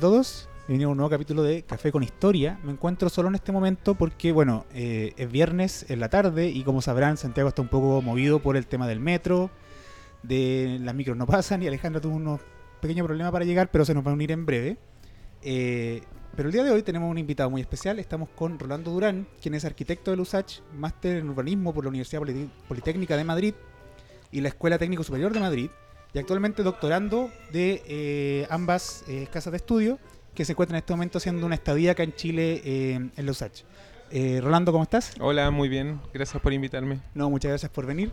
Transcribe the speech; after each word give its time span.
a 0.00 0.08
todos, 0.08 0.48
bienvenidos 0.66 0.88
a 0.88 0.92
un 0.92 0.96
nuevo 0.96 1.10
capítulo 1.10 1.42
de 1.42 1.62
Café 1.62 1.92
con 1.92 2.02
Historia. 2.02 2.58
Me 2.64 2.72
encuentro 2.72 3.10
solo 3.10 3.28
en 3.28 3.34
este 3.34 3.52
momento 3.52 3.94
porque, 3.94 4.32
bueno, 4.32 4.64
eh, 4.72 5.12
es 5.18 5.30
viernes 5.30 5.84
en 5.90 6.00
la 6.00 6.08
tarde 6.08 6.48
y 6.48 6.64
como 6.64 6.80
sabrán, 6.80 7.18
Santiago 7.18 7.50
está 7.50 7.60
un 7.60 7.68
poco 7.68 8.00
movido 8.00 8.38
por 8.38 8.56
el 8.56 8.66
tema 8.66 8.88
del 8.88 8.98
metro, 8.98 9.50
de 10.22 10.78
las 10.80 10.94
micros 10.94 11.18
no 11.18 11.26
pasan 11.26 11.62
y 11.62 11.66
Alejandra 11.66 12.00
tuvo 12.00 12.14
unos 12.14 12.40
pequeños 12.80 13.04
problemas 13.04 13.30
para 13.30 13.44
llegar, 13.44 13.70
pero 13.70 13.84
se 13.84 13.92
nos 13.92 14.02
va 14.06 14.12
a 14.12 14.14
unir 14.14 14.32
en 14.32 14.46
breve. 14.46 14.78
Eh, 15.42 16.00
pero 16.34 16.48
el 16.48 16.54
día 16.54 16.64
de 16.64 16.70
hoy 16.70 16.82
tenemos 16.82 17.10
un 17.10 17.18
invitado 17.18 17.50
muy 17.50 17.60
especial. 17.60 17.98
Estamos 17.98 18.30
con 18.30 18.58
Rolando 18.58 18.92
Durán, 18.92 19.28
quien 19.42 19.52
es 19.52 19.66
arquitecto 19.66 20.12
del 20.12 20.20
USACH, 20.20 20.60
máster 20.78 21.18
en 21.18 21.28
urbanismo 21.28 21.74
por 21.74 21.84
la 21.84 21.90
Universidad 21.90 22.22
Politécnica 22.68 23.18
de 23.18 23.24
Madrid 23.24 23.54
y 24.32 24.40
la 24.40 24.48
Escuela 24.48 24.78
Técnico 24.78 25.04
Superior 25.04 25.30
de 25.34 25.40
Madrid, 25.40 25.70
y 26.12 26.18
actualmente 26.18 26.62
doctorando 26.62 27.30
de 27.52 27.82
eh, 27.86 28.46
ambas 28.50 29.04
eh, 29.08 29.28
casas 29.32 29.52
de 29.52 29.58
estudio 29.58 29.98
que 30.34 30.44
se 30.44 30.52
encuentran 30.52 30.76
en 30.76 30.80
este 30.80 30.92
momento 30.92 31.18
haciendo 31.18 31.46
una 31.46 31.54
estadía 31.54 31.92
acá 31.92 32.02
en 32.02 32.14
Chile 32.14 32.62
eh, 32.64 33.10
en 33.16 33.28
USACH. 33.28 33.62
Eh, 34.12 34.40
Rolando, 34.42 34.72
¿cómo 34.72 34.82
estás? 34.82 35.12
Hola, 35.20 35.50
muy 35.50 35.68
bien. 35.68 36.00
Gracias 36.12 36.42
por 36.42 36.52
invitarme. 36.52 37.00
No, 37.14 37.30
muchas 37.30 37.50
gracias 37.50 37.70
por 37.70 37.86
venir. 37.86 38.12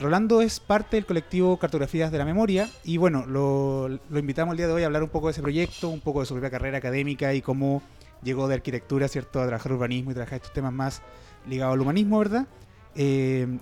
Rolando 0.00 0.40
es 0.40 0.58
parte 0.58 0.96
del 0.96 1.06
colectivo 1.06 1.56
Cartografías 1.56 2.10
de 2.10 2.18
la 2.18 2.24
Memoria 2.24 2.68
y 2.82 2.96
bueno, 2.96 3.24
lo, 3.26 3.88
lo 3.88 4.18
invitamos 4.18 4.54
el 4.54 4.56
día 4.56 4.66
de 4.66 4.72
hoy 4.72 4.82
a 4.82 4.86
hablar 4.86 5.04
un 5.04 5.10
poco 5.10 5.28
de 5.28 5.32
ese 5.32 5.42
proyecto, 5.42 5.88
un 5.88 6.00
poco 6.00 6.20
de 6.20 6.26
su 6.26 6.34
propia 6.34 6.50
carrera 6.50 6.78
académica 6.78 7.32
y 7.34 7.42
cómo 7.42 7.80
llegó 8.24 8.48
de 8.48 8.54
arquitectura, 8.54 9.06
¿cierto?, 9.06 9.40
a 9.40 9.46
trabajar 9.46 9.70
urbanismo 9.72 10.10
y 10.10 10.14
trabajar 10.14 10.36
estos 10.36 10.52
temas 10.52 10.72
más 10.72 11.02
ligados 11.46 11.74
al 11.74 11.80
humanismo, 11.80 12.18
¿verdad? 12.18 12.48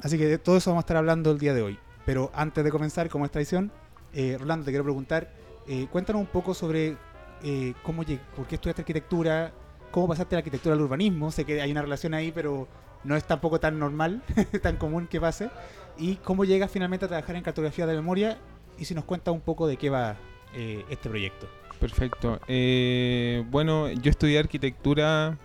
Así 0.02 0.16
que 0.16 0.26
de 0.26 0.38
todo 0.38 0.56
eso 0.56 0.70
vamos 0.70 0.82
a 0.82 0.84
estar 0.84 0.96
hablando 0.96 1.32
el 1.32 1.38
día 1.38 1.52
de 1.52 1.62
hoy. 1.62 1.78
Pero 2.08 2.30
antes 2.32 2.64
de 2.64 2.70
comenzar, 2.70 3.10
como 3.10 3.26
es 3.26 3.30
tradición, 3.30 3.70
eh, 4.14 4.38
Rolando, 4.40 4.64
te 4.64 4.70
quiero 4.70 4.82
preguntar, 4.82 5.30
eh, 5.66 5.88
cuéntanos 5.92 6.20
un 6.20 6.26
poco 6.26 6.54
sobre 6.54 6.96
eh, 7.42 7.74
cómo 7.82 8.02
por 8.34 8.46
qué 8.46 8.54
estudiaste 8.54 8.80
arquitectura, 8.80 9.52
cómo 9.90 10.08
pasaste 10.08 10.30
de 10.30 10.36
la 10.36 10.38
arquitectura 10.38 10.74
al 10.74 10.80
urbanismo, 10.80 11.30
sé 11.30 11.44
que 11.44 11.60
hay 11.60 11.70
una 11.70 11.82
relación 11.82 12.14
ahí, 12.14 12.32
pero 12.32 12.66
no 13.04 13.14
es 13.14 13.24
tampoco 13.24 13.60
tan 13.60 13.78
normal, 13.78 14.22
tan 14.62 14.78
común 14.78 15.06
que 15.06 15.20
pase, 15.20 15.50
y 15.98 16.16
cómo 16.16 16.46
llegas 16.46 16.70
finalmente 16.70 17.04
a 17.04 17.08
trabajar 17.08 17.36
en 17.36 17.42
cartografía 17.42 17.86
de 17.86 17.96
memoria, 17.96 18.38
y 18.78 18.86
si 18.86 18.94
nos 18.94 19.04
cuentas 19.04 19.34
un 19.34 19.42
poco 19.42 19.66
de 19.66 19.76
qué 19.76 19.90
va 19.90 20.16
eh, 20.54 20.86
este 20.88 21.10
proyecto. 21.10 21.46
Perfecto. 21.78 22.40
Eh, 22.48 23.44
bueno, 23.50 23.90
yo 23.90 24.10
estudié 24.10 24.38
arquitectura. 24.38 25.36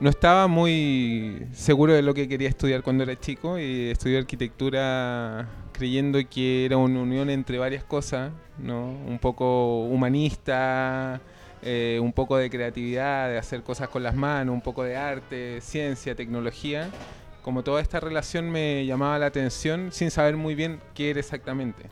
No 0.00 0.08
estaba 0.08 0.46
muy 0.46 1.46
seguro 1.52 1.92
de 1.92 2.00
lo 2.00 2.14
que 2.14 2.26
quería 2.26 2.48
estudiar 2.48 2.82
cuando 2.82 3.04
era 3.04 3.20
chico 3.20 3.58
y 3.58 3.90
estudié 3.90 4.16
arquitectura 4.16 5.46
creyendo 5.72 6.18
que 6.26 6.64
era 6.64 6.78
una 6.78 7.00
unión 7.00 7.28
entre 7.28 7.58
varias 7.58 7.84
cosas, 7.84 8.32
¿no? 8.56 8.92
Un 9.06 9.18
poco 9.18 9.84
humanista, 9.84 11.20
eh, 11.60 11.98
un 12.00 12.14
poco 12.14 12.38
de 12.38 12.48
creatividad, 12.48 13.28
de 13.28 13.36
hacer 13.36 13.62
cosas 13.62 13.90
con 13.90 14.02
las 14.02 14.14
manos, 14.14 14.54
un 14.54 14.62
poco 14.62 14.84
de 14.84 14.96
arte, 14.96 15.60
ciencia, 15.60 16.14
tecnología. 16.14 16.88
Como 17.42 17.62
toda 17.62 17.82
esta 17.82 18.00
relación 18.00 18.50
me 18.50 18.86
llamaba 18.86 19.18
la 19.18 19.26
atención 19.26 19.92
sin 19.92 20.10
saber 20.10 20.34
muy 20.34 20.54
bien 20.54 20.80
qué 20.94 21.10
era 21.10 21.20
exactamente, 21.20 21.90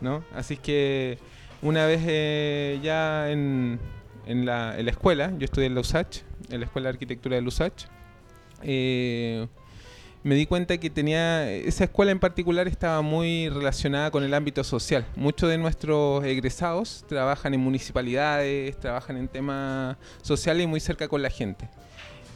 ¿no? 0.00 0.24
Así 0.34 0.56
que 0.56 1.18
una 1.62 1.86
vez 1.86 2.00
eh, 2.04 2.80
ya 2.82 3.30
en, 3.30 3.78
la, 4.26 4.76
en 4.76 4.84
la 4.84 4.90
escuela, 4.90 5.32
yo 5.38 5.44
estudié 5.44 5.68
en 5.68 5.76
la 5.76 5.82
USACH, 5.82 6.27
en 6.50 6.60
la 6.60 6.66
Escuela 6.66 6.88
de 6.88 6.94
Arquitectura 6.94 7.36
de 7.36 7.42
la 7.42 7.48
USACH, 7.48 7.84
eh, 8.62 9.46
me 10.24 10.34
di 10.34 10.46
cuenta 10.46 10.78
que 10.78 10.90
tenía, 10.90 11.50
esa 11.50 11.84
escuela 11.84 12.10
en 12.10 12.18
particular 12.18 12.66
estaba 12.66 13.02
muy 13.02 13.48
relacionada 13.48 14.10
con 14.10 14.24
el 14.24 14.34
ámbito 14.34 14.64
social. 14.64 15.06
Muchos 15.14 15.48
de 15.48 15.58
nuestros 15.58 16.24
egresados 16.24 17.04
trabajan 17.08 17.54
en 17.54 17.60
municipalidades, 17.60 18.78
trabajan 18.78 19.16
en 19.16 19.28
temas 19.28 19.96
sociales 20.22 20.64
y 20.64 20.66
muy 20.66 20.80
cerca 20.80 21.06
con 21.08 21.22
la 21.22 21.30
gente. 21.30 21.68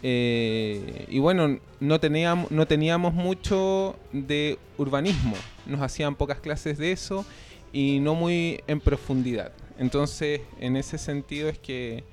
Eh, 0.04 1.06
y 1.08 1.18
bueno, 1.18 1.58
no 1.80 2.00
teníamos, 2.00 2.50
no 2.50 2.66
teníamos 2.66 3.14
mucho 3.14 3.96
de 4.12 4.58
urbanismo, 4.78 5.36
nos 5.66 5.80
hacían 5.80 6.14
pocas 6.14 6.40
clases 6.40 6.78
de 6.78 6.92
eso 6.92 7.24
y 7.72 8.00
no 8.00 8.14
muy 8.14 8.62
en 8.66 8.80
profundidad. 8.80 9.52
Entonces, 9.78 10.40
en 10.60 10.76
ese 10.76 10.98
sentido 10.98 11.48
es 11.48 11.58
que 11.58 12.04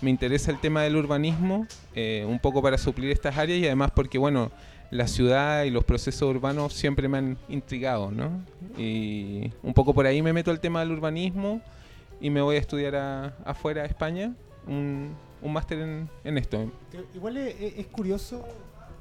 me 0.00 0.10
interesa 0.10 0.50
el 0.50 0.58
tema 0.60 0.82
del 0.82 0.96
urbanismo, 0.96 1.66
eh, 1.94 2.24
un 2.28 2.38
poco 2.38 2.62
para 2.62 2.78
suplir 2.78 3.10
estas 3.10 3.36
áreas 3.36 3.58
y 3.58 3.66
además 3.66 3.90
porque, 3.94 4.18
bueno, 4.18 4.50
la 4.90 5.06
ciudad 5.08 5.64
y 5.64 5.70
los 5.70 5.84
procesos 5.84 6.22
urbanos 6.34 6.72
siempre 6.72 7.08
me 7.08 7.18
han 7.18 7.38
intrigado, 7.48 8.10
¿no? 8.10 8.30
Y 8.78 9.52
un 9.62 9.74
poco 9.74 9.92
por 9.92 10.06
ahí 10.06 10.22
me 10.22 10.32
meto 10.32 10.50
al 10.50 10.60
tema 10.60 10.80
del 10.80 10.92
urbanismo 10.92 11.60
y 12.20 12.30
me 12.30 12.40
voy 12.40 12.56
a 12.56 12.58
estudiar 12.58 12.96
a- 12.96 13.34
afuera, 13.44 13.82
a 13.82 13.86
España, 13.86 14.32
un, 14.66 15.14
un 15.42 15.52
máster 15.52 15.78
en, 15.80 16.08
en 16.24 16.38
esto. 16.38 16.70
Igual 17.14 17.36
es, 17.36 17.54
es- 17.78 17.86
curioso 17.88 18.44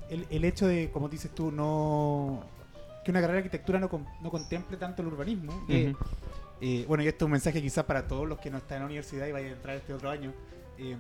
el, 0.09 0.25
el 0.29 0.43
hecho 0.45 0.67
de, 0.67 0.89
como 0.91 1.07
dices 1.09 1.31
tú, 1.33 1.51
no 1.51 2.41
que 3.05 3.11
una 3.11 3.21
carrera 3.21 3.35
de 3.39 3.45
arquitectura 3.45 3.79
no, 3.79 3.87
con- 3.87 4.05
no 4.21 4.29
contemple 4.29 4.75
tanto 4.77 5.01
el 5.03 5.07
urbanismo. 5.09 5.65
que, 5.67 5.91
Ujú. 5.91 5.97
eh, 6.59 6.83
bueno, 6.87 7.03
y 7.03 7.07
esto 7.07 7.23
es 7.23 7.27
un 7.27 7.31
mensaje 7.31 7.61
quizás 7.61 7.85
para 7.85 8.05
todos 8.07 8.27
los 8.27 8.39
que 8.39 8.49
no 8.51 8.57
están 8.57 8.77
en 8.77 8.81
la 8.81 8.85
universidad 8.87 9.25
y 9.27 9.31
vayan 9.31 9.51
a 9.51 9.53
entrar 9.55 9.75
este 9.77 9.93
otro 9.93 10.09
año. 10.09 10.33
Eh, 10.77 10.97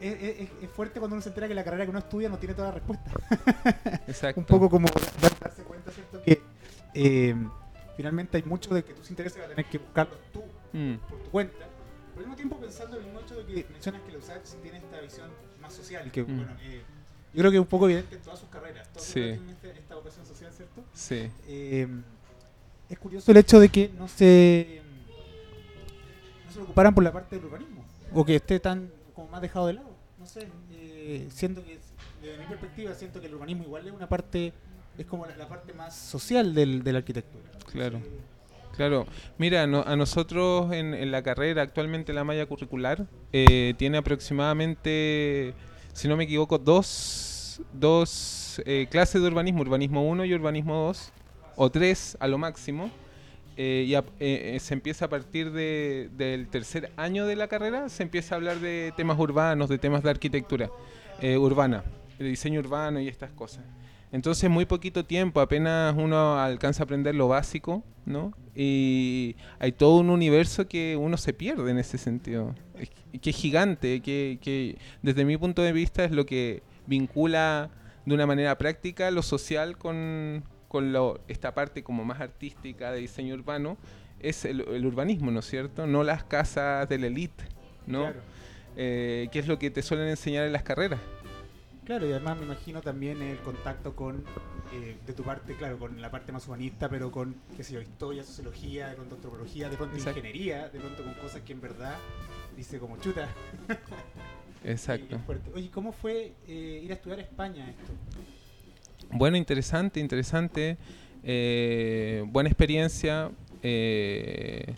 es, 0.00 0.40
es- 0.40 0.50
es 0.62 0.70
fuerte 0.70 0.98
cuando 0.98 1.14
uno 1.14 1.22
se 1.22 1.28
entera 1.28 1.46
que 1.48 1.54
la 1.54 1.62
carrera 1.64 1.84
que 1.84 1.90
uno 1.90 1.98
estudia 1.98 2.28
no 2.28 2.38
tiene 2.38 2.54
toda 2.54 2.68
la 2.68 2.74
respuesta. 2.74 3.10
Exacto. 4.06 4.40
un 4.40 4.46
poco 4.46 4.68
como 4.70 4.86
dar- 5.20 5.38
darse 5.38 5.62
cuenta, 5.62 5.90
¿cierto? 5.92 6.22
Que 6.22 6.40
eh, 6.94 7.34
finalmente 7.96 8.36
hay 8.38 8.42
mucho 8.44 8.74
de 8.74 8.82
que 8.84 8.94
tus 8.94 9.10
intereses 9.10 9.38
vas 9.38 9.46
a 9.46 9.50
tener 9.54 9.66
que 9.70 9.78
buscarlo 9.78 10.16
tú 10.32 10.42
Mm, 10.72 10.94
por 11.08 11.18
tu 11.20 11.30
cuenta. 11.30 11.56
Pero 11.58 12.14
al 12.14 12.18
mismo 12.20 12.36
tiempo 12.36 12.56
pensando 12.58 12.96
en 13.00 13.06
el 13.08 13.18
hecho 13.24 13.34
de 13.34 13.44
que 13.44 13.66
mencionas 13.72 14.02
que 14.02 14.12
la 14.12 14.18
USACH 14.18 14.62
tiene 14.62 14.78
esta 14.78 15.00
visión 15.00 15.28
más 15.60 15.72
social, 15.72 16.10
que 16.12 16.22
Mm. 16.22 16.36
bueno, 16.36 16.52
eh, 16.62 16.82
yo 17.34 17.38
creo 17.40 17.50
que 17.50 17.56
es 17.56 17.60
un 17.60 17.66
poco 17.66 17.86
evidente 17.86 18.14
en 18.14 18.22
todas 18.22 18.38
sus 18.38 18.48
carreras. 18.48 18.88
Todos 18.92 19.04
Sí. 19.06 19.14
tienen 19.14 19.50
este- 19.50 19.70
esta 19.78 19.96
vocación 19.96 20.24
social, 20.24 20.52
¿cierto? 20.52 20.84
sí. 20.92 21.28
Eh, 21.48 21.88
es 22.88 22.98
curioso 23.00 23.30
el 23.32 23.36
hecho 23.38 23.58
de 23.60 23.68
que 23.68 23.90
no 23.98 24.06
se 24.08 24.79
preocuparan 26.70 26.94
por 26.94 27.04
la 27.04 27.12
parte 27.12 27.36
del 27.36 27.44
urbanismo 27.46 27.84
o 28.12 28.24
que 28.24 28.36
esté 28.36 28.60
tan 28.60 28.90
como 29.14 29.28
más 29.28 29.42
dejado 29.42 29.66
de 29.66 29.72
lado. 29.74 29.90
No 30.18 30.26
sé, 30.26 30.46
eh, 30.72 31.26
siento 31.30 31.64
que 31.64 31.78
desde 32.22 32.38
mi 32.38 32.44
perspectiva 32.46 32.94
siento 32.94 33.20
que 33.20 33.26
el 33.26 33.34
urbanismo 33.34 33.64
igual 33.64 33.86
es 33.86 33.92
una 33.92 34.08
parte 34.08 34.52
es 34.98 35.06
como 35.06 35.26
la, 35.26 35.36
la 35.36 35.48
parte 35.48 35.72
más 35.72 35.96
social 35.96 36.54
del, 36.54 36.82
de 36.84 36.92
la 36.92 36.98
arquitectura. 36.98 37.44
Claro. 37.72 38.00
Claro, 38.76 39.06
mira, 39.36 39.66
no- 39.66 39.82
a 39.86 39.96
nosotros 39.96 40.72
en, 40.72 40.94
en 40.94 41.10
la 41.10 41.22
carrera, 41.22 41.62
actualmente 41.62 42.12
la 42.12 42.22
malla 42.24 42.46
curricular, 42.46 43.06
eh, 43.32 43.74
tiene 43.76 43.98
aproximadamente, 43.98 45.54
si 45.92 46.06
no 46.08 46.16
me 46.16 46.24
equivoco, 46.24 46.56
dos, 46.58 47.60
dos 47.72 48.62
eh, 48.64 48.86
clases 48.90 49.20
de 49.20 49.28
urbanismo, 49.28 49.60
urbanismo 49.62 50.08
1 50.08 50.24
y 50.24 50.34
urbanismo 50.34 50.74
2, 50.86 51.12
o 51.56 51.70
3 51.70 52.16
a 52.20 52.28
lo 52.28 52.38
máximo. 52.38 52.90
Eh, 53.62 53.84
y 53.86 53.94
a- 53.94 54.04
eh, 54.20 54.52
eh, 54.54 54.60
se 54.60 54.72
empieza 54.72 55.04
a 55.04 55.08
partir 55.08 55.52
de- 55.52 56.08
del 56.16 56.48
tercer 56.48 56.90
año 56.96 57.26
de 57.26 57.36
la 57.36 57.46
carrera, 57.46 57.90
se 57.90 58.02
empieza 58.02 58.34
a 58.34 58.36
hablar 58.36 58.58
de 58.58 58.92
temas 58.96 59.18
urbanos, 59.18 59.68
de 59.68 59.76
temas 59.76 60.02
de 60.02 60.08
arquitectura 60.08 60.70
eh, 61.20 61.36
urbana, 61.36 61.84
de 62.18 62.24
diseño 62.24 62.60
urbano 62.60 62.98
y 63.00 63.08
estas 63.08 63.30
cosas. 63.32 63.62
Entonces, 64.12 64.48
muy 64.48 64.64
poquito 64.64 65.04
tiempo, 65.04 65.40
apenas 65.42 65.94
uno 65.94 66.38
alcanza 66.40 66.82
a 66.82 66.84
aprender 66.84 67.14
lo 67.14 67.28
básico, 67.28 67.84
¿no? 68.06 68.32
Y 68.56 69.36
hay 69.58 69.72
todo 69.72 69.98
un 70.00 70.08
universo 70.08 70.66
que 70.66 70.96
uno 70.96 71.18
se 71.18 71.32
pierde 71.34 71.70
en 71.70 71.78
ese 71.78 71.98
sentido, 71.98 72.54
que 73.20 73.30
es 73.30 73.36
gigante, 73.36 74.00
que, 74.00 74.38
que 74.40 74.78
desde 75.02 75.26
mi 75.26 75.36
punto 75.36 75.60
de 75.60 75.72
vista 75.72 76.02
es 76.04 76.12
lo 76.12 76.24
que 76.24 76.62
vincula 76.86 77.68
de 78.06 78.14
una 78.14 78.26
manera 78.26 78.56
práctica 78.56 79.10
lo 79.10 79.22
social 79.22 79.76
con, 79.76 80.42
con 80.70 80.92
lo, 80.92 81.18
esta 81.26 81.52
parte 81.52 81.82
como 81.82 82.04
más 82.04 82.20
artística 82.20 82.92
de 82.92 83.00
diseño 83.00 83.34
urbano, 83.34 83.76
es 84.20 84.44
el, 84.44 84.60
el 84.60 84.86
urbanismo, 84.86 85.32
¿no 85.32 85.40
es 85.40 85.46
cierto? 85.46 85.84
No 85.84 86.04
las 86.04 86.22
casas 86.22 86.88
de 86.88 86.96
la 86.96 87.08
elite, 87.08 87.42
¿no? 87.88 88.02
Claro. 88.02 88.20
Eh, 88.76 89.28
que 89.32 89.40
es 89.40 89.48
lo 89.48 89.58
que 89.58 89.72
te 89.72 89.82
suelen 89.82 90.06
enseñar 90.06 90.46
en 90.46 90.52
las 90.52 90.62
carreras. 90.62 91.00
Claro, 91.84 92.06
y 92.06 92.12
además 92.12 92.38
me 92.38 92.44
imagino 92.44 92.80
también 92.82 93.20
el 93.20 93.38
contacto 93.38 93.96
con, 93.96 94.22
eh, 94.72 94.96
de 95.04 95.12
tu 95.12 95.24
parte, 95.24 95.56
claro, 95.56 95.76
con 95.76 96.00
la 96.00 96.08
parte 96.08 96.30
más 96.30 96.46
humanista, 96.46 96.88
pero 96.88 97.10
con, 97.10 97.34
qué 97.56 97.64
sé 97.64 97.74
yo, 97.74 97.80
historia, 97.80 98.22
sociología, 98.22 98.90
de 98.90 98.94
pronto 98.94 99.16
antropología, 99.16 99.68
de 99.68 99.76
pronto 99.76 99.96
Exacto. 99.96 100.20
ingeniería, 100.20 100.68
de 100.68 100.78
pronto 100.78 101.02
con 101.02 101.14
cosas 101.14 101.42
que 101.42 101.52
en 101.52 101.60
verdad 101.60 101.96
dice 102.56 102.78
como 102.78 102.96
chuta. 102.98 103.28
Exacto. 104.64 105.18
Y. 105.52 105.56
Oye, 105.56 105.70
¿cómo 105.72 105.90
fue 105.90 106.34
eh, 106.46 106.80
ir 106.84 106.92
a 106.92 106.94
estudiar 106.94 107.18
a 107.18 107.22
España 107.22 107.68
esto? 107.68 107.92
Bueno, 109.12 109.36
interesante, 109.36 110.00
interesante. 110.00 110.76
eh, 111.22 112.24
buena 112.26 112.48
experiencia. 112.48 113.30
eh, 113.62 114.74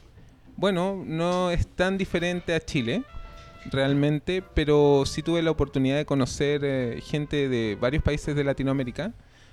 bueno, 0.57 1.03
no 1.07 1.51
es 1.51 1.67
tan 1.67 1.97
diferente 1.99 2.55
a 2.55 2.61
Chile, 2.61 3.05
realmente, 3.71 4.43
pero 4.55 5.05
sí 5.07 5.23
tuve 5.23 5.43
la 5.43 5.51
oportunidad 5.51 5.97
de 5.97 6.05
conocer 6.05 6.63
eh, 6.65 7.01
gente 7.03 7.49
de 7.49 7.77
varios 7.81 8.03
países 8.03 8.35
de 8.37 8.45
Latinoamérica, 8.45 9.13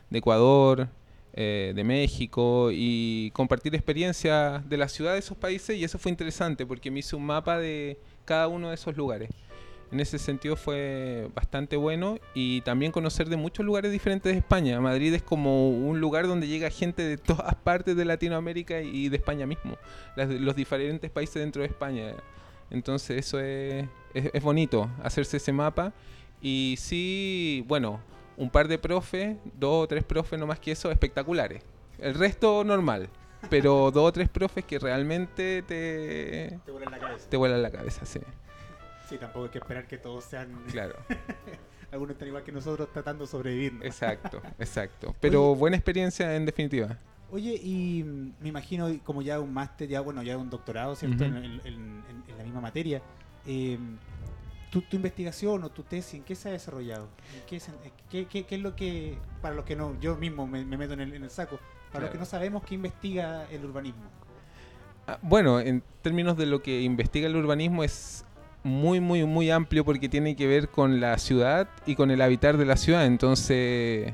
de 0.10 0.20
Ecuador, 0.20 0.88
eh, 1.34 1.74
de 1.76 1.84
México, 1.84 2.70
y 2.72 3.32
compartir 3.32 3.76
experiencias 3.76 4.68
de 4.68 4.78
la 4.78 4.88
ciudad 4.90 5.14
de 5.14 5.20
esos 5.20 5.38
países, 5.38 5.78
y 5.78 5.84
eso 5.84 5.98
fue 6.00 6.12
interesante 6.12 6.66
porque 6.66 6.92
me 6.92 7.00
hice 7.00 7.16
un 7.16 7.26
mapa 7.26 7.58
de 7.60 8.00
cada 8.26 8.48
uno 8.48 8.70
de 8.70 8.76
esos 8.76 8.96
lugares. 8.98 9.30
En 9.92 10.00
ese 10.00 10.20
sentido 10.20 10.56
fue 10.56 11.30
bastante 11.34 11.76
bueno 11.76 12.20
y 12.36 12.62
también 12.62 12.92
conocer 12.92 13.28
de 13.28 13.38
muchos 13.38 13.66
lugares 13.66 13.92
diferentes 13.92 14.32
de 14.32 14.38
España. 14.38 14.80
Madrid 14.80 15.14
es 15.16 15.24
como 15.24 15.70
un 15.70 16.00
lugar 16.00 16.28
donde 16.28 16.48
llega 16.48 16.70
gente 16.70 17.02
de 17.02 17.18
todas 17.18 17.56
partes 17.64 17.96
de 17.96 18.06
Latinoamérica 18.06 18.82
y 18.82 19.10
de 19.10 19.18
España 19.18 19.46
mismo, 19.48 19.78
las- 20.16 20.30
los 20.30 20.56
diferentes 20.56 21.10
países 21.10 21.36
dentro 21.36 21.64
de 21.64 21.70
España. 21.70 22.14
Entonces 22.70 23.18
eso 23.26 23.40
es, 23.40 23.86
es- 24.14 24.30
es 24.32 24.44
bonito, 24.44 24.90
hacerse 25.04 25.38
ese 25.38 25.52
mapa. 25.52 25.92
Y 26.42 26.76
sí, 26.78 27.66
bueno, 27.68 28.00
un 28.38 28.50
par 28.52 28.68
de 28.68 28.78
profes, 28.78 29.38
dos 29.60 29.84
o 29.84 29.88
tres 29.88 30.04
profes, 30.04 30.40
no 30.40 30.46
más 30.48 30.60
que 30.60 30.72
eso, 30.72 30.92
espectaculares. 30.92 31.64
El 31.98 32.14
resto 32.14 32.64
normal, 32.64 33.10
pero 33.50 33.90
dos 33.92 34.08
o 34.08 34.12
tres 34.14 34.30
profes 34.30 34.64
que 34.66 34.78
realmente 34.78 35.64
te, 35.64 36.60
Te 36.64 36.72
vuelan 36.72 36.92
la 36.92 37.00
cabeza. 37.00 37.30
te 37.30 37.38
vuelan 37.38 37.62
la 37.64 37.72
cabeza, 37.72 38.06
sí. 38.06 38.20
Sí, 39.10 39.18
tampoco 39.18 39.46
hay 39.46 39.52
que 39.52 39.58
esperar 39.58 39.88
que 39.88 39.98
todos 39.98 40.24
sean. 40.24 40.64
Claro. 40.72 40.96
Algunos 41.92 42.14
están 42.14 42.28
igual 42.28 42.44
que 42.44 42.52
nosotros 42.52 42.88
tratando 42.94 43.24
de 43.26 43.32
sobrevivir. 43.32 43.74
¿no? 43.74 43.84
Exacto, 43.84 44.42
exacto. 44.60 45.16
Pero 45.20 45.52
Oye. 45.52 45.60
buena 45.60 45.76
experiencia 45.78 46.36
en 46.36 46.46
definitiva. 46.46 46.98
Oye, 47.32 47.56
y 47.56 48.04
mm, 48.04 48.34
me 48.42 48.50
imagino 48.50 48.88
como 49.04 49.22
ya 49.24 49.40
un 49.40 49.52
máster, 49.54 49.88
ya 49.88 50.02
bueno, 50.02 50.22
ya 50.22 50.38
un 50.38 50.50
doctorado, 50.50 50.96
¿cierto? 50.96 51.24
En, 51.26 51.36
en- 51.38 51.62
en- 51.66 52.04
en 52.28 52.38
la 52.38 52.44
misma 52.44 52.62
materia. 52.62 53.02
Eh, 53.48 53.78
tu, 54.70 54.82
tu 54.84 54.96
investigación 54.98 55.64
o 55.64 55.70
tu 55.72 55.82
tesis, 55.82 56.14
¿en 56.14 56.24
qué 56.24 56.36
se 56.36 56.50
ha 56.50 56.52
desarrollado? 56.52 57.08
¿En 57.36 57.42
qué, 57.48 57.60
se- 57.60 57.72
qué- 58.12 58.28
qué- 58.28 58.44
qué 58.46 58.56
es 58.56 58.62
lo 58.62 58.76
que, 58.76 59.18
para 59.42 59.56
los 59.56 59.66
que 59.66 59.76
no, 59.76 60.00
yo 60.00 60.16
mismo 60.16 60.46
me, 60.46 60.64
me 60.64 60.78
meto 60.78 60.94
en 60.94 61.00
el, 61.02 61.14
en 61.16 61.24
el 61.24 61.32
saco, 61.32 61.58
para 61.58 61.66
los 61.66 61.92
Claro. 61.92 62.12
que 62.12 62.18
no 62.20 62.26
sabemos 62.26 62.64
qué 62.64 62.76
investiga 62.76 63.48
el 63.50 63.66
urbanismo? 63.66 64.04
Ah, 65.08 65.18
Bueno, 65.24 65.60
en 65.60 65.82
términos 66.04 66.38
de 66.38 66.46
lo 66.46 66.62
que 66.62 66.82
investiga 66.82 67.26
el 67.26 67.36
urbanismo 67.36 67.84
es 67.84 68.26
muy, 68.64 69.00
muy, 69.00 69.26
muy 69.26 69.52
amplio 69.52 69.86
porque 69.86 70.10
tiene 70.10 70.36
que 70.36 70.48
ver 70.48 70.70
con 70.70 71.00
la 71.00 71.18
ciudad 71.18 71.70
y 71.86 71.96
con 71.96 72.12
el 72.12 72.22
habitar 72.22 72.58
de 72.58 72.66
la 72.66 72.78
ciudad. 72.78 73.06
Entonces 73.06 74.14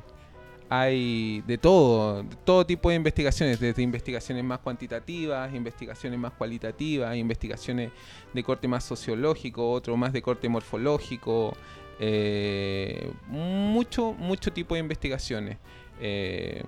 hay 0.69 1.41
de 1.41 1.57
todo, 1.57 2.23
de 2.23 2.35
todo 2.43 2.65
tipo 2.65 2.89
de 2.89 2.95
investigaciones, 2.95 3.59
desde 3.59 3.81
investigaciones 3.81 4.43
más 4.43 4.59
cuantitativas, 4.59 5.53
investigaciones 5.53 6.19
más 6.19 6.33
cualitativas, 6.33 7.15
investigaciones 7.15 7.91
de 8.33 8.43
corte 8.43 8.67
más 8.67 8.83
sociológico, 8.83 9.71
otro 9.71 9.95
más 9.97 10.13
de 10.13 10.21
corte 10.21 10.49
morfológico, 10.49 11.55
eh, 11.99 13.11
mucho, 13.27 14.13
mucho 14.13 14.51
tipo 14.51 14.75
de 14.75 14.81
investigaciones. 14.81 15.57
Eh, 16.01 16.63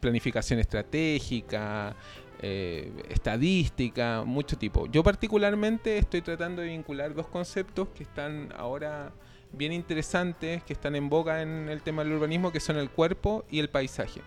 planificación 0.00 0.58
estratégica, 0.58 1.94
eh, 2.42 2.92
estadística, 3.08 4.22
mucho 4.24 4.56
tipo. 4.58 4.86
Yo 4.86 5.02
particularmente 5.02 5.98
estoy 5.98 6.22
tratando 6.22 6.62
de 6.62 6.68
vincular 6.68 7.14
dos 7.14 7.26
conceptos 7.28 7.88
que 7.96 8.02
están 8.02 8.52
ahora 8.56 9.12
bien 9.52 9.72
interesantes, 9.72 10.62
que 10.64 10.72
están 10.72 10.94
en 10.96 11.08
boga 11.08 11.42
en 11.42 11.68
el 11.68 11.82
tema 11.82 12.04
del 12.04 12.12
urbanismo, 12.14 12.52
que 12.52 12.60
son 12.60 12.76
el 12.76 12.88
cuerpo 12.90 13.44
y 13.50 13.58
el 13.58 13.68
paisaje. 13.68 14.20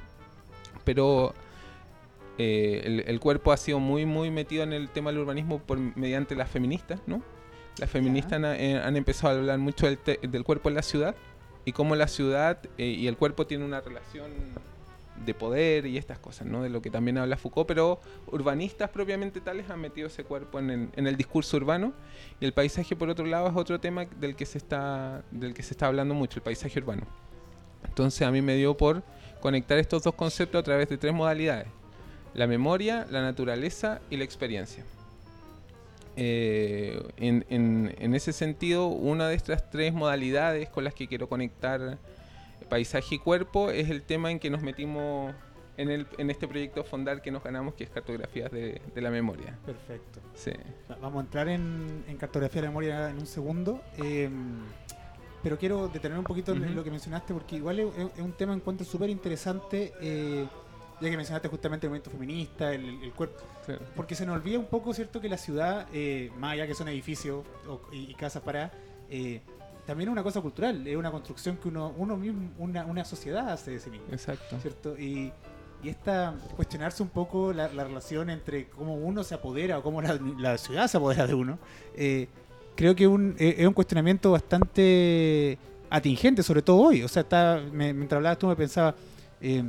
Pero 0.83 1.33
eh, 2.37 2.81
el, 2.83 3.03
el 3.07 3.19
cuerpo 3.19 3.51
ha 3.51 3.57
sido 3.57 3.79
muy, 3.79 4.05
muy 4.05 4.31
metido 4.31 4.63
en 4.63 4.73
el 4.73 4.89
tema 4.89 5.11
del 5.11 5.19
urbanismo 5.19 5.59
por, 5.59 5.77
mediante 5.79 6.35
las 6.35 6.49
feministas, 6.49 6.99
¿no? 7.07 7.21
Las 7.79 7.89
feministas 7.89 8.33
han, 8.33 8.45
eh, 8.45 8.79
han 8.83 8.95
empezado 8.97 9.33
a 9.35 9.39
hablar 9.39 9.57
mucho 9.59 9.85
del, 9.87 9.97
te- 9.97 10.19
del 10.21 10.43
cuerpo 10.43 10.69
en 10.69 10.75
la 10.75 10.81
ciudad 10.83 11.15
y 11.65 11.71
cómo 11.71 11.95
la 11.95 12.07
ciudad 12.07 12.59
eh, 12.77 12.85
y 12.85 13.07
el 13.07 13.15
cuerpo 13.17 13.47
tienen 13.47 13.65
una 13.65 13.81
relación 13.81 14.29
de 15.25 15.33
poder 15.33 15.85
y 15.85 15.97
estas 15.97 16.17
cosas, 16.19 16.47
¿no? 16.47 16.63
De 16.63 16.69
lo 16.69 16.81
que 16.81 16.89
también 16.89 17.17
habla 17.17 17.37
Foucault, 17.37 17.67
pero 17.67 17.99
urbanistas 18.27 18.89
propiamente 18.89 19.41
tales 19.41 19.69
han 19.69 19.79
metido 19.79 20.07
ese 20.07 20.23
cuerpo 20.23 20.59
en 20.59 20.69
el, 20.69 20.89
en 20.95 21.07
el 21.07 21.15
discurso 21.15 21.57
urbano 21.57 21.93
y 22.39 22.45
el 22.45 22.53
paisaje 22.53 22.95
por 22.95 23.09
otro 23.09 23.25
lado 23.25 23.47
es 23.47 23.55
otro 23.55 23.79
tema 23.79 24.05
del 24.19 24.35
que 24.35 24.45
se 24.45 24.57
está 24.57 25.23
del 25.31 25.53
que 25.53 25.63
se 25.63 25.73
está 25.73 25.87
hablando 25.87 26.13
mucho, 26.13 26.39
el 26.39 26.43
paisaje 26.43 26.79
urbano. 26.79 27.03
Entonces 27.85 28.21
a 28.27 28.31
mí 28.31 28.41
me 28.41 28.55
dio 28.55 28.75
por 28.75 29.03
conectar 29.39 29.77
estos 29.77 30.03
dos 30.03 30.15
conceptos 30.15 30.59
a 30.59 30.63
través 30.63 30.89
de 30.89 30.97
tres 30.97 31.13
modalidades: 31.13 31.67
la 32.33 32.47
memoria, 32.47 33.05
la 33.11 33.21
naturaleza 33.21 34.01
y 34.09 34.17
la 34.17 34.23
experiencia. 34.23 34.83
Eh, 36.15 37.01
en, 37.17 37.45
en- 37.49 37.95
en 37.99 38.13
ese 38.15 38.33
sentido, 38.33 38.87
una 38.87 39.27
de 39.27 39.35
estas 39.35 39.69
tres 39.69 39.93
modalidades 39.93 40.69
con 40.69 40.83
las 40.83 40.93
que 40.93 41.07
quiero 41.07 41.27
conectar 41.27 41.97
paisaje 42.77 43.15
y 43.15 43.19
cuerpo 43.19 43.69
es 43.69 43.89
el 43.91 44.01
tema 44.01 44.31
en 44.31 44.39
que 44.39 44.49
nos 44.49 44.63
metimos 44.63 45.31
en, 45.77 45.89
el, 45.91 46.07
en 46.17 46.31
este 46.31 46.47
proyecto 46.47 46.83
Fondar 46.83 47.21
que 47.21 47.29
nos 47.29 47.43
ganamos, 47.43 47.75
que 47.75 47.83
es 47.83 47.89
cartografías 47.91 48.51
de, 48.51 48.81
de 48.95 49.01
la 49.01 49.11
memoria. 49.11 49.59
Perfecto. 49.63 50.19
Sí. 50.33 50.51
Va- 50.89 50.95
Vamos 50.99 51.21
a 51.21 51.25
entrar 51.25 51.47
en, 51.49 52.03
en 52.07 52.17
cartografía 52.17 52.61
de 52.61 52.67
la 52.67 52.71
memoria 52.71 53.09
en 53.11 53.17
un 53.19 53.27
segundo. 53.27 53.79
eh, 53.99 54.27
pero 55.43 55.57
quiero 55.57 55.87
detener 55.89 56.17
un 56.17 56.23
poquito 56.23 56.53
en 56.53 56.73
lo 56.73 56.83
que 56.85 56.89
mencionaste, 56.89 57.33
porque 57.33 57.57
igual 57.57 57.77
es, 57.79 57.87
un 58.17 58.31
tema 58.31 58.53
encuentro 58.53 58.85
súper 58.85 59.09
interesante, 59.09 59.91
eh, 60.01 60.47
ya 61.01 61.09
que 61.09 61.17
mencionaste 61.17 61.49
justamente 61.49 61.85
el 61.85 61.89
movimiento 61.91 62.09
feminista, 62.11 62.73
el, 62.73 63.03
el 63.03 63.11
cuerpo. 63.11 63.41
Porque 63.95 64.15
se 64.15 64.25
nos 64.25 64.35
olvida 64.37 64.57
un 64.57 64.67
poco, 64.67 64.93
¿cierto?, 64.93 65.19
que 65.19 65.27
la 65.29 65.37
ciudad, 65.37 65.85
eh, 65.93 66.31
más 66.39 66.53
allá 66.53 66.65
que 66.65 66.73
son 66.73 66.87
edificios 66.87 67.43
o- 67.67 67.81
y, 67.91 68.09
y 68.09 68.13
casas 68.15 68.41
para 68.41 68.71
también 69.85 70.09
es 70.09 70.11
una 70.13 70.23
cosa 70.23 70.41
cultural, 70.41 70.85
es 70.87 70.95
una 70.95 71.11
construcción 71.11 71.57
que 71.57 71.67
uno, 71.67 71.93
uno 71.97 72.15
mismo, 72.17 72.49
una, 72.57 72.85
una 72.85 73.03
sociedad 73.05 73.49
hace 73.49 73.71
de 73.71 73.79
sí 73.79 73.89
mismo. 73.89 74.07
Exacto. 74.11 74.57
¿cierto? 74.61 74.97
Y, 74.97 75.31
y 75.83 75.89
esta, 75.89 76.33
cuestionarse 76.55 77.03
un 77.03 77.09
poco 77.09 77.51
la, 77.53 77.67
la 77.73 77.83
relación 77.83 78.29
entre 78.29 78.67
cómo 78.69 78.95
uno 78.95 79.23
se 79.23 79.35
apodera 79.35 79.79
o 79.79 79.83
cómo 79.83 80.01
la, 80.01 80.17
la 80.37 80.57
ciudad 80.57 80.87
se 80.87 80.97
apodera 80.97 81.27
de 81.27 81.33
uno, 81.33 81.59
eh, 81.95 82.27
creo 82.75 82.95
que 82.95 83.05
un, 83.07 83.35
eh, 83.37 83.55
es 83.57 83.67
un 83.67 83.73
cuestionamiento 83.73 84.31
bastante 84.31 85.57
atingente, 85.89 86.41
sobre 86.43 86.61
todo 86.61 86.77
hoy. 86.77 87.03
O 87.03 87.07
sea, 87.07 87.21
está, 87.23 87.61
me- 87.71 87.93
mientras 87.93 88.17
hablabas 88.17 88.39
tú 88.39 88.47
me 88.47 88.55
pensaba, 88.55 88.95
eh, 89.41 89.63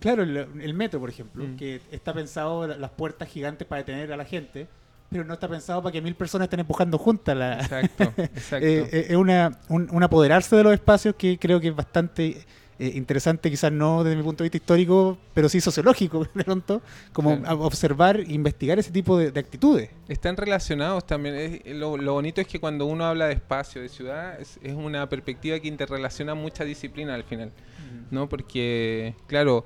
claro, 0.00 0.22
el, 0.24 0.36
el 0.36 0.74
metro, 0.74 1.00
por 1.00 1.08
ejemplo, 1.08 1.44
Mm. 1.44 1.56
que 1.56 1.80
está 1.90 2.12
pensado 2.12 2.66
la- 2.66 2.76
las 2.76 2.90
puertas 2.90 3.28
gigantes 3.28 3.66
para 3.66 3.80
detener 3.82 4.12
a 4.12 4.16
la 4.16 4.24
gente, 4.24 4.66
pero 5.12 5.24
no 5.24 5.34
está 5.34 5.48
pensado 5.48 5.82
para 5.82 5.92
que 5.92 6.00
mil 6.02 6.14
personas 6.14 6.46
estén 6.46 6.60
empujando 6.60 6.98
juntas 6.98 7.36
la, 7.36 7.60
Exacto. 7.60 8.04
Exacto. 8.16 8.66
eh, 8.66 8.88
eh, 8.92 9.06
es 9.10 9.16
una, 9.16 9.60
un, 9.68 9.88
un 9.92 10.02
apoderarse 10.02 10.56
de 10.56 10.64
los 10.64 10.72
espacios 10.72 11.14
que 11.16 11.38
creo 11.38 11.60
que 11.60 11.68
es 11.68 11.76
bastante 11.76 12.44
eh, 12.78 12.90
interesante, 12.94 13.48
quizás 13.50 13.70
no 13.70 14.02
desde 14.02 14.16
mi 14.16 14.22
punto 14.24 14.42
de 14.42 14.46
vista 14.46 14.56
histórico, 14.56 15.16
pero 15.34 15.48
sí 15.48 15.60
sociológico, 15.60 16.24
de 16.34 16.42
pronto, 16.42 16.82
como 17.12 17.38
Claro. 17.38 17.60
observar 17.60 18.18
e 18.18 18.32
investigar 18.32 18.78
ese 18.78 18.90
tipo 18.90 19.16
de, 19.18 19.30
de 19.30 19.38
actitudes. 19.38 19.90
Están 20.08 20.36
relacionados 20.36 21.06
también. 21.06 21.34
es- 21.36 21.76
lo, 21.76 21.96
lo 21.96 22.14
bonito 22.14 22.40
es 22.40 22.46
que 22.48 22.58
cuando 22.58 22.86
uno 22.86 23.04
habla 23.04 23.26
de 23.26 23.34
espacio, 23.34 23.80
de 23.82 23.88
ciudad, 23.88 24.40
es, 24.40 24.58
es 24.62 24.72
una 24.74 25.08
perspectiva 25.08 25.60
que 25.60 25.68
interrelaciona 25.68 26.34
muchas 26.34 26.66
disciplinas 26.66 27.14
al 27.14 27.24
final. 27.24 27.52
¿no? 28.10 28.28
Porque, 28.28 29.14
claro, 29.26 29.64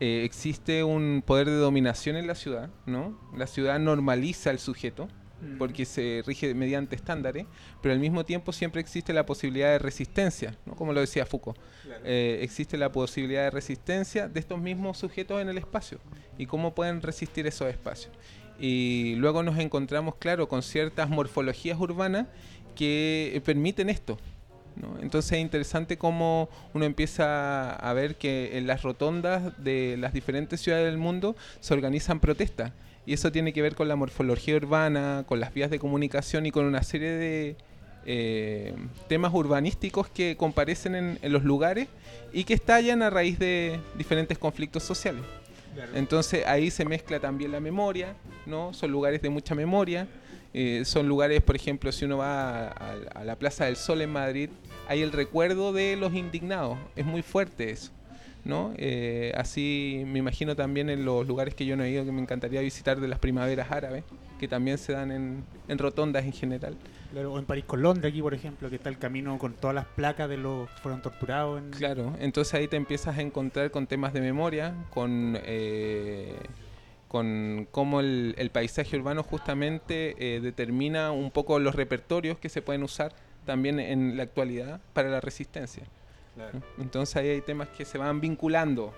eh, 0.00 0.22
existe 0.24 0.82
un 0.84 1.22
poder 1.24 1.48
de 1.48 1.56
dominación 1.56 2.16
en 2.16 2.26
la 2.26 2.34
ciudad, 2.34 2.70
¿no? 2.86 3.18
La 3.36 3.46
ciudad 3.46 3.78
normaliza 3.78 4.50
al 4.50 4.58
sujeto 4.58 5.08
porque 5.58 5.84
se 5.84 6.22
rige 6.26 6.54
mediante 6.54 6.96
estándares, 6.96 7.46
pero 7.82 7.92
al 7.92 8.00
mismo 8.00 8.24
tiempo 8.24 8.52
siempre 8.52 8.80
existe 8.80 9.12
la 9.12 9.26
posibilidad 9.26 9.70
de 9.70 9.78
resistencia, 9.78 10.56
¿no? 10.64 10.74
Como 10.74 10.92
lo 10.92 11.00
decía 11.00 11.26
Foucault. 11.26 11.58
Eh, 12.04 12.40
existe 12.42 12.76
la 12.76 12.90
posibilidad 12.92 13.42
de 13.42 13.50
resistencia 13.50 14.28
de 14.28 14.40
estos 14.40 14.60
mismos 14.60 14.98
sujetos 14.98 15.42
en 15.42 15.48
el 15.48 15.58
espacio 15.58 15.98
y 16.38 16.46
cómo 16.46 16.74
pueden 16.74 17.02
resistir 17.02 17.46
esos 17.46 17.68
espacios. 17.68 18.12
Y 18.58 19.16
luego 19.16 19.42
nos 19.42 19.58
encontramos, 19.58 20.14
claro, 20.16 20.48
con 20.48 20.62
ciertas 20.62 21.08
morfologías 21.08 21.78
urbanas 21.78 22.26
que 22.74 23.40
permiten 23.44 23.90
esto. 23.90 24.18
¿No? 24.76 24.98
Entonces 25.00 25.32
es 25.32 25.38
interesante 25.38 25.98
cómo 25.98 26.48
uno 26.72 26.84
empieza 26.84 27.74
a 27.74 27.92
ver 27.92 28.16
que 28.16 28.58
en 28.58 28.66
las 28.66 28.82
rotondas 28.82 29.52
de 29.62 29.96
las 29.98 30.12
diferentes 30.12 30.60
ciudades 30.60 30.86
del 30.86 30.98
mundo 30.98 31.36
se 31.60 31.74
organizan 31.74 32.20
protestas. 32.20 32.72
Y 33.06 33.12
eso 33.12 33.30
tiene 33.30 33.52
que 33.52 33.60
ver 33.60 33.74
con 33.74 33.88
la 33.88 33.96
morfología 33.96 34.56
urbana, 34.56 35.24
con 35.26 35.38
las 35.38 35.52
vías 35.52 35.70
de 35.70 35.78
comunicación 35.78 36.46
y 36.46 36.50
con 36.50 36.64
una 36.64 36.82
serie 36.82 37.10
de, 37.10 37.56
eh, 38.06 38.74
temas 39.08 39.32
urbanísticos 39.32 40.08
que 40.08 40.36
comparecen 40.36 40.94
en, 40.94 41.18
en 41.22 41.32
los 41.32 41.42
lugares 41.42 41.88
y 42.32 42.44
que 42.44 42.54
estallan 42.54 43.02
a 43.02 43.10
raíz 43.10 43.38
de 43.38 43.80
diferentes 43.96 44.38
conflictos 44.38 44.82
sociales. 44.82 45.22
Entonces 45.94 46.46
ahí 46.46 46.70
se 46.70 46.84
mezcla 46.84 47.18
también 47.18 47.50
la 47.50 47.60
memoria, 47.60 48.14
¿no? 48.46 48.72
Son 48.72 48.90
lugares 48.90 49.22
de 49.22 49.28
mucha 49.28 49.54
memoria. 49.54 50.06
Eh, 50.54 50.82
son 50.84 51.06
lugares, 51.08 51.42
por 51.42 51.56
ejemplo, 51.56 51.92
si 51.92 52.04
uno 52.06 52.18
va 52.18 52.68
a, 52.68 52.68
a- 52.68 52.96
a 53.20 53.24
la 53.24 53.36
Plaza 53.36 53.66
del 53.66 53.76
Sol 53.76 54.00
en 54.00 54.10
Madrid, 54.10 54.48
hay 54.88 55.02
el 55.02 55.12
recuerdo 55.12 55.72
de 55.72 55.96
los 55.96 56.14
indignados. 56.14 56.78
Es 56.96 57.04
muy 57.04 57.22
fuerte 57.22 57.70
eso. 57.70 57.90
¿no? 58.44 58.74
Eh, 58.76 59.32
así 59.38 60.02
me 60.06 60.18
imagino 60.18 60.54
también 60.54 60.90
en 60.90 61.06
los 61.06 61.26
lugares 61.26 61.54
que 61.54 61.64
yo 61.64 61.76
no 61.78 61.82
he 61.82 61.90
ido, 61.90 62.04
que 62.04 62.12
me 62.12 62.20
encantaría 62.20 62.60
visitar 62.60 63.00
de 63.00 63.08
las 63.08 63.18
primaveras 63.18 63.70
árabes, 63.72 64.04
que 64.38 64.46
también 64.48 64.76
se 64.76 64.92
dan 64.92 65.10
en, 65.12 65.42
en 65.66 65.78
rotondas 65.78 66.26
en 66.26 66.32
general. 66.34 66.76
Claro, 67.10 67.32
o 67.32 67.38
en 67.38 67.46
París 67.46 67.64
con 67.66 67.80
Londres 67.80 68.10
aquí, 68.12 68.20
por 68.20 68.34
ejemplo, 68.34 68.68
que 68.68 68.76
está 68.76 68.90
el 68.90 68.98
camino 68.98 69.38
con 69.38 69.54
todas 69.54 69.74
las 69.74 69.86
placas 69.86 70.28
de 70.28 70.36
los 70.36 70.68
que 70.68 70.76
fueron 70.82 71.00
torturados. 71.00 71.58
En... 71.62 71.70
Claro, 71.70 72.12
entonces 72.20 72.52
ahí 72.52 72.68
te 72.68 72.76
empiezas 72.76 73.16
a 73.16 73.22
encontrar 73.22 73.70
con 73.70 73.86
temas 73.86 74.12
de 74.12 74.20
memoria, 74.20 74.74
con, 74.92 75.38
eh, 75.42 76.34
con 77.14 77.68
cómo 77.70 78.00
el, 78.00 78.34
el 78.38 78.50
paisaje 78.50 78.96
urbano 78.96 79.22
justamente 79.22 80.16
eh, 80.18 80.40
determina 80.40 81.12
un 81.12 81.30
poco 81.30 81.60
los 81.60 81.76
repertorios 81.76 82.38
que 82.40 82.48
se 82.48 82.60
pueden 82.60 82.82
usar 82.82 83.14
también 83.46 83.78
en 83.78 84.16
la 84.16 84.24
actualidad 84.24 84.80
para 84.92 85.08
la 85.10 85.20
resistencia. 85.20 85.84
¿no? 86.36 86.60
Entonces 86.82 87.14
ahí 87.14 87.28
hay 87.28 87.40
temas 87.40 87.68
que 87.68 87.84
se 87.84 87.98
van 87.98 88.20
vinculando, 88.20 88.92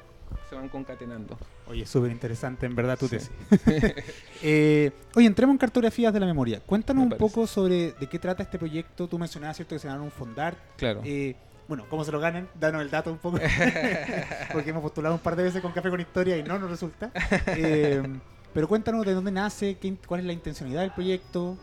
se 0.49 0.54
van 0.54 0.70
concatenando. 0.70 1.37
Oye, 1.68 1.85
súper 1.85 2.11
interesante, 2.11 2.64
en 2.64 2.75
verdad, 2.75 2.96
tu 2.99 3.06
Sí. 3.06 3.16
tesis. 3.18 3.30
Eh, 4.42 4.92
oye, 5.14 5.26
entremos 5.26 5.52
en 5.52 5.58
cartografías 5.58 6.11
de 6.14 6.20
la 6.20 6.26
memoria. 6.26 6.61
Cuéntanos 6.61 7.00
Me 7.00 7.04
un 7.04 7.11
parece. 7.18 7.35
poco 7.35 7.46
sobre 7.46 7.92
de 7.92 8.06
qué 8.08 8.18
trata 8.18 8.42
este 8.44 8.58
proyecto. 8.58 9.08
Tú 9.08 9.18
mencionabas, 9.18 9.56
¿cierto?, 9.56 9.75
que 9.75 9.78
se 9.78 9.88
ganaron 9.88 10.06
un 10.06 10.11
fondar. 10.11 10.56
Claro. 10.78 11.02
Eh, 11.04 11.35
bueno, 11.68 11.85
¿cómo 11.90 12.04
se 12.04 12.12
lo 12.12 12.20
ganan? 12.20 12.49
Danos 12.58 12.82
el 12.82 12.90
dato 12.90 13.11
un 13.11 13.18
poco. 13.18 13.38
Porque 14.52 14.70
hemos 14.70 14.82
postulado 14.82 15.14
un 15.14 15.20
par 15.20 15.37
de 15.37 15.42
veces 15.44 15.61
con 15.62 15.73
Café 15.73 15.90
con 15.90 16.00
Historia 16.00 16.37
y 16.37 16.42
no 16.42 16.58
nos 16.58 16.70
resulta. 16.70 17.11
Eh, 17.49 18.02
pero 18.52 18.68
cuéntanos 18.68 19.04
de 19.04 19.12
dónde 19.12 19.30
nace, 19.32 19.76
qué 19.76 19.94
cuál 20.06 20.20
es 20.20 20.26
la 20.26 20.32
intencionalidad 20.32 20.82
del 20.82 20.92
proyecto. 20.92 21.56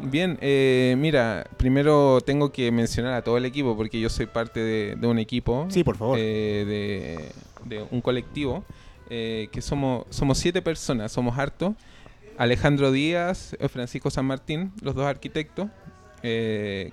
Bien, 0.00 0.38
eh, 0.40 0.94
mira, 0.98 1.46
primero 1.56 2.20
tengo 2.20 2.52
que 2.52 2.70
mencionar 2.70 3.14
a 3.14 3.22
todo 3.22 3.36
el 3.36 3.44
equipo 3.44 3.76
porque 3.76 3.98
yo 4.00 4.08
soy 4.08 4.26
parte 4.26 4.60
de, 4.60 4.96
de 4.96 5.06
un 5.06 5.18
equipo. 5.18 5.66
Sí, 5.70 5.82
por 5.82 5.96
favor. 5.96 6.18
eh, 6.20 6.64
de, 7.66 7.76
de 7.76 7.86
un 7.90 8.00
colectivo 8.00 8.64
eh, 9.10 9.48
que 9.50 9.60
somos, 9.60 10.06
somos 10.10 10.38
siete 10.38 10.62
personas, 10.62 11.10
somos 11.10 11.38
hartos. 11.38 11.74
Alejandro 12.36 12.92
Díaz, 12.92 13.56
Francisco 13.68 14.10
San 14.10 14.24
Martín, 14.26 14.72
los 14.82 14.94
dos 14.94 15.06
arquitectos, 15.06 15.68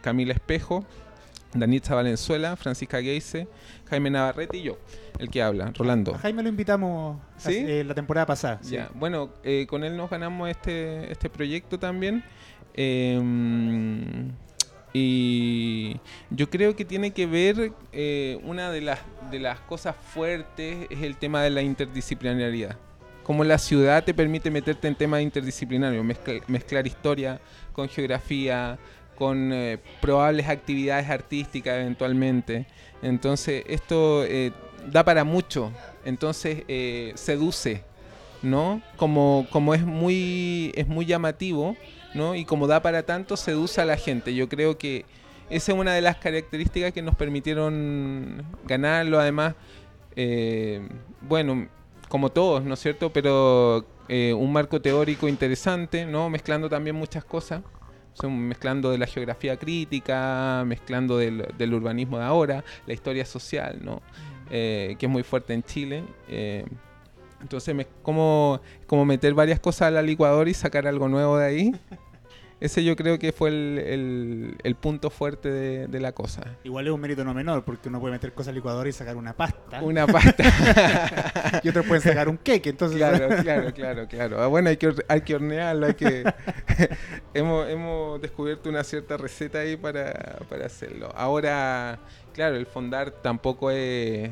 Camila 0.02 0.34
Espejo, 0.34 0.84
Danitza 1.56 1.96
Valenzuela, 1.96 2.56
Francisca 2.56 3.02
Geise, 3.02 3.48
Jaime 3.90 4.10
Navarrete 4.10 4.58
y 4.58 4.64
yo, 4.64 4.78
el 5.20 5.30
que 5.30 5.42
habla, 5.42 5.72
Rolando. 5.76 6.14
A 6.16 6.18
Jaime 6.20 6.44
lo 6.44 6.50
invitamos 6.50 7.18
eh, 7.48 7.84
la 7.84 7.94
temporada 7.96 8.26
pasada. 8.26 8.60
sí. 8.62 8.76
Ya, 8.76 8.90
bueno, 8.94 9.30
eh, 9.44 9.66
con 9.68 9.84
él 9.84 9.96
nos 9.98 10.10
ganamos 10.10 10.50
este, 10.50 11.12
este 11.12 11.30
proyecto 11.30 11.80
también. 11.80 12.24
eh, 12.74 13.20
y 14.98 15.98
yo 16.30 16.50
creo 16.50 16.76
que 16.76 16.86
tiene 16.86 17.12
que 17.12 17.26
ver, 17.26 17.74
eh, 17.92 18.40
una 18.44 18.72
de 18.72 18.80
las, 18.82 19.00
de 19.30 19.40
las 19.40 19.60
cosas 19.60 19.94
fuertes 20.14 20.88
es 20.90 21.02
el 21.02 21.18
tema 21.18 21.44
de 21.44 21.50
la 21.50 21.62
interdisciplinariedad. 21.62 22.78
Cómo 23.24 23.44
la 23.44 23.58
ciudad 23.58 24.04
te 24.06 24.14
permite 24.14 24.50
meterte 24.52 24.88
en 24.88 24.96
temas 24.96 25.22
interdisciplinarios, 25.22 26.06
mezcla- 26.06 26.42
mezclar 26.48 26.88
historia 26.88 27.42
con 27.74 27.90
geografía, 27.90 28.78
con 29.16 29.52
eh, 29.54 29.80
probables 30.02 30.48
actividades 30.48 31.10
artísticas 31.10 31.76
eventualmente. 31.76 32.68
Entonces, 33.02 33.64
esto 33.68 34.24
eh, 34.26 34.52
da 34.92 35.04
para 35.04 35.24
mucho. 35.24 35.72
Entonces, 36.04 36.64
eh, 36.68 37.14
seduce, 37.16 37.84
¿no? 38.42 38.82
Como, 38.98 39.48
como 39.52 39.74
es 39.74 39.86
muy 39.86 40.72
es 40.76 40.88
muy 40.88 41.06
llamativo, 41.06 41.76
¿no? 42.14 42.36
Y 42.36 42.46
como 42.46 42.68
da 42.68 42.82
para 42.82 43.04
tanto, 43.04 43.38
seduce 43.38 43.82
a 43.82 43.86
la 43.86 43.98
gente. 43.98 44.36
Yo 44.36 44.48
creo 44.50 44.78
que 44.78 45.06
esa 45.50 45.72
es 45.72 45.78
una 45.78 45.94
de 45.94 46.02
las 46.02 46.18
características 46.18 46.94
que 46.94 47.02
nos 47.02 47.16
permitieron 47.16 48.44
ganarlo. 48.66 49.20
Además, 49.20 49.56
bueno, 51.22 51.68
como 52.10 52.30
todos, 52.30 52.64
¿no 52.64 52.74
es 52.76 52.80
cierto? 52.80 53.12
Pero 53.12 53.86
un 54.08 54.54
marco 54.54 54.82
teórico 54.82 55.28
interesante, 55.28 56.06
¿no? 56.06 56.30
Mezclando 56.30 56.70
también 56.70 56.96
muchas 56.96 57.26
cosas. 57.26 57.62
Son 58.16 58.36
mezclando 58.48 58.90
de 58.92 58.98
la 58.98 59.06
geografía 59.06 59.58
crítica, 59.58 60.64
mezclando 60.66 61.18
del, 61.18 61.46
del 61.58 61.74
urbanismo 61.74 62.18
de 62.18 62.24
ahora, 62.24 62.64
la 62.88 62.94
historia 62.94 63.26
social, 63.26 63.80
¿no? 63.84 64.02
Eh, 64.50 64.96
que 64.98 65.06
es 65.06 65.12
muy 65.12 65.24
fuerte 65.24 65.54
en 65.54 65.64
Chile. 65.64 66.04
eh, 66.28 66.66
entonces, 67.42 67.76
me, 67.76 67.86
como, 68.02 68.60
como 68.88 69.06
meter 69.06 69.34
varias 69.36 69.60
cosas 69.60 69.90
a 69.90 69.92
la 69.92 70.02
y 70.50 70.54
sacar 70.56 70.88
algo 70.88 71.08
nuevo 71.08 71.38
de 71.38 71.46
ahí. 71.46 71.76
Ese 72.62 72.84
yo 72.86 72.96
creo 72.96 73.20
que 73.20 73.34
fue 73.34 73.50
el, 73.50 73.78
el- 73.86 74.56
el 74.64 74.76
punto 74.76 75.10
fuerte 75.10 75.52
de, 75.52 75.88
de 75.88 76.00
la 76.00 76.14
cosa. 76.14 76.42
Igual 76.64 76.88
es 76.88 76.94
un 76.94 77.02
mérito 77.02 77.24
no 77.26 77.34
menor, 77.34 77.66
porque 77.66 77.90
uno 77.90 78.00
puede 78.00 78.14
meter 78.14 78.32
cosas 78.34 78.50
al 78.50 78.56
licuador 78.56 78.88
y 78.88 78.94
sacar 78.94 79.18
una 79.18 79.34
pasta. 79.34 79.82
Una 79.82 80.08
pasta. 80.08 80.44
Y 81.64 81.70
otros 81.70 81.86
pueden 81.86 82.02
sacar 82.02 82.30
un 82.30 82.38
cake. 82.38 82.68
Entonces, 82.68 82.98
claro, 82.98 83.28
claro, 83.44 83.74
claro, 83.74 84.08
claro. 84.08 84.42
Ah, 84.42 84.48
bueno, 84.48 84.70
hay 84.70 84.78
que, 84.78 84.94
hay 85.08 85.22
que 85.22 85.36
hornearlo, 85.36 85.88
hay 85.88 85.94
que... 85.96 86.24
hemos, 87.34 87.68
hemos 87.70 88.22
descubierto 88.22 88.70
una 88.70 88.84
cierta 88.84 89.18
receta 89.18 89.60
ahí 89.60 89.76
para, 89.76 90.40
para 90.50 90.66
hacerlo. 90.66 91.12
Ahora, 91.16 92.00
claro, 92.34 92.56
el 92.56 92.66
fondar 92.66 93.12
tampoco 93.12 93.70
es, 93.72 94.30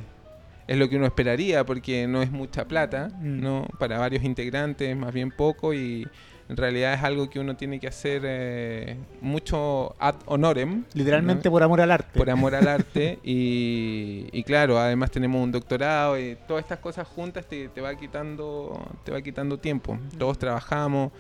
es 0.68 0.78
lo 0.78 0.88
que 0.90 0.96
uno 0.96 1.06
esperaría, 1.06 1.66
porque 1.66 2.08
no 2.08 2.22
es 2.22 2.32
mucha 2.32 2.66
plata, 2.66 3.10
Mm. 3.20 3.42
¿no? 3.42 3.68
Para 3.80 3.98
varios 4.00 4.24
integrantes, 4.24 4.96
más 4.96 5.14
bien 5.14 5.32
poco, 5.32 5.74
y 5.74 6.08
en 6.50 6.58
realidad 6.58 6.94
es 6.94 7.04
algo 7.04 7.30
que 7.30 7.40
uno 7.40 7.56
tiene 7.56 7.80
que 7.80 7.88
hacer 7.88 8.22
eh, 8.26 8.98
mucho 9.22 9.96
ad 10.00 10.16
honorem. 10.26 10.84
Literalmente 10.94 11.50
¿no? 11.50 11.52
por 11.52 11.64
amor 11.64 11.82
al 11.82 11.92
arte. 11.92 12.18
por 12.18 12.30
amor 12.30 12.56
al 12.56 12.68
arte 12.80 13.20
y, 13.24 14.28
y 14.32 14.44
claro, 14.44 14.78
además 14.78 15.12
tenemos 15.12 15.42
un 15.42 15.52
doctorado 15.52 16.20
y 16.20 16.38
todas 16.48 16.64
estas 16.64 16.80
cosas 16.80 17.08
juntas 17.08 17.46
te, 17.48 17.70
te 17.70 17.82
va 17.82 17.96
quitando 17.96 18.86
te 19.04 19.12
va 19.12 19.22
quitando 19.22 19.58
tiempo. 19.58 19.98
Todos 20.18 20.38
trabajamos, 20.38 21.12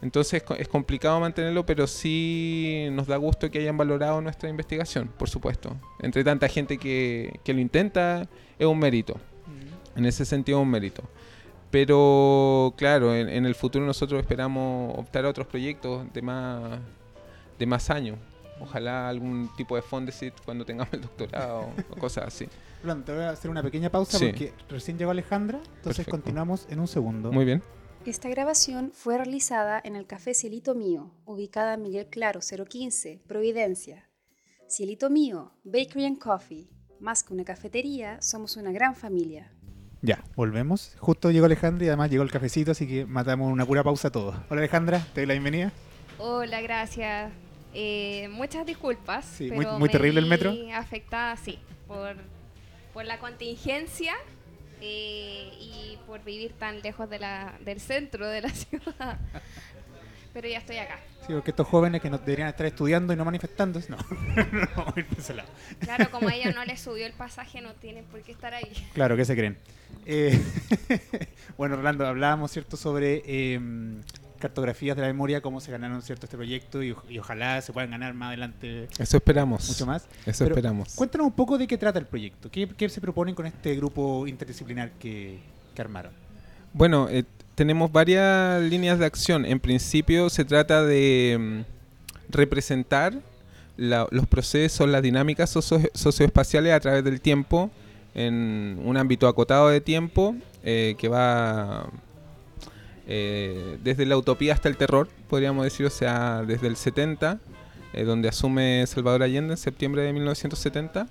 entonces 0.00 0.42
es 0.58 0.68
complicado 0.68 1.18
mantenerlo, 1.18 1.66
pero 1.66 1.86
sí 1.86 2.86
nos 2.92 3.06
da 3.06 3.16
gusto 3.16 3.50
que 3.50 3.58
hayan 3.58 3.76
valorado 3.76 4.20
nuestra 4.20 4.48
investigación, 4.48 5.08
por 5.18 5.28
supuesto. 5.28 5.76
Entre 6.00 6.22
tanta 6.22 6.48
gente 6.48 6.78
que, 6.78 7.40
que 7.42 7.52
lo 7.52 7.60
intenta, 7.60 8.28
es 8.58 8.66
un 8.66 8.78
mérito. 8.78 9.16
En 9.96 10.06
ese 10.06 10.24
sentido, 10.24 10.60
es 10.60 10.62
un 10.62 10.70
mérito. 10.70 11.02
Pero 11.70 12.74
claro, 12.76 13.14
en, 13.14 13.28
en 13.28 13.44
el 13.46 13.54
futuro 13.54 13.84
nosotros 13.84 14.20
esperamos 14.20 14.98
optar 14.98 15.24
a 15.26 15.28
otros 15.28 15.46
proyectos 15.46 16.10
de 16.12 16.22
más, 16.22 16.80
de 17.58 17.66
más 17.66 17.90
años. 17.90 18.18
Ojalá 18.60 19.08
algún 19.08 19.48
tipo 19.56 19.76
de 19.76 19.82
fondesit 19.82 20.34
cuando 20.44 20.64
tengamos 20.64 20.92
el 20.94 21.02
doctorado 21.02 21.68
o 21.90 21.96
cosas 22.00 22.24
así. 22.26 22.48
Rolando, 22.82 23.04
te 23.04 23.12
voy 23.12 23.22
a 23.22 23.30
hacer 23.30 23.50
una 23.50 23.62
pequeña 23.62 23.90
pausa 23.90 24.18
Sí. 24.18 24.26
porque 24.26 24.52
recién 24.68 24.98
llegó 24.98 25.10
Alejandra. 25.10 25.58
Entonces 25.58 25.82
Perfecto. 26.04 26.10
continuamos 26.10 26.66
en 26.70 26.80
un 26.80 26.88
segundo. 26.88 27.30
Muy 27.30 27.44
bien. 27.44 27.62
Esta 28.06 28.28
grabación 28.28 28.90
fue 28.94 29.16
realizada 29.18 29.80
en 29.84 29.94
el 29.94 30.06
Café 30.06 30.32
Cielito 30.32 30.74
Mío, 30.74 31.12
ubicada 31.26 31.74
en 31.74 31.82
Miguel 31.82 32.06
Claro 32.06 32.40
015, 32.40 33.20
Providencia. 33.28 34.08
Cielito 34.68 35.10
Mío, 35.10 35.52
Bakery 35.64 36.06
and 36.06 36.18
Coffee. 36.18 36.68
Más 37.00 37.22
que 37.22 37.34
una 37.34 37.44
cafetería, 37.44 38.20
somos 38.22 38.56
una 38.56 38.72
gran 38.72 38.94
familia. 38.96 39.52
Ya, 40.00 40.22
volvemos. 40.36 40.94
Justo 40.98 41.30
llegó 41.30 41.46
Alejandra 41.46 41.84
y 41.84 41.88
además 41.88 42.10
llegó 42.10 42.22
el 42.22 42.30
cafecito, 42.30 42.70
así 42.70 42.86
que 42.86 43.04
matamos 43.04 43.50
una 43.52 43.66
pura 43.66 43.82
pausa 43.82 44.08
a 44.08 44.10
todos. 44.12 44.36
Hola 44.48 44.60
Alejandra, 44.60 45.00
te 45.12 45.20
doy 45.22 45.26
la 45.26 45.34
bienvenida. 45.34 45.72
Hola, 46.18 46.60
gracias. 46.60 47.32
Eh, 47.74 48.28
muchas 48.30 48.64
disculpas. 48.64 49.24
Sí, 49.24 49.48
pero 49.48 49.56
muy- 49.72 49.78
muy 49.80 49.88
me 49.88 49.92
terrible 49.92 50.20
el 50.20 50.26
metro. 50.26 50.52
afectada, 50.74 51.36
sí, 51.36 51.58
por, 51.88 52.16
por 52.94 53.04
la 53.04 53.18
contingencia 53.18 54.14
eh, 54.80 55.50
y 55.60 55.98
por 56.06 56.22
vivir 56.24 56.52
tan 56.52 56.80
lejos 56.80 57.10
de 57.10 57.18
la, 57.18 57.54
del 57.64 57.80
centro 57.80 58.26
de 58.28 58.40
la 58.42 58.48
ciudad. 58.54 59.18
Pero 60.38 60.50
ya 60.50 60.58
estoy 60.58 60.76
acá. 60.76 61.00
Sí, 61.26 61.32
porque 61.32 61.50
estos 61.50 61.66
jóvenes 61.66 62.00
que 62.00 62.08
no 62.08 62.16
deberían 62.16 62.46
estar 62.46 62.64
estudiando 62.64 63.12
y 63.12 63.16
no 63.16 63.24
manifestándose, 63.24 63.90
no. 63.90 63.96
no, 64.52 64.68
vamos 64.76 64.96
a 64.96 65.00
ir 65.00 65.06
por 65.06 65.18
ese 65.18 65.34
lado. 65.34 65.48
Claro, 65.80 66.12
como 66.12 66.28
a 66.28 66.34
ella 66.36 66.52
no 66.52 66.64
le 66.64 66.76
subió 66.76 67.06
el 67.06 67.12
pasaje, 67.12 67.60
no 67.60 67.72
tienen 67.74 68.04
por 68.04 68.22
qué 68.22 68.30
estar 68.30 68.54
ahí. 68.54 68.70
Claro, 68.94 69.16
¿qué 69.16 69.24
se 69.24 69.34
creen? 69.34 69.58
Eh, 70.06 70.40
bueno, 71.58 71.74
Orlando, 71.74 72.06
hablábamos, 72.06 72.52
¿cierto?, 72.52 72.76
sobre 72.76 73.20
eh, 73.26 73.60
cartografías 74.38 74.94
de 74.94 75.02
la 75.02 75.08
memoria, 75.08 75.40
cómo 75.40 75.60
se 75.60 75.72
ganaron, 75.72 76.02
¿cierto?, 76.02 76.26
este 76.26 76.36
proyecto 76.36 76.84
y, 76.84 76.94
y 77.08 77.18
ojalá 77.18 77.60
se 77.60 77.72
puedan 77.72 77.90
ganar 77.90 78.14
más 78.14 78.28
adelante 78.28 78.86
Eso 78.96 79.16
esperamos. 79.16 79.68
mucho 79.68 79.86
más. 79.86 80.06
Eso 80.24 80.44
Pero 80.44 80.54
esperamos. 80.54 80.94
Cuéntanos 80.94 81.26
un 81.26 81.32
poco 81.32 81.58
de 81.58 81.66
qué 81.66 81.76
trata 81.76 81.98
el 81.98 82.06
proyecto. 82.06 82.48
¿Qué, 82.48 82.68
qué 82.68 82.88
se 82.88 83.00
proponen 83.00 83.34
con 83.34 83.44
este 83.44 83.74
grupo 83.74 84.24
interdisciplinar 84.28 84.92
que, 85.00 85.40
que 85.74 85.82
armaron? 85.82 86.12
Bueno, 86.72 87.08
eh, 87.10 87.24
tenemos 87.58 87.90
varias 87.90 88.62
líneas 88.62 89.00
de 89.00 89.06
acción. 89.06 89.44
En 89.44 89.58
principio 89.58 90.30
se 90.30 90.44
trata 90.44 90.84
de 90.84 91.36
mm, 91.38 91.60
representar 92.30 93.14
los 93.76 94.26
procesos, 94.28 94.88
las 94.88 95.02
dinámicas 95.02 95.50
socio- 95.50 95.90
socioespaciales 95.92 96.72
a 96.72 96.78
través 96.78 97.02
del 97.02 97.20
tiempo, 97.20 97.70
en 98.14 98.78
un 98.84 98.96
ámbito 98.96 99.26
acotado 99.26 99.68
de 99.70 99.80
tiempo 99.80 100.36
eh, 100.62 100.94
que 100.98 101.08
va 101.08 101.88
eh, 103.08 103.78
desde 103.82 104.06
la 104.06 104.16
utopía 104.16 104.54
hasta 104.54 104.68
el 104.68 104.76
terror, 104.76 105.08
podríamos 105.28 105.64
decir, 105.64 105.84
o 105.84 105.90
sea, 105.90 106.44
desde 106.46 106.68
el 106.68 106.76
70, 106.76 107.38
eh, 107.92 108.04
donde 108.04 108.28
asume 108.28 108.84
Salvador 108.86 109.24
Allende 109.24 109.54
en 109.54 109.56
septiembre 109.58 110.02
de 110.02 110.12
1970, 110.12 111.08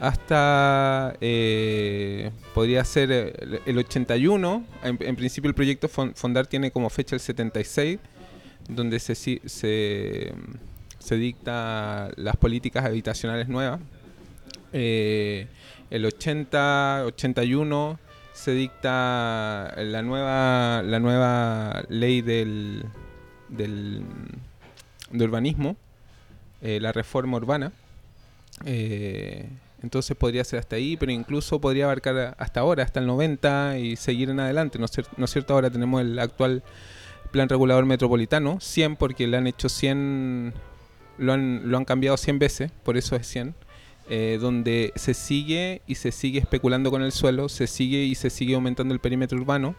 hasta 0.00 1.14
eh, 1.20 2.30
podría 2.54 2.84
ser 2.84 3.12
eh, 3.12 3.32
el, 3.40 3.60
el 3.66 3.78
81. 3.78 4.64
En, 4.82 5.16
principio 5.16 5.48
el 5.48 5.54
proyecto 5.54 5.88
Fon- 5.88 6.14
Fondar 6.14 6.46
tiene 6.46 6.70
como 6.70 6.88
fecha 6.90 7.14
el 7.14 7.20
76, 7.20 7.98
donde 8.68 8.98
se, 8.98 9.14
se, 9.14 10.32
se 10.98 11.16
dicta 11.16 12.10
las 12.16 12.36
políticas 12.36 12.84
habitacionales 12.84 13.48
nuevas. 13.48 13.80
Eh, 14.72 15.46
el 15.90 16.04
80, 16.06 17.02
81 17.06 17.98
se 18.32 18.52
dicta 18.52 19.74
la 19.76 20.00
nueva, 20.02 20.82
la 20.82 20.98
nueva 20.98 21.82
ley 21.90 22.22
del, 22.22 22.84
del, 23.48 24.02
de 25.10 25.24
urbanismo, 25.24 25.76
la 26.62 26.92
reforma 26.92 27.36
urbana. 27.36 27.72
Entonces 29.82 30.16
podría 30.16 30.44
ser 30.44 30.58
hasta 30.58 30.76
ahí, 30.76 30.96
pero 30.96 31.10
incluso 31.12 31.60
podría 31.60 31.84
abarcar 31.84 32.34
hasta 32.38 32.60
ahora, 32.60 32.82
hasta 32.84 33.00
el 33.00 33.06
90 33.06 33.78
y 33.78 33.96
seguir 33.96 34.28
en 34.30 34.40
adelante. 34.40 34.78
¿No 34.78 34.84
es, 34.84 34.92
cier- 34.92 35.08
no 35.16 35.24
es 35.24 35.30
cierto? 35.30 35.54
Ahora 35.54 35.70
tenemos 35.70 36.00
el 36.02 36.18
actual 36.18 36.62
plan 37.30 37.48
regulador 37.48 37.86
metropolitano, 37.86 38.58
100 38.60 38.96
porque 38.96 39.26
le 39.26 39.36
han 39.36 39.46
hecho 39.46 39.68
100, 39.68 40.52
lo 41.18 41.32
han, 41.32 41.62
lo 41.70 41.76
han 41.78 41.84
cambiado 41.84 42.16
100 42.16 42.38
veces, 42.38 42.72
por 42.84 42.96
eso 42.96 43.14
es 43.16 43.26
100 43.26 43.54
eh, 44.12 44.38
donde 44.40 44.92
se 44.96 45.14
sigue 45.14 45.82
y 45.86 45.94
se 45.94 46.10
sigue 46.10 46.40
especulando 46.40 46.90
con 46.90 47.02
el 47.02 47.12
suelo, 47.12 47.48
se 47.48 47.68
sigue 47.68 47.98
y 48.02 48.16
se 48.16 48.28
sigue 48.28 48.56
aumentando 48.56 48.92
el 48.92 48.98
perímetro 49.00 49.38
urbano 49.38 49.76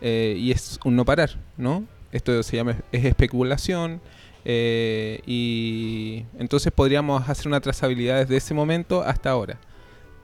eh, 0.00 0.36
y 0.38 0.50
es 0.52 0.80
un 0.84 0.96
no 0.96 1.04
parar, 1.04 1.38
¿no? 1.58 1.84
Esto 2.10 2.42
se 2.42 2.56
llama 2.56 2.76
es 2.92 3.04
especulación 3.04 4.00
eh, 4.44 5.20
y 5.26 6.24
entonces 6.38 6.70
podríamos 6.72 7.28
hacer 7.28 7.48
una 7.48 7.60
trazabilidad 7.60 8.18
desde 8.20 8.36
ese 8.36 8.52
momento 8.52 9.02
hasta 9.02 9.30
ahora, 9.30 9.58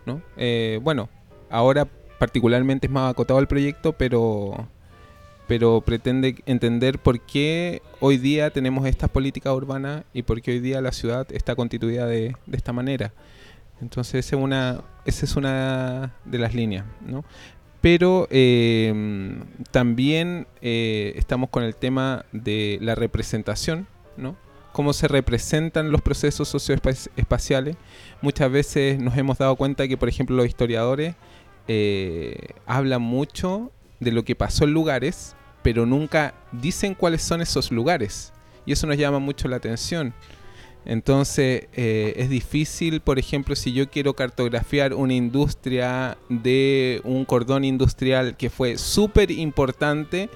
¿no? 0.05 0.21
Eh, 0.37 0.79
bueno, 0.83 1.09
ahora 1.49 1.89
particularmente 2.19 2.87
es 2.87 2.93
más 2.93 3.11
acotado 3.11 3.41
el 3.41 3.47
proyecto, 3.47 3.93
pero 3.93 4.69
pero 5.47 5.81
pretende 5.81 6.37
entender 6.47 7.01
por 7.01 7.19
qué 7.21 7.83
hoy 7.99 8.19
día 8.19 8.51
tenemos 8.51 8.87
estas 8.87 9.11
políticas 9.11 9.53
urbanas 9.53 10.05
y 10.13 10.23
por 10.23 10.41
qué 10.43 10.53
hoy 10.53 10.61
día 10.61 10.81
la 10.81 10.93
ciudad 10.93 11.27
está 11.33 11.57
constituida 11.57 12.07
de, 12.07 12.37
esta 12.53 12.73
manera. 12.73 13.13
Entonces 13.81 14.27
esa 14.27 14.37
es 14.37 14.43
una, 14.43 14.83
esa 15.07 15.25
es 15.25 15.35
una 15.35 16.15
de 16.25 16.39
las 16.39 16.55
líneas, 16.55 16.85
¿no? 17.05 17.25
Pero 17.81 18.29
eh, 18.31 19.43
también 19.73 20.47
estamos 20.61 21.51
con 21.51 21.65
el 21.65 21.75
tema 21.75 22.27
de 22.31 22.79
la 22.81 22.95
representación, 22.95 23.89
Cómo 24.73 24.93
se 24.93 25.09
representan 25.09 25.91
los 25.91 26.01
procesos 26.01 26.49
socioespaciales. 26.49 27.77
Muchas 28.23 28.51
veces 28.51 29.01
nos 29.01 29.17
hemos 29.17 29.39
dado 29.39 29.57
cuenta 29.57 29.89
que, 29.89 29.97
por 29.97 30.09
ejemplo, 30.09 30.37
los 30.37 30.47
historiadores 30.47 31.17
eh, 31.67 32.55
hablan 32.67 33.03
mucho 33.03 33.73
de 33.99 34.13
lo 34.13 34.25
que 34.25 34.37
pasó 34.37 34.65
en 34.65 34.73
lugares, 34.73 35.35
pero 35.63 35.87
nunca 35.87 36.35
dicen 36.53 36.95
cuáles 36.95 37.23
son 37.23 37.41
esos 37.41 37.71
lugares. 37.71 38.33
Y 38.65 38.73
eso 38.73 38.87
nos 38.87 38.97
llama 38.97 39.19
mucho 39.19 39.49
la 39.49 39.57
atención. 39.57 40.15
Entonces 40.85 41.69
eh, 41.75 42.15
es 42.17 42.31
difícil, 42.31 43.01
por 43.01 43.19
ejemplo, 43.19 43.55
si 43.55 43.73
yo 43.73 43.91
quiero 43.91 44.15
cartografiar 44.15 44.95
una 44.95 45.15
industria 45.15 46.17
de 46.29 47.01
un 47.05 47.25
cordón 47.25 47.65
industrial 47.65 48.37
que 48.37 48.49
fue 48.49 48.79
súper 48.79 49.31
importante 49.31 50.31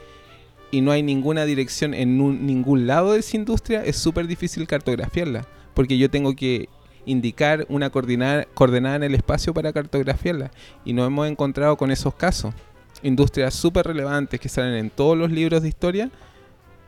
y 0.75 0.81
no 0.81 0.91
hay 0.91 1.03
ninguna 1.03 1.45
dirección 1.45 1.95
en 1.95 2.21
un- 2.21 2.47
ningún 2.47 2.87
lado 2.87 3.13
de 3.13 3.21
esa 3.21 3.37
industria, 3.37 3.85
es 3.85 3.97
súper 3.97 4.27
difícil 4.27 4.67
cartografiarla, 4.67 5.47
porque 5.75 5.99
yo 5.99 6.11
tengo 6.11 6.35
que 6.35 6.69
indicar 7.07 7.67
una 7.69 7.91
coordenada 7.91 8.97
en 8.97 9.03
el 9.03 9.15
espacio 9.15 9.53
para 9.55 9.73
cartografiarla 9.73 10.51
y 10.85 10.93
nos 10.95 11.07
hemos 11.07 11.29
encontrado 11.29 11.77
con 11.77 11.91
esos 11.91 12.15
casos. 12.15 12.55
Industrias 13.03 13.55
súper 13.55 13.87
relevantes 13.87 14.41
que 14.41 14.49
salen 14.49 14.75
en 14.75 14.91
todos 14.91 15.17
los 15.17 15.31
libros 15.31 15.63
de 15.63 15.69
historia, 15.69 16.11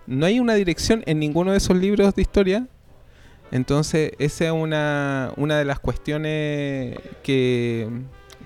no 0.07 0.25
hay 0.27 0.40
una 0.40 0.55
dirección 0.55 1.03
en 1.07 1.18
ninguno 1.18 1.51
de 1.53 1.59
esos 1.59 1.77
libros 1.77 2.14
de 2.14 2.22
historia 2.22 2.66
entonces, 3.53 4.11
esa 4.18 4.46
es 4.46 4.51
una, 4.51 5.33
una 5.37 5.57
de 5.59 5.64
las 5.64 5.79
cuestiones 5.79 6.99
que, 7.22 7.88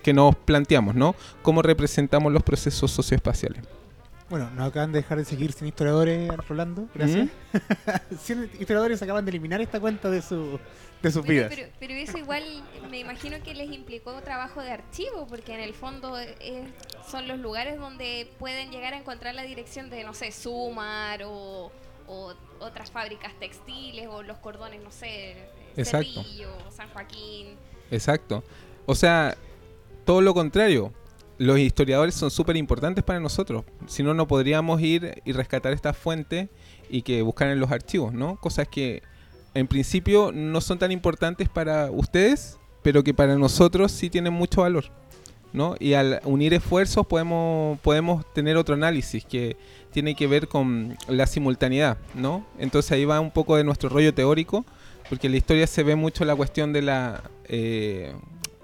que 0.03 0.13
nos 0.13 0.37
planteamos, 0.37 0.95
¿no? 0.95 1.15
¿Cómo 1.43 1.63
representamos 1.63 2.31
los 2.33 2.43
procesos 2.43 2.91
socioespaciales? 2.91 3.63
Bueno, 4.31 4.49
nos 4.53 4.69
acaban 4.69 4.93
de 4.93 5.01
dejar 5.01 5.19
de 5.19 5.25
seguir 5.25 5.53
sin 5.53 5.67
historiadores, 5.69 6.31
Rolando. 6.49 6.89
Gracias. 6.95 7.29
100 8.23 8.51
historiadores 8.61 9.03
acaban 9.03 9.25
de 9.25 9.31
eliminar 9.31 9.61
esta 9.61 9.81
cuenta 9.81 10.09
de, 10.09 10.23
su, 10.23 10.59
de 11.03 11.11
sus 11.11 11.27
Bueno, 11.27 11.49
vidas. 11.49 11.53
pero, 11.55 11.69
pero 11.81 11.95
eso 11.95 12.17
igual 12.17 12.45
me 12.91 13.01
imagino 13.01 13.43
que 13.43 13.55
les 13.55 13.73
implicó 13.73 14.13
trabajo 14.23 14.63
de 14.63 14.71
archivo, 14.71 15.27
porque 15.27 15.55
en 15.55 15.61
el 15.61 15.75
fondo 15.75 16.17
es- 16.17 16.69
son 17.11 17.27
los 17.27 17.39
lugares 17.41 17.77
donde 17.79 18.31
pueden 18.39 18.71
llegar 18.71 18.95
a 18.95 18.99
encontrar 18.99 19.35
la 19.35 19.43
dirección 19.43 19.91
de, 19.91 20.05
no 20.05 20.15
sé, 20.15 20.31
Sumar 20.31 21.25
o, 21.25 21.73
o 22.07 22.35
otras 22.61 22.93
fábricas 22.93 23.33
textiles 23.41 24.07
o 24.09 24.23
los 24.23 24.39
cordones, 24.39 24.81
no 24.81 24.93
sé, 24.93 25.49
Exacto. 25.77 26.23
Cerrillo, 26.23 26.51
San 26.71 26.89
Joaquín. 26.91 27.57
Exacto. 27.91 28.45
O 28.87 28.95
sea, 28.95 29.37
todo 30.05 30.21
lo 30.21 30.35
contrario. 30.35 30.93
Los 31.41 31.59
historiadores 31.59 32.15
son 32.15 32.31
súper 32.31 32.59
importantes 32.59 33.03
para 33.03 33.19
nosotros. 33.19 33.65
Si 33.87 34.03
no, 34.03 34.13
no 34.13 34.29
podríamos 34.29 34.79
ir 34.83 35.23
y 35.25 35.33
rescatar 35.33 35.73
esta 35.73 35.95
fuente 35.95 36.51
y 36.91 37.01
que 37.01 37.23
buscar 37.23 37.49
en 37.49 37.59
los 37.59 37.71
archivos, 37.71 38.13
¿no? 38.13 38.37
Cosas 38.37 38.69
que 38.69 39.03
en 39.55 39.67
principio 39.67 40.33
no 40.35 40.61
son 40.61 40.79
tan 40.79 40.93
importantes 40.93 41.49
para 41.49 41.91
ustedes, 41.91 42.59
pero 42.83 43.03
que 43.03 43.15
para 43.15 43.37
nosotros 43.37 43.91
sí 43.91 44.11
tienen 44.11 44.35
mucho 44.35 44.61
valor, 44.61 44.91
¿no? 45.55 45.77
Y 45.81 45.95
al 45.95 46.21
unir 46.25 46.53
esfuerzos 46.53 47.07
podemos, 47.07 47.81
podemos 47.81 48.31
tener 48.35 48.59
otro 48.59 48.75
análisis 48.75 49.25
que 49.25 49.57
tiene 49.93 50.15
que 50.15 50.27
ver 50.27 50.47
con 50.47 50.99
la 51.09 51.27
simultaneidad, 51.27 51.97
¿no? 52.13 52.45
Entonces 52.59 52.93
ahí 52.93 53.07
va 53.07 53.19
un 53.19 53.31
poco 53.31 53.57
de 53.57 53.65
nuestro 53.65 53.89
rollo 53.89 54.13
teórico, 54.13 54.67
porque 55.09 55.29
en 55.29 55.33
la 55.33 55.39
historia 55.39 55.67
se 55.67 55.85
ve 55.85 55.97
mucho 55.97 56.27
la 56.27 56.37
cuestión 56.37 56.75
de 56.75 56.83
la 56.83 57.23
eh, 57.45 58.13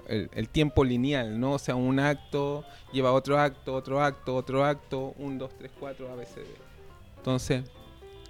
el, 0.07 0.29
el 0.33 0.49
tiempo 0.49 0.83
lineal, 0.83 1.39
¿no? 1.39 1.53
O 1.53 1.59
sea, 1.59 1.75
un 1.75 1.99
acto 1.99 2.63
lleva 2.91 3.11
otro 3.11 3.39
acto, 3.39 3.73
otro 3.73 4.01
acto, 4.01 4.35
otro 4.35 4.65
acto, 4.65 5.13
un, 5.17 5.37
dos, 5.37 5.51
tres, 5.57 5.71
cuatro, 5.79 6.11
ABCD. 6.11 6.47
Entonces, 7.17 7.63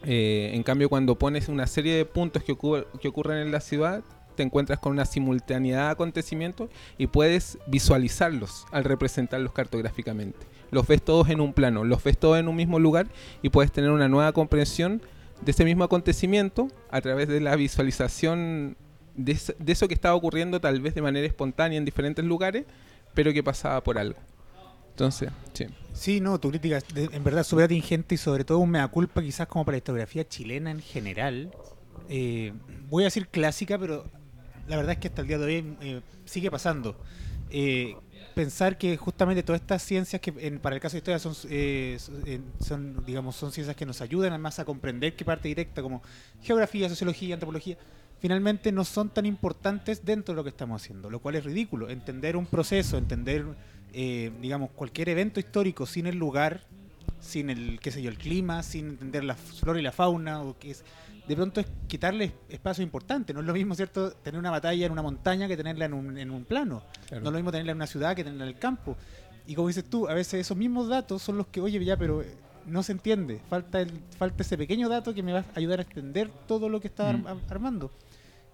eh, 0.04 0.52
en 0.54 0.64
cambio, 0.64 0.90
cuando 0.90 1.18
pones 1.18 1.48
una 1.50 1.68
serie 1.68 1.96
de 1.96 2.06
puntos 2.06 2.44
que, 2.44 2.56
que 3.00 3.08
ocurren 3.08 3.40
en 3.40 3.52
la 3.52 3.60
ciudad, 3.60 4.04
te 4.36 4.44
encuentras 4.44 4.80
con 4.80 4.94
una 4.94 5.06
simultaneidad 5.06 5.86
de 5.86 5.92
acontecimientos 5.92 6.70
y 6.98 7.08
puedes 7.08 7.58
visualizarlos 7.68 8.66
al 8.72 8.84
representarlos 8.84 9.52
cartográficamente. 9.52 10.38
Los 10.70 10.88
ves 10.88 11.02
todos 11.02 11.30
en 11.30 11.42
un 11.42 11.54
plano, 11.54 11.84
los 11.84 12.04
ves 12.04 12.18
todos 12.18 12.40
en 12.40 12.48
un 12.48 12.56
mismo 12.56 12.80
lugar 12.80 13.08
y 13.42 13.50
puedes 13.50 13.72
tener 13.72 13.90
una 13.90 14.08
nueva 14.08 14.32
comprensión 14.34 15.02
de 15.42 15.52
ese 15.52 15.66
mismo 15.66 15.84
acontecimiento 15.84 16.68
a 16.90 17.02
través 17.02 17.28
de 17.28 17.40
la 17.40 17.56
visualización 17.56 18.78
de, 19.18 19.34
es- 19.34 19.54
de 19.60 19.72
eso 19.74 19.88
que 19.88 19.94
estaba 19.94 20.16
ocurriendo 20.16 20.62
tal 20.62 20.80
vez 20.80 20.96
de 20.96 21.02
manera 21.02 21.28
espontánea 21.28 21.78
en 21.78 21.84
diferentes 21.86 22.24
lugares, 22.24 22.66
pero 23.14 23.34
que 23.34 23.44
pasaba 23.44 23.84
por 23.84 23.98
algo. 23.98 24.20
Entonces, 24.92 25.30
sí. 25.54 25.66
Sí, 25.94 26.22
no, 26.22 26.40
tu 26.40 26.50
crítica 26.50 26.78
es 26.78 26.88
de- 26.94 27.10
en 27.12 27.24
verdad 27.24 27.44
súper 27.44 27.66
atingente 27.66 28.16
y 28.16 28.18
sobre 28.18 28.44
todo 28.44 28.60
un 28.60 28.70
mea 28.72 28.88
culpa 28.88 29.22
quizás 29.22 29.48
como 29.48 29.66
para 29.66 29.74
la 29.74 29.78
historiografía 29.80 30.28
chilena 30.28 30.72
en 30.72 30.80
general. 30.80 31.52
Eh, 32.10 32.54
voy 32.90 33.04
a 33.04 33.08
decir 33.08 33.28
clásica, 33.28 33.78
pero 33.78 34.06
la 34.68 34.76
verdad 34.78 34.94
es 34.94 34.98
que 35.00 35.08
hasta 35.08 35.22
el 35.24 35.28
día 35.28 35.38
de 35.38 35.46
hoy 35.46 35.76
eh, 35.82 36.02
sigue 36.26 36.50
pasando. 36.52 36.96
Eh, 37.50 37.96
pensar 38.36 38.78
que 38.78 38.98
justamente 38.98 39.42
todas 39.42 39.62
estas 39.62 39.82
ciencias 39.82 40.22
que 40.22 40.32
para 40.60 40.76
el 40.76 40.82
caso 40.82 40.94
de 40.94 40.98
historia 41.00 41.20
eh, 41.50 41.98
son, 42.60 43.04
digamos 43.06 43.36
son 43.36 43.52
ciencias 43.52 43.76
que 43.76 43.86
nos 43.86 44.00
ayudan 44.02 44.32
además 44.34 44.60
a 44.60 44.66
comprender 44.66 45.16
qué 45.16 45.26
parte 45.26 45.48
directa 45.48 45.82
como 45.82 46.04
geografía, 46.44 46.88
sociología, 46.90 47.34
antropología 47.36 47.78
finalmente 48.20 48.72
no 48.72 48.84
son 48.84 49.10
tan 49.10 49.26
importantes 49.26 50.04
dentro 50.06 50.34
de 50.34 50.38
lo 50.38 50.44
que 50.44 50.50
estamos 50.50 50.82
haciendo, 50.82 51.10
lo 51.10 51.20
cual 51.20 51.36
es 51.36 51.44
ridículo. 51.46 51.90
Entender 51.90 52.36
un 52.38 52.46
proceso, 52.46 52.98
entender, 52.98 53.46
eh, 53.94 54.32
digamos, 54.42 54.72
cualquier 54.72 55.10
evento 55.10 55.40
histórico 55.40 55.86
sin 55.86 56.08
el 56.08 56.18
lugar, 56.18 56.62
sin 57.20 57.50
el, 57.50 57.80
qué 57.80 57.92
sé 57.92 58.02
yo, 58.02 58.10
el 58.10 58.18
clima, 58.18 58.64
sin 58.64 58.90
entender 58.90 59.24
la 59.24 59.36
flora 59.36 59.80
y 59.80 59.84
la 59.84 59.92
fauna, 59.92 60.42
o 60.42 60.58
que 60.58 60.72
es, 60.72 60.84
de 61.28 61.36
pronto 61.36 61.60
es 61.60 61.68
quitarle 61.88 62.32
espacio 62.50 62.84
importante. 62.84 63.34
No 63.34 63.42
es 63.42 63.46
lo 63.46 63.54
mismo, 63.54 63.76
¿cierto?, 63.76 64.12
tener 64.12 64.40
una 64.40 64.52
batalla 64.52 64.86
en 64.86 64.92
una 64.92 65.02
montaña 65.02 65.48
que 65.48 65.58
tenerla 65.58 65.86
en 65.86 65.94
un, 65.94 66.18
en 66.18 66.32
un 66.32 66.46
plano. 66.46 66.84
No 67.12 67.18
es 67.18 67.24
lo 67.24 67.32
mismo 67.32 67.52
tenerla 67.52 67.72
en 67.74 67.78
una 67.78 67.88
ciudad 67.88 68.16
que 68.16 68.24
tenerla 68.24 68.46
en 68.46 68.50
el 68.54 68.60
campo. 68.60 68.96
Y 69.46 69.56
como 69.56 69.68
dices 69.68 69.86
tú, 69.90 70.08
a 70.08 70.14
veces 70.14 70.42
esos 70.42 70.58
mismos 70.58 70.88
datos 70.90 71.22
son 71.22 71.38
los 71.38 71.48
que, 71.48 71.60
oye, 71.62 71.84
ya, 71.84 71.98
pero 71.98 72.22
eh, 72.22 72.28
no 72.66 72.84
se 72.84 72.92
entiende. 72.92 73.40
Falta, 73.50 73.80
el, 73.82 73.92
falta 74.18 74.44
ese 74.44 74.58
pequeño 74.58 74.90
dato 74.90 75.14
que 75.14 75.24
me 75.24 75.34
va 75.34 75.40
a 75.40 75.46
ayudar 75.56 75.80
a 75.80 75.84
entender 75.84 76.30
todo 76.48 76.68
lo 76.70 76.80
que 76.82 76.88
está 76.88 77.14
Mm. 77.14 77.28
ar- 77.28 77.38
armando. 77.50 77.92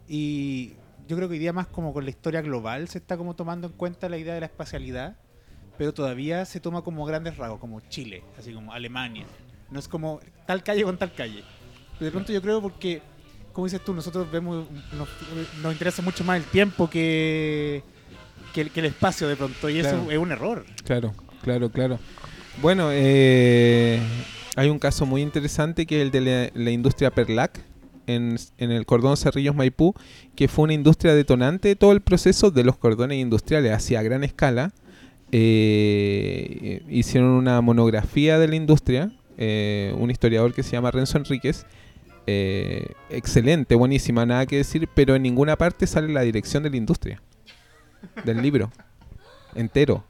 Y 0.08 0.74
yo 1.08 1.16
creo 1.16 1.28
que 1.28 1.34
hoy 1.34 1.40
día 1.40 1.54
más 1.54 1.68
como 1.68 1.94
con 1.94 2.04
la 2.04 2.10
historia 2.10 2.42
global 2.42 2.88
se 2.88 2.98
está 2.98 3.18
como 3.18 3.36
tomando 3.36 3.68
en 3.68 3.74
cuenta 3.74 4.10
la 4.10 4.18
idea 4.18 4.34
de 4.34 4.40
la 4.42 4.46
espacialidad, 4.48 5.16
pero 5.78 5.94
todavía 5.94 6.46
se 6.46 6.60
toma 6.60 6.82
como 6.82 7.06
grandes 7.06 7.38
rasgos, 7.38 7.60
como 7.60 7.80
Chile, 7.82 8.24
así 8.38 8.54
como 8.54 8.74
Alemania. 8.74 9.26
No 9.72 9.80
es 9.80 9.88
como 9.88 10.20
tal 10.46 10.64
calle 10.64 10.84
con 10.84 10.98
tal 10.98 11.14
calle. 11.14 11.44
Pero 11.94 12.06
de 12.06 12.12
pronto 12.12 12.32
yo 12.34 12.42
creo 12.42 12.62
porque, 12.62 13.02
como 13.54 13.66
dices 13.66 13.84
tú, 13.84 13.94
nosotros 13.94 14.30
vemos, 14.32 14.68
nos, 14.94 15.08
nos 15.62 15.72
interesa 15.74 16.02
mucho 16.02 16.24
más 16.24 16.38
el 16.38 16.44
tiempo 16.46 16.90
que, 16.90 17.84
que, 18.54 18.62
el, 18.62 18.72
que 18.72 18.80
el 18.82 18.88
espacio 18.88 19.28
de 19.28 19.36
pronto, 19.36 19.70
y 19.70 19.80
Claro. 19.80 19.98
eso 20.02 20.12
es 20.12 20.18
un 20.18 20.32
error. 20.32 20.66
Claro, 20.84 21.14
claro, 21.42 21.70
claro. 21.72 22.00
Bueno, 22.62 22.90
eh, 22.92 24.00
hay 24.56 24.70
un 24.70 24.78
caso 24.80 25.06
muy 25.08 25.22
interesante 25.22 25.86
que 25.88 25.98
es 25.98 26.02
el 26.04 26.12
de 26.12 26.22
la, 26.22 26.52
la 26.64 26.70
industria 26.72 27.10
Perlac 27.10 27.60
en, 28.08 28.38
en 28.58 28.72
el 28.72 28.86
cordón 28.86 29.18
Cerrillos 29.18 29.56
Maipú, 29.56 29.94
que 30.36 30.48
fue 30.48 30.64
una 30.64 30.74
industria 30.74 31.14
detonante 31.16 31.70
de 31.70 31.76
todo 31.76 31.92
el 31.92 32.02
proceso 32.02 32.52
de 32.52 32.64
los 32.64 32.78
cordones 32.78 33.18
industriales 33.20 33.72
hacia 33.74 34.02
gran 34.02 34.24
escala. 34.24 34.72
Eh, 35.32 36.84
hicieron 36.90 37.32
una 37.32 37.60
monografía 37.62 38.38
de 38.38 38.48
la 38.48 38.56
industria, 38.56 39.12
eh, 39.38 39.94
un 39.98 40.12
historiador 40.12 40.54
que 40.54 40.64
se 40.64 40.72
llama 40.72 40.92
Renzo 40.92 41.18
Enríquez. 41.18 41.66
eh, 42.28 42.94
excelente, 43.10 43.76
buenísima, 43.76 44.26
nada 44.26 44.46
que 44.46 44.58
decir, 44.58 44.88
pero 44.94 45.16
en 45.16 45.24
ninguna 45.24 45.58
parte 45.58 45.88
sale 45.88 46.14
la 46.14 46.22
dirección 46.22 46.64
de 46.64 46.70
la 46.70 46.78
industria 46.78 47.22
del 48.26 48.42
libro 48.42 48.72
entero. 49.56 50.06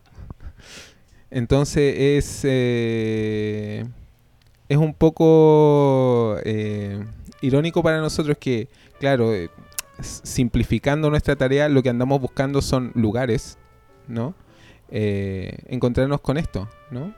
Entonces 1.32 1.96
es, 1.98 2.42
eh, 2.44 3.86
es 4.70 4.78
un 4.78 4.94
poco 4.94 6.38
eh, 6.46 7.04
irónico 7.44 7.84
para 7.84 8.00
nosotros 8.00 8.38
que, 8.40 8.70
claro, 9.00 9.34
eh, 9.34 9.50
simplificando 10.00 11.10
nuestra 11.10 11.36
tarea, 11.36 11.68
lo 11.68 11.84
que 11.84 11.90
andamos 11.90 12.22
buscando 12.22 12.62
son 12.62 12.92
lugares, 12.96 13.58
¿no? 14.08 14.34
Eh, 14.90 15.58
encontrarnos 15.68 16.22
con 16.22 16.38
esto, 16.38 16.70
¿no? 16.90 17.14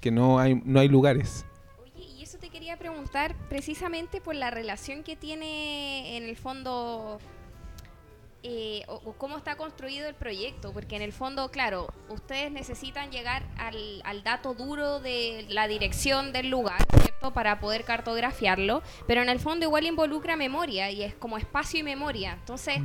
Que 0.00 0.12
no 0.12 0.38
hay, 0.38 0.60
no 0.64 0.78
hay 0.78 0.88
lugares. 0.88 1.44
Oye, 1.82 2.06
y 2.18 2.22
eso 2.22 2.38
te 2.38 2.50
quería 2.50 2.76
preguntar 2.76 3.34
precisamente 3.48 4.20
por 4.20 4.36
la 4.36 4.50
relación 4.50 5.02
que 5.02 5.16
tiene 5.16 6.16
en 6.16 6.22
el 6.22 6.36
fondo 6.36 7.18
eh, 8.42 8.82
o, 8.88 8.94
o 9.04 9.12
cómo 9.14 9.36
está 9.36 9.56
construido 9.56 10.08
el 10.08 10.14
proyecto, 10.14 10.72
porque 10.72 10.96
en 10.96 11.02
el 11.02 11.12
fondo, 11.12 11.50
claro, 11.50 11.92
ustedes 12.08 12.50
necesitan 12.50 13.10
llegar 13.10 13.44
al, 13.56 14.02
al 14.04 14.24
dato 14.24 14.54
duro 14.54 15.00
de 15.00 15.46
la 15.48 15.68
dirección 15.68 16.32
del 16.32 16.48
lugar, 16.48 16.84
¿cierto? 17.02 17.32
Para 17.32 17.60
poder 17.60 17.84
cartografiarlo, 17.84 18.82
pero 19.06 19.22
en 19.22 19.28
el 19.28 19.38
fondo 19.38 19.64
igual 19.66 19.86
involucra 19.86 20.36
memoria 20.36 20.90
y 20.90 21.02
es 21.02 21.14
como 21.14 21.38
espacio 21.38 21.80
y 21.80 21.82
memoria. 21.84 22.32
Entonces, 22.32 22.78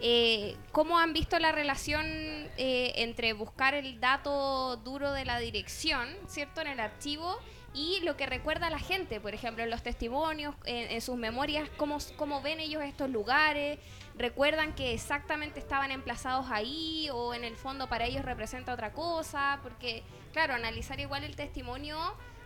eh, 0.00 0.56
¿cómo 0.72 0.98
han 0.98 1.12
visto 1.12 1.38
la 1.38 1.52
relación 1.52 2.06
eh, 2.06 2.92
entre 2.96 3.34
buscar 3.34 3.74
el 3.74 4.00
dato 4.00 4.76
duro 4.78 5.12
de 5.12 5.24
la 5.24 5.38
dirección, 5.38 6.08
¿cierto? 6.26 6.62
En 6.62 6.68
el 6.68 6.80
archivo 6.80 7.36
y 7.74 8.00
lo 8.02 8.16
que 8.16 8.26
recuerda 8.26 8.66
a 8.66 8.70
la 8.70 8.78
gente, 8.78 9.20
por 9.20 9.34
ejemplo, 9.34 9.64
en 9.64 9.70
los 9.70 9.82
testimonios, 9.82 10.54
en, 10.66 10.90
en 10.90 11.00
sus 11.00 11.16
memorias, 11.16 11.68
cómo, 11.76 11.98
cómo 12.16 12.42
ven 12.42 12.60
ellos 12.60 12.82
estos 12.82 13.08
lugares, 13.08 13.78
recuerdan 14.16 14.74
que 14.74 14.92
exactamente 14.92 15.58
estaban 15.58 15.90
emplazados 15.90 16.46
ahí 16.50 17.08
o 17.12 17.34
en 17.34 17.44
el 17.44 17.56
fondo 17.56 17.88
para 17.88 18.06
ellos 18.06 18.24
representa 18.24 18.72
otra 18.74 18.92
cosa, 18.92 19.58
porque 19.62 20.02
claro, 20.32 20.54
analizar 20.54 21.00
igual 21.00 21.24
el 21.24 21.34
testimonio 21.36 21.98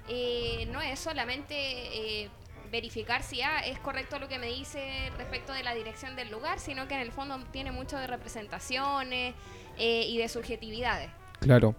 eh, 0.08 0.68
no 0.72 0.80
es 0.80 0.98
solamente 1.00 1.54
eh, 1.54 2.28
verificar 2.70 3.22
si 3.22 3.42
ah, 3.42 3.60
es 3.60 3.78
correcto 3.80 4.18
lo 4.18 4.28
que 4.28 4.38
me 4.38 4.46
dice 4.48 5.10
respecto 5.18 5.52
de 5.52 5.62
la 5.62 5.74
dirección 5.74 6.16
del 6.16 6.30
lugar, 6.30 6.58
sino 6.60 6.88
que 6.88 6.94
en 6.94 7.00
el 7.00 7.12
fondo 7.12 7.38
tiene 7.52 7.72
mucho 7.72 7.96
de 7.98 8.06
representaciones 8.06 9.34
eh, 9.78 10.06
y 10.08 10.18
de 10.18 10.28
subjetividades. 10.28 11.10
Claro. 11.40 11.74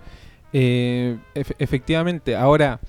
Eh, 0.53 1.17
ef- 1.33 1.55
efectivamente, 1.59 2.35
ahora 2.35 2.79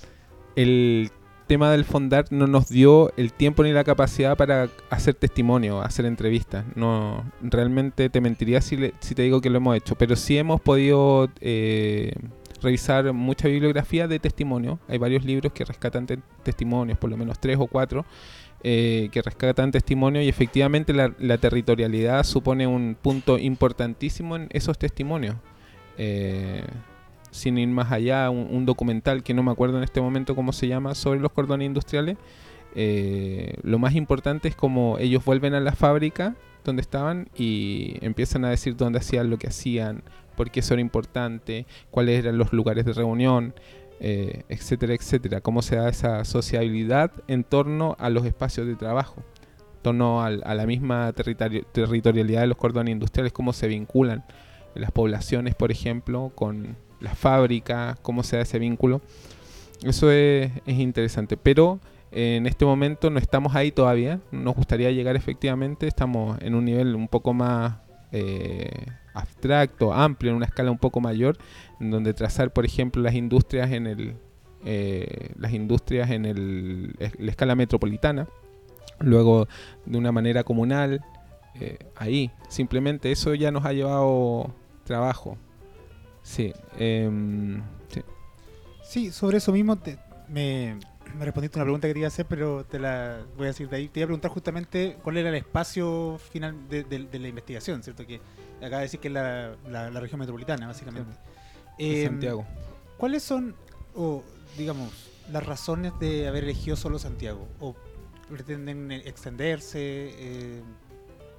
el 0.54 1.10
tema 1.48 1.72
del 1.72 1.84
Fondar 1.84 2.26
no 2.30 2.46
nos 2.46 2.68
dio 2.68 3.12
el 3.16 3.32
tiempo 3.32 3.64
ni 3.64 3.72
la 3.72 3.82
capacidad 3.82 4.36
para 4.36 4.68
hacer 4.90 5.14
testimonio, 5.14 5.80
hacer 5.80 6.04
entrevistas. 6.06 6.64
No, 6.76 7.24
realmente 7.42 8.08
te 8.10 8.20
mentiría 8.20 8.60
si, 8.60 8.76
le- 8.76 8.94
si 9.00 9.16
te 9.16 9.22
digo 9.22 9.40
que 9.40 9.50
lo 9.50 9.56
hemos 9.56 9.76
hecho, 9.76 9.96
pero 9.96 10.14
sí 10.14 10.38
hemos 10.38 10.60
podido 10.60 11.28
eh, 11.40 12.12
revisar 12.62 13.12
mucha 13.12 13.48
bibliografía 13.48 14.06
de 14.06 14.20
testimonio. 14.20 14.78
Hay 14.86 14.98
varios 14.98 15.24
libros 15.24 15.52
que 15.52 15.64
rescatan 15.64 16.06
te- 16.06 16.20
testimonios, 16.44 16.98
por 16.98 17.10
lo 17.10 17.16
menos 17.16 17.40
tres 17.40 17.56
o 17.58 17.66
cuatro, 17.66 18.04
eh, 18.62 19.08
que 19.10 19.22
rescatan 19.22 19.70
testimonio 19.72 20.20
y 20.22 20.28
efectivamente 20.28 20.92
la, 20.92 21.12
la 21.18 21.38
territorialidad 21.38 22.22
supone 22.24 22.66
un 22.66 22.96
punto 23.00 23.38
importantísimo 23.38 24.36
en 24.36 24.46
esos 24.50 24.78
testimonios. 24.78 25.34
Eh, 25.96 26.62
sin 27.38 27.56
ir 27.58 27.68
más 27.68 27.90
allá, 27.92 28.28
un, 28.30 28.48
un 28.50 28.66
documental 28.66 29.22
que 29.22 29.32
no 29.32 29.42
me 29.42 29.50
acuerdo 29.50 29.78
en 29.78 29.84
este 29.84 30.00
momento 30.00 30.34
cómo 30.34 30.52
se 30.52 30.68
llama 30.68 30.94
sobre 30.94 31.20
los 31.20 31.32
cordones 31.32 31.66
industriales. 31.66 32.16
eh, 32.74 33.54
lo 33.62 33.78
más 33.78 33.94
importante 33.94 34.48
es 34.48 34.54
como 34.54 34.98
ellos 34.98 35.24
vuelven 35.24 35.54
a 35.54 35.60
la 35.60 35.72
fábrica 35.72 36.36
donde 36.64 36.82
estaban 36.82 37.28
y 37.36 37.96
empiezan 38.02 38.44
a 38.44 38.50
decir 38.50 38.76
dónde 38.76 38.98
hacían 38.98 39.30
lo 39.30 39.38
que 39.38 39.46
hacían, 39.46 40.02
por 40.36 40.50
qué 40.50 40.60
eso 40.60 40.74
era 40.74 40.80
importante, 40.82 41.66
cuáles 41.90 42.18
eran 42.18 42.36
los 42.36 42.52
lugares 42.52 42.84
de 42.84 42.92
reunión, 42.92 43.54
eh, 44.00 44.42
etcétera, 44.48 44.94
etcétera. 44.94 45.40
Cómo 45.40 45.62
se 45.62 45.76
da 45.76 45.88
esa 45.88 46.24
sociabilidad 46.24 47.10
en 47.26 47.42
torno 47.42 47.96
a 47.98 48.10
los 48.10 48.26
espacios 48.26 48.66
de 48.66 48.76
trabajo, 48.76 49.22
en 49.76 49.82
torno 49.82 50.22
a, 50.22 50.30
la 50.30 50.66
misma 50.66 51.12
territori- 51.14 51.64
territorialidad 51.72 52.42
de 52.42 52.48
los 52.48 52.58
cordones 52.58 52.92
industriales, 52.92 53.32
cómo 53.32 53.52
se 53.52 53.66
vinculan 53.66 54.24
las 54.74 54.92
poblaciones, 54.92 55.54
por 55.54 55.72
ejemplo, 55.72 56.32
con 56.34 56.76
las 57.00 57.16
fábricas, 57.16 57.98
cómo 58.00 58.22
se 58.22 58.36
da 58.36 58.42
ese 58.42 58.58
vínculo. 58.58 59.00
Eso 59.82 60.10
es, 60.10 60.50
es 60.66 60.78
interesante, 60.78 61.36
pero 61.36 61.80
en 62.10 62.46
este 62.46 62.64
momento 62.64 63.10
no 63.10 63.18
estamos 63.18 63.54
ahí 63.54 63.70
todavía. 63.70 64.20
Nos 64.30 64.54
gustaría 64.54 64.90
llegar 64.90 65.16
efectivamente, 65.16 65.86
estamos 65.86 66.38
en 66.40 66.54
un 66.54 66.64
nivel 66.64 66.94
un 66.94 67.08
poco 67.08 67.34
más 67.34 67.76
eh, 68.12 68.86
abstracto, 69.14 69.92
amplio, 69.92 70.30
en 70.30 70.36
una 70.36 70.46
escala 70.46 70.70
un 70.70 70.78
poco 70.78 71.00
mayor, 71.00 71.36
en 71.80 71.90
donde 71.90 72.14
trazar, 72.14 72.52
por 72.52 72.64
ejemplo, 72.64 73.02
las 73.02 73.14
industrias 73.14 73.70
en 73.72 73.86
el 73.86 74.16
eh, 74.64 75.30
las 75.36 75.52
industrias 75.52 76.10
en 76.10 76.24
el, 76.24 76.94
la 77.18 77.30
escala 77.30 77.54
metropolitana, 77.54 78.26
luego 78.98 79.46
de 79.86 79.98
una 79.98 80.10
manera 80.10 80.42
comunal, 80.44 81.04
eh, 81.60 81.78
ahí. 81.96 82.30
Simplemente 82.48 83.12
eso 83.12 83.34
ya 83.34 83.50
nos 83.50 83.64
ha 83.64 83.72
llevado 83.72 84.52
trabajo. 84.84 85.38
Sí, 86.28 86.52
em, 86.78 87.62
sí. 87.88 88.02
Sí, 88.82 89.10
sobre 89.12 89.38
eso 89.38 89.50
mismo 89.50 89.76
te- 89.76 89.98
me, 90.28 90.78
me 91.18 91.24
respondiste 91.24 91.58
una 91.58 91.64
pregunta 91.64 91.88
que 91.88 91.94
te 91.94 92.00
iba 92.00 92.06
a 92.06 92.08
hacer, 92.08 92.26
pero 92.26 92.64
te 92.64 92.78
la 92.78 93.20
voy 93.36 93.44
a 93.46 93.48
decir 93.48 93.68
de 93.70 93.76
ahí. 93.76 93.88
Te 93.88 94.00
iba 94.00 94.04
a 94.04 94.08
preguntar 94.08 94.30
justamente 94.30 94.98
cuál 95.02 95.16
era 95.16 95.30
el 95.30 95.36
espacio 95.36 96.20
final 96.30 96.68
de, 96.68 96.84
de- 96.84 97.04
de 97.06 97.18
la 97.18 97.28
investigación, 97.28 97.82
¿cierto? 97.82 98.06
Que 98.06 98.20
acaba 98.58 98.76
de 98.78 98.82
decir 98.82 99.00
que 99.00 99.08
es 99.08 99.14
la, 99.14 99.56
la- 99.70 99.90
la 99.90 100.00
región 100.00 100.18
metropolitana, 100.20 100.66
básicamente. 100.66 101.10
Em, 101.78 102.04
Santiago. 102.06 102.44
¿Cuáles 102.98 103.22
son, 103.22 103.54
o 103.94 104.22
digamos, 104.58 104.90
las 105.32 105.46
razones 105.46 105.92
de 105.98 106.28
haber 106.28 106.44
elegido 106.44 106.76
solo 106.76 106.98
Santiago? 106.98 107.48
¿O 107.60 107.74
pretenden 108.28 108.92
eh, 108.92 109.02
extenderse? 109.06 109.78
Eh, 109.80 110.62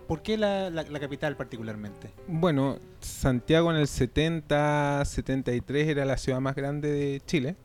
¿Por 0.09 0.23
qué 0.23 0.37
la, 0.37 0.71
la- 0.71 0.99
capital 0.99 1.37
particularmente? 1.37 2.09
Bueno, 2.27 2.79
Santiago 2.99 3.69
en 3.69 3.77
el 3.77 3.87
70, 3.87 5.05
73 5.05 5.87
era 5.87 6.03
la 6.03 6.17
ciudad 6.17 6.39
más 6.39 6.55
grande 6.55 6.91
de 6.91 7.21
Chile. 7.27 7.55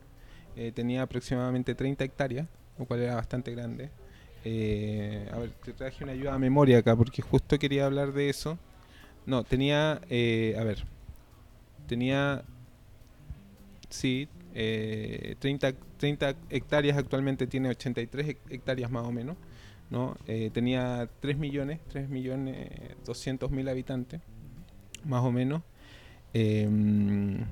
Eh, 0.54 0.70
tenía 0.74 1.00
aproximadamente 1.00 1.74
30 1.74 2.04
hectáreas, 2.04 2.46
lo 2.78 2.84
cual 2.84 3.00
era 3.00 3.14
bastante 3.14 3.50
grande. 3.50 3.88
Eh, 4.44 5.26
a 5.32 5.38
ver, 5.38 5.52
te 5.64 5.72
traje 5.72 6.04
una 6.04 6.12
ayuda 6.12 6.34
a 6.34 6.38
memoria 6.38 6.76
acá 6.76 6.94
porque 6.94 7.22
justo 7.22 7.58
quería 7.58 7.86
hablar 7.86 8.12
de 8.12 8.28
eso. 8.28 8.58
No, 9.24 9.42
tenía, 9.42 10.02
eh, 10.10 10.54
a 10.60 10.64
ver, 10.64 10.84
tenía, 11.88 12.42
sí, 13.88 14.28
eh, 14.54 15.34
30, 15.38 15.72
30 15.96 16.34
hectáreas, 16.50 16.98
actualmente 16.98 17.46
tiene 17.46 17.70
83 17.70 18.26
hec- 18.26 18.38
hectáreas 18.50 18.90
más 18.90 19.06
o 19.06 19.12
menos. 19.12 19.38
¿No? 19.90 20.16
Eh, 20.26 20.50
tenía 20.52 21.08
3 21.20 21.36
millones, 21.38 21.80
3 21.88 22.08
millones 22.08 22.68
200 23.04 23.50
mil 23.50 23.68
habitantes, 23.68 24.20
más 25.04 25.22
o 25.22 25.30
menos. 25.30 25.62
Eh, 26.32 26.66
un 26.66 27.46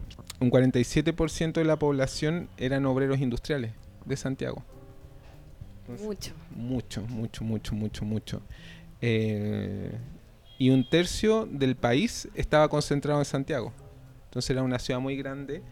47% 0.51 1.53
de 1.53 1.65
la 1.65 1.79
población 1.79 2.49
eran 2.57 2.85
obreros 2.87 3.21
industriales 3.21 3.73
de 4.05 4.17
Santiago. 4.17 4.65
Entonces, 5.83 6.07
Mucho. 6.07 6.33
mucho, 6.55 7.03
mucho, 7.07 7.45
mucho, 7.45 7.75
mucho, 7.75 8.05
mucho. 8.05 8.43
Eh, 9.01 9.93
y 10.59 10.71
un 10.71 10.89
tercio 10.89 11.47
del 11.47 11.77
país 11.77 12.29
estaba 12.35 12.69
concentrado 12.69 13.19
en 13.21 13.25
Santiago. 13.25 13.73
Entonces 14.27 14.51
era 14.51 14.63
una 14.63 14.79
ciudad 14.79 15.01
muy 15.01 15.17
grande. 15.17 15.63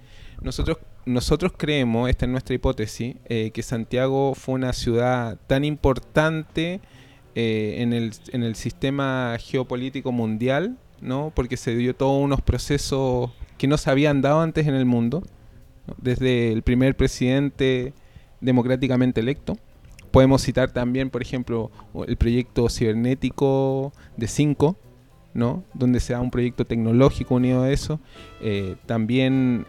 Nosotros, 0.42 0.78
nosotros 1.10 1.52
creemos, 1.56 2.08
esta 2.08 2.26
es 2.26 2.30
nuestra 2.30 2.54
hipótesis, 2.54 3.16
eh, 3.26 3.50
que 3.52 3.62
Santiago 3.62 4.34
fue 4.34 4.54
una 4.54 4.72
ciudad 4.72 5.38
tan 5.46 5.64
importante 5.64 6.80
eh, 7.34 7.76
en, 7.78 7.92
el, 7.92 8.54
sistema 8.54 9.36
geopolítico 9.38 10.12
mundial, 10.12 10.78
¿no? 11.00 11.32
porque 11.34 11.56
se 11.56 11.74
dio 11.74 11.94
todos 11.94 12.22
unos 12.22 12.40
procesos 12.40 13.30
que 13.58 13.66
no 13.66 13.76
se 13.76 13.90
habían 13.90 14.20
dado 14.20 14.40
antes 14.40 14.66
en 14.66 14.74
el 14.74 14.84
mundo, 14.84 15.22
desde 15.98 16.52
el 16.52 16.62
primer 16.62 16.96
presidente 16.96 17.92
democráticamente 18.40 19.20
electo. 19.20 19.56
Podemos 20.10 20.42
citar 20.42 20.72
también, 20.72 21.10
por 21.10 21.22
ejemplo, 21.22 21.70
el 22.06 22.16
proyecto 22.16 22.68
cibernético 22.68 23.92
de 24.16 24.26
5, 24.26 24.76
¿no? 25.34 25.64
donde 25.74 26.00
se 26.00 26.14
da 26.14 26.20
un 26.20 26.30
proyecto 26.30 26.66
tecnológico 26.66 27.36
unido 27.36 27.62
a 27.62 27.70
eso. 27.70 28.00
Eh, 28.40 28.76
también 28.86 29.66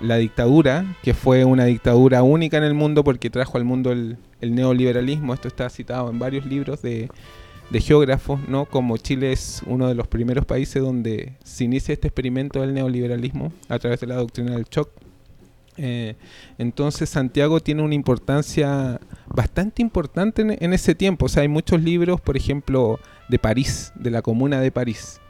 la 0.00 0.16
dictadura, 0.16 0.96
que 1.02 1.14
fue 1.14 1.44
una 1.44 1.64
dictadura 1.64 2.22
única 2.22 2.56
en 2.56 2.64
el 2.64 2.74
mundo 2.74 3.04
porque 3.04 3.30
trajo 3.30 3.58
al 3.58 3.64
mundo 3.64 3.92
el, 3.92 4.16
el 4.40 4.54
neoliberalismo. 4.54 5.34
Esto 5.34 5.48
está 5.48 5.68
citado 5.70 6.10
en 6.10 6.18
varios 6.18 6.46
libros 6.46 6.82
de, 6.82 7.08
de 7.70 7.80
geógrafos, 7.80 8.40
¿no? 8.48 8.66
Como 8.66 8.96
Chile 8.96 9.32
es 9.32 9.62
uno 9.66 9.88
de 9.88 9.94
los 9.94 10.06
primeros 10.06 10.46
países 10.46 10.82
donde 10.82 11.32
se 11.44 11.64
inicia 11.64 11.92
este 11.92 12.08
experimento 12.08 12.60
del 12.60 12.74
neoliberalismo 12.74 13.52
a 13.68 13.78
través 13.78 14.00
de 14.00 14.06
la 14.06 14.16
doctrina 14.16 14.52
del 14.52 14.64
shock. 14.64 14.90
Eh, 15.76 16.16
entonces 16.58 17.08
Santiago 17.08 17.60
tiene 17.60 17.82
una 17.82 17.94
importancia 17.94 19.00
bastante 19.28 19.80
importante 19.80 20.42
en, 20.42 20.56
en, 20.58 20.72
ese 20.72 20.94
tiempo. 20.94 21.26
O 21.26 21.28
sea, 21.28 21.42
hay 21.42 21.48
muchos 21.48 21.82
libros, 21.82 22.20
por 22.20 22.36
ejemplo, 22.36 22.98
de 23.28 23.38
París, 23.38 23.92
de 23.94 24.10
la 24.10 24.22
comuna 24.22 24.60
de 24.60 24.72
París. 24.72 25.20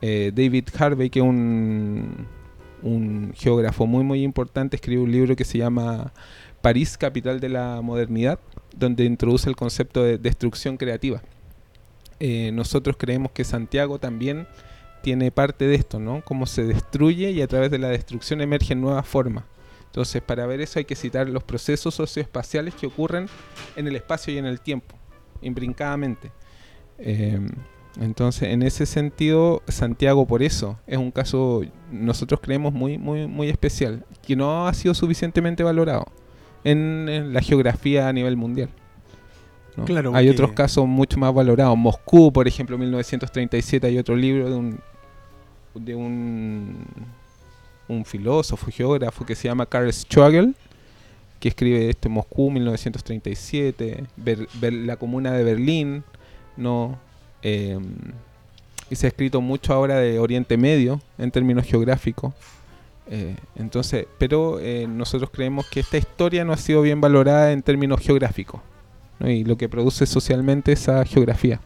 Eh, 0.00 0.32
David 0.34 0.68
Harvey, 0.76 1.10
que 1.10 1.20
es 1.20 1.24
un, 1.24 2.26
un 2.82 3.32
geógrafo 3.34 3.86
muy 3.86 4.04
muy 4.04 4.22
importante, 4.22 4.76
escribe 4.76 5.02
un 5.02 5.12
libro 5.12 5.36
que 5.36 5.44
se 5.44 5.58
llama 5.58 6.12
París, 6.60 6.96
capital 6.96 7.40
de 7.40 7.48
la 7.48 7.80
modernidad, 7.82 8.38
donde 8.76 9.04
introduce 9.04 9.48
el 9.48 9.56
concepto 9.56 10.02
de 10.02 10.18
destrucción 10.18 10.76
creativa. 10.76 11.22
Eh, 12.20 12.52
nosotros 12.52 12.96
creemos 12.96 13.32
que 13.32 13.44
Santiago 13.44 13.98
también 13.98 14.46
tiene 15.02 15.32
parte 15.32 15.66
de 15.66 15.74
esto, 15.74 15.98
¿no? 15.98 16.22
Cómo 16.24 16.46
se 16.46 16.64
destruye 16.64 17.32
y 17.32 17.42
a 17.42 17.48
través 17.48 17.70
de 17.70 17.78
la 17.78 17.88
destrucción 17.88 18.40
emergen 18.40 18.80
nuevas 18.80 19.06
formas. 19.06 19.44
Entonces, 19.86 20.22
para 20.22 20.46
ver 20.46 20.60
eso 20.60 20.78
hay 20.78 20.84
que 20.84 20.94
citar 20.94 21.28
los 21.28 21.42
procesos 21.42 21.94
socioespaciales 21.94 22.74
que 22.74 22.86
ocurren 22.86 23.26
en 23.76 23.88
el 23.88 23.96
espacio 23.96 24.32
y 24.32 24.38
en 24.38 24.46
el 24.46 24.60
tiempo, 24.60 24.96
imbrincadamente. 25.42 26.30
Eh, 26.98 27.40
entonces, 28.00 28.48
en 28.50 28.62
ese 28.62 28.86
sentido, 28.86 29.62
Santiago 29.68 30.26
por 30.26 30.42
eso 30.42 30.78
es 30.86 30.96
un 30.98 31.10
caso, 31.10 31.62
nosotros 31.90 32.40
creemos 32.42 32.72
muy, 32.72 32.96
muy, 32.98 33.26
muy 33.26 33.48
especial, 33.50 34.04
que 34.26 34.34
no 34.36 34.66
ha 34.66 34.74
sido 34.74 34.94
suficientemente 34.94 35.62
valorado 35.62 36.06
en, 36.64 37.08
en 37.08 37.32
la 37.34 37.40
geografía 37.42 38.08
a 38.08 38.12
nivel 38.12 38.36
mundial. 38.36 38.70
¿no? 39.76 39.84
Claro, 39.84 40.14
hay 40.14 40.28
otros 40.28 40.52
casos 40.52 40.86
mucho 40.86 41.18
más 41.18 41.32
valorados. 41.34 41.76
Moscú, 41.76 42.32
por 42.32 42.46
ejemplo, 42.48 42.76
1937, 42.78 43.86
hay 43.86 43.98
otro 43.98 44.16
libro 44.16 44.48
de 44.50 44.56
un 44.56 44.80
de 45.74 45.94
un, 45.94 46.84
un 47.88 48.04
filósofo, 48.04 48.70
geógrafo 48.70 49.24
que 49.24 49.34
se 49.34 49.48
llama 49.48 49.64
Karl 49.64 49.90
Struggle, 49.92 50.52
que 51.40 51.48
escribe 51.48 51.88
este 51.88 52.08
Moscú 52.10 52.50
1937, 52.50 54.04
Ber- 54.16 54.48
Ber- 54.60 54.72
la 54.72 54.96
comuna 54.96 55.32
de 55.32 55.44
Berlín, 55.44 56.04
no 56.58 56.98
Eh, 57.42 57.78
y 58.90 58.96
se 58.96 59.06
ha 59.06 59.08
escrito 59.08 59.40
mucho 59.40 59.72
ahora 59.72 59.96
de 59.96 60.18
Oriente 60.18 60.56
Medio 60.56 61.00
en 61.18 61.30
términos 61.30 61.64
geográficos. 61.66 62.34
Eh, 63.08 63.36
entonces, 63.56 64.06
pero 64.18 64.60
eh, 64.60 64.86
nosotros 64.86 65.30
creemos 65.32 65.66
que 65.66 65.80
esta 65.80 65.96
historia 65.96 66.44
no 66.44 66.52
ha 66.52 66.56
sido 66.56 66.82
bien 66.82 67.00
valorada 67.00 67.52
en 67.52 67.62
términos 67.62 68.00
geográficos 68.00 68.60
¿no? 69.18 69.28
y 69.30 69.44
lo 69.44 69.56
que 69.56 69.68
produce 69.68 70.06
socialmente 70.06 70.72
esa 70.72 71.04
geografía. 71.04 71.60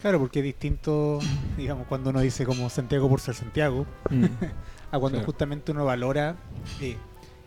Claro, 0.00 0.18
porque 0.18 0.38
es 0.38 0.44
distinto, 0.44 1.18
digamos, 1.56 1.86
cuando 1.86 2.10
uno 2.10 2.20
dice 2.20 2.46
como 2.46 2.70
Santiago 2.70 3.08
por 3.08 3.20
ser 3.20 3.34
Santiago, 3.34 3.84
a 4.90 4.98
cuando 4.98 5.18
Claro. 5.18 5.26
justamente 5.26 5.72
uno 5.72 5.84
valora 5.84 6.36
eh, 6.80 6.96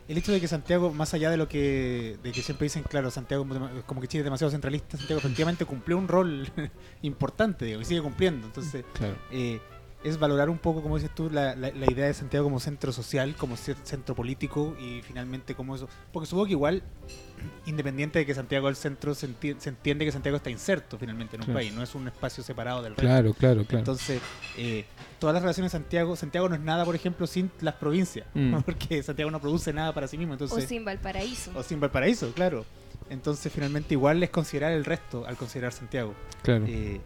el 0.08 0.18
hecho 0.18 0.32
de 0.32 0.42
que 0.42 0.48
Santiago, 0.48 0.92
más 0.94 1.14
allá 1.14 1.30
de 1.30 1.38
lo 1.38 1.48
que, 1.48 2.18
de 2.24 2.32
que 2.32 2.42
siempre 2.42 2.66
dicen, 2.66 2.84
claro, 2.84 3.10
Santiago 3.12 3.46
como 3.86 4.02
que 4.02 4.08
Chile 4.08 4.22
es 4.22 4.26
demasiado 4.26 4.52
centralista, 4.52 4.98
Santiago 4.98 5.20
efectivamente 5.20 5.66
cumplió 5.66 5.98
un 5.98 6.08
rol 6.08 6.48
importante, 7.02 7.66
digo, 7.66 7.82
y 7.82 7.86
sigue 7.86 8.02
cumpliendo. 8.02 8.46
Entonces, 8.48 8.84
Claro. 8.94 9.16
eh, 9.32 9.60
es 10.04 10.20
valorar 10.20 10.50
un 10.50 10.58
poco, 10.58 10.82
como 10.82 10.96
dices 10.98 11.14
tú, 11.16 11.30
la, 11.30 11.56
la- 11.56 11.72
la 11.72 11.92
idea 11.92 12.08
de 12.08 12.14
Santiago 12.14 12.44
como 12.46 12.60
centro 12.60 12.92
social, 12.92 13.36
como 13.38 13.56
centro 13.58 14.16
político 14.16 14.76
y 14.80 15.02
finalmente 15.02 15.56
como 15.56 15.76
eso. 15.76 15.88
Porque 16.12 16.28
supongo 16.28 16.46
que 16.48 16.52
igual, 16.52 16.84
independiente 17.66 18.20
de 18.20 18.26
que 18.26 18.34
Santiago 18.36 18.70
es 18.70 18.78
el 18.78 18.82
centro, 18.82 19.16
se, 19.16 19.28
enti- 19.30 19.56
se 19.58 19.70
entiende 19.70 20.06
que 20.06 20.12
Santiago 20.12 20.36
está 20.38 20.50
inserto 20.50 20.98
finalmente 20.98 21.36
en 21.36 21.42
un 21.42 21.46
Claro. 21.46 21.60
país, 21.60 21.74
no 21.74 21.82
es 21.84 21.96
un 21.96 22.08
espacio 22.08 22.44
separado 22.44 22.82
del 22.82 22.94
resto. 22.96 23.02
Claro, 23.04 23.34
claro, 23.34 23.64
claro. 23.66 23.80
Entonces, 23.80 24.22
eh, 24.58 24.86
todas 25.20 25.34
las 25.34 25.42
relaciones 25.44 25.72
de 25.72 25.80
Santiago, 25.80 26.16
Santiago 26.16 26.50
no 26.50 26.56
es 26.56 26.62
nada, 26.62 26.84
por 26.86 26.96
ejemplo, 26.96 27.26
sin 27.28 27.50
las 27.62 27.76
provincias, 27.76 28.28
Mm. 28.34 28.58
porque 28.66 29.02
Santiago 29.04 29.32
no 29.32 29.40
produce 29.40 29.72
nada 29.74 29.94
para 29.94 30.08
sí 30.08 30.18
mismo. 30.18 30.34
O 30.34 30.36
Entonces, 30.36 30.68
sin 30.68 30.84
Valparaíso. 30.86 31.52
o 31.56 31.64
sin 31.64 31.80
Valparaíso, 31.80 32.32
claro. 32.34 32.66
Entonces, 33.10 33.52
finalmente, 33.52 33.94
igual 33.94 34.22
es 34.24 34.30
considerar 34.30 34.72
el 34.72 34.86
resto 34.86 35.26
al 35.26 35.38
considerar 35.38 35.72
Santiago. 35.72 36.14
claro. 36.42 36.66
Eh, 36.68 37.00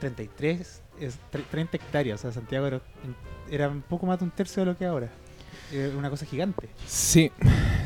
33, 0.00 0.82
es 1.00 1.18
tre- 1.32 1.44
30 1.50 1.76
hectáreas, 1.76 2.20
o 2.20 2.22
sea, 2.22 2.32
Santiago 2.32 2.66
era, 2.66 2.80
era 3.50 3.68
un 3.68 3.82
poco 3.82 4.06
más 4.06 4.18
de 4.18 4.24
un 4.24 4.30
tercio 4.30 4.62
de 4.64 4.66
lo 4.72 4.76
que 4.76 4.84
ahora. 4.86 5.08
Una 5.98 6.08
cosa 6.08 6.24
gigante. 6.24 6.66
Sí, 6.86 7.30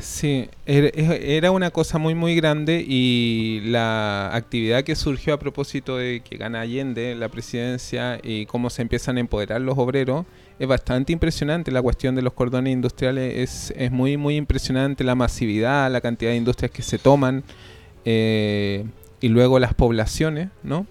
sí, 0.01 0.48
era, 0.64 1.51
una 1.51 1.72
cosa 1.72 1.98
muy 1.98 2.14
muy 2.14 2.37
grande 2.37 2.85
y 2.87 3.61
la 3.64 4.31
actividad 4.33 4.85
que 4.85 4.94
surgió 4.94 5.35
a 5.35 5.38
propósito 5.40 5.96
de 5.96 6.20
que 6.20 6.37
gana 6.37 6.61
Allende 6.61 7.16
la 7.16 7.29
presidencia 7.29 8.20
y 8.22 8.46
cómo 8.46 8.70
se 8.70 8.83
empiezan 8.83 9.16
a 9.16 9.20
empoderar 9.20 9.61
los 9.61 9.77
obreros 9.79 10.27
es 10.61 10.68
bastante 10.68 11.12
impresionante. 11.12 11.72
La 11.72 11.83
cuestión 11.83 12.14
de 12.14 12.22
los 12.22 12.35
cordones 12.35 12.72
industriales 12.72 13.37
es, 13.38 13.75
es 13.77 13.90
muy 13.90 14.16
muy 14.16 14.37
impresionante, 14.37 15.03
la 15.03 15.16
masividad, 15.16 15.90
la 15.90 16.01
cantidad 16.01 16.31
de 16.31 16.37
industrias 16.37 16.70
que 16.70 16.83
se 16.83 16.98
toman 17.01 17.42
eh, 18.05 18.85
y 19.20 19.27
luego 19.29 19.59
las 19.59 19.75
poblaciones, 19.75 20.51
¿no? 20.62 20.87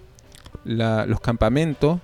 Los 0.65 1.21
campamentos 1.21 1.99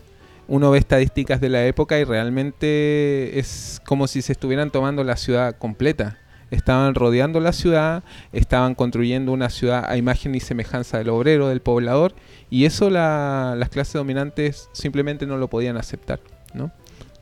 uno 0.48 0.72
ve 0.72 0.80
estadísticas 0.80 1.42
de 1.42 1.50
la 1.50 1.66
época 1.66 2.00
y 2.00 2.04
realmente 2.04 3.38
es 3.40 3.82
como 3.86 4.08
si 4.08 4.22
se 4.22 4.32
estuvieran 4.32 4.72
tomando 4.72 5.04
la 5.04 5.16
ciudad 5.18 5.56
completa. 5.58 6.18
Estaban 6.50 6.96
rodeando 6.96 7.42
la 7.42 7.52
ciudad, 7.52 8.04
estaban 8.32 8.74
construyendo 8.74 9.34
una 9.34 9.50
ciudad 9.50 9.84
a 9.90 9.98
imagen 9.98 10.34
y 10.34 10.40
semejanza 10.40 10.98
del 10.98 11.10
obrero, 11.10 11.50
del 11.50 11.60
poblador, 11.60 12.14
y 12.50 12.64
eso 12.64 12.90
la- 12.90 13.56
las 13.58 13.68
clases 13.70 13.96
dominantes 13.96 14.70
simplemente 14.72 15.26
no 15.26 15.36
lo 15.38 15.50
podían 15.50 15.76
aceptar. 15.76 16.22
¿no? 16.54 16.72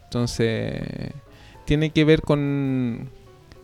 Entonces, 0.03 0.83
tiene 1.65 1.89
que 1.89 2.05
ver 2.05 2.21
con 2.21 3.09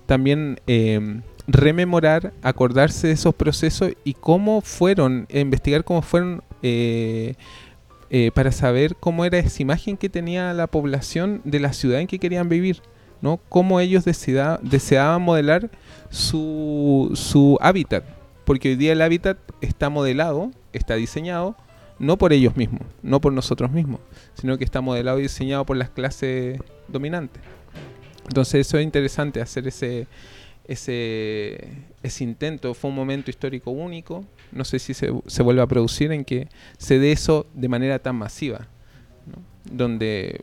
también 0.07 0.59
eh, 0.65 1.21
rememorar, 1.47 2.33
acordarse 2.41 3.07
de 3.07 3.13
esos 3.13 3.35
procesos 3.35 3.91
y 4.03 4.15
cómo 4.15 4.61
fueron, 4.61 5.27
e 5.29 5.39
investigar 5.41 5.83
cómo 5.83 6.01
fueron 6.01 6.41
eh, 6.63 7.35
eh, 8.13 8.29
para 8.33 8.51
saber 8.51 8.95
cómo 8.97 9.23
era 9.25 9.39
esa 9.39 9.61
imagen 9.61 9.95
que 9.95 10.09
tenía 10.09 10.53
la 10.53 10.67
población 10.67 11.41
de 11.45 11.61
la 11.61 11.71
ciudad 11.71 12.01
en 12.01 12.07
que 12.07 12.19
querían 12.19 12.49
vivir, 12.49 12.81
¿no? 13.21 13.39
Cómo 13.49 13.79
ellos 13.79 14.05
desea- 14.05 14.59
deseaban 14.61 15.21
modelar 15.21 15.71
su, 16.09 17.11
su 17.15 17.57
hábitat, 17.61 18.03
porque 18.45 18.69
hoy 18.69 18.75
día 18.75 18.91
el 18.91 19.01
hábitat 19.01 19.37
está 19.61 19.89
modelado, 19.89 20.51
está 20.73 20.95
diseñado, 20.95 21.55
no 21.99 22.17
por 22.17 22.33
ellos 22.33 22.57
mismos, 22.57 22.81
no 23.01 23.21
por 23.21 23.31
nosotros 23.31 23.71
mismos, 23.71 24.01
sino 24.33 24.57
que 24.57 24.65
está 24.65 24.81
modelado 24.81 25.19
y 25.19 25.23
diseñado 25.23 25.65
por 25.65 25.77
las 25.77 25.89
clases 25.89 26.59
dominantes. 26.87 27.41
Entonces 28.27 28.67
eso 28.67 28.77
es 28.77 28.83
interesante, 28.83 29.41
hacer 29.41 29.67
ese, 29.67 30.07
ese, 30.71 32.23
intento. 32.23 32.73
Fue 32.73 32.89
un 32.89 32.95
momento 32.95 33.29
histórico 33.29 33.71
único, 33.71 34.25
no 34.51 34.65
sé 34.65 34.79
si 34.79 34.93
se, 34.93 35.11
se 35.27 35.43
vuelve 35.43 35.61
a 35.61 35.67
producir 35.67 36.11
en 36.11 36.25
que 36.25 36.47
se 36.77 36.99
dé 36.99 37.11
eso 37.11 37.47
de 37.53 37.67
manera 37.67 37.99
tan 37.99 38.15
masiva, 38.15 38.67
donde 39.65 40.41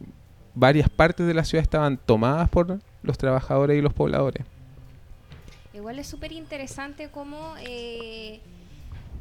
varias 0.54 0.88
partes 0.88 1.26
de 1.26 1.34
la 1.34 1.44
ciudad 1.44 1.62
estaban 1.62 1.98
tomadas 1.98 2.48
por 2.48 2.78
los 3.02 3.18
trabajadores 3.18 3.78
y 3.78 3.82
los 3.82 3.94
pobladores. 3.94 4.44
Igual 5.72 5.98
es 5.98 6.08
súper 6.08 6.32
interesante 6.32 7.08
cómo 7.10 7.54
eh, 7.60 8.40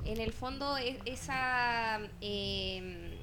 en 0.06 0.20
el 0.20 0.34
fondo 0.34 0.78
e- 0.78 1.00
esa, 1.06 2.00
eh, 2.22 3.14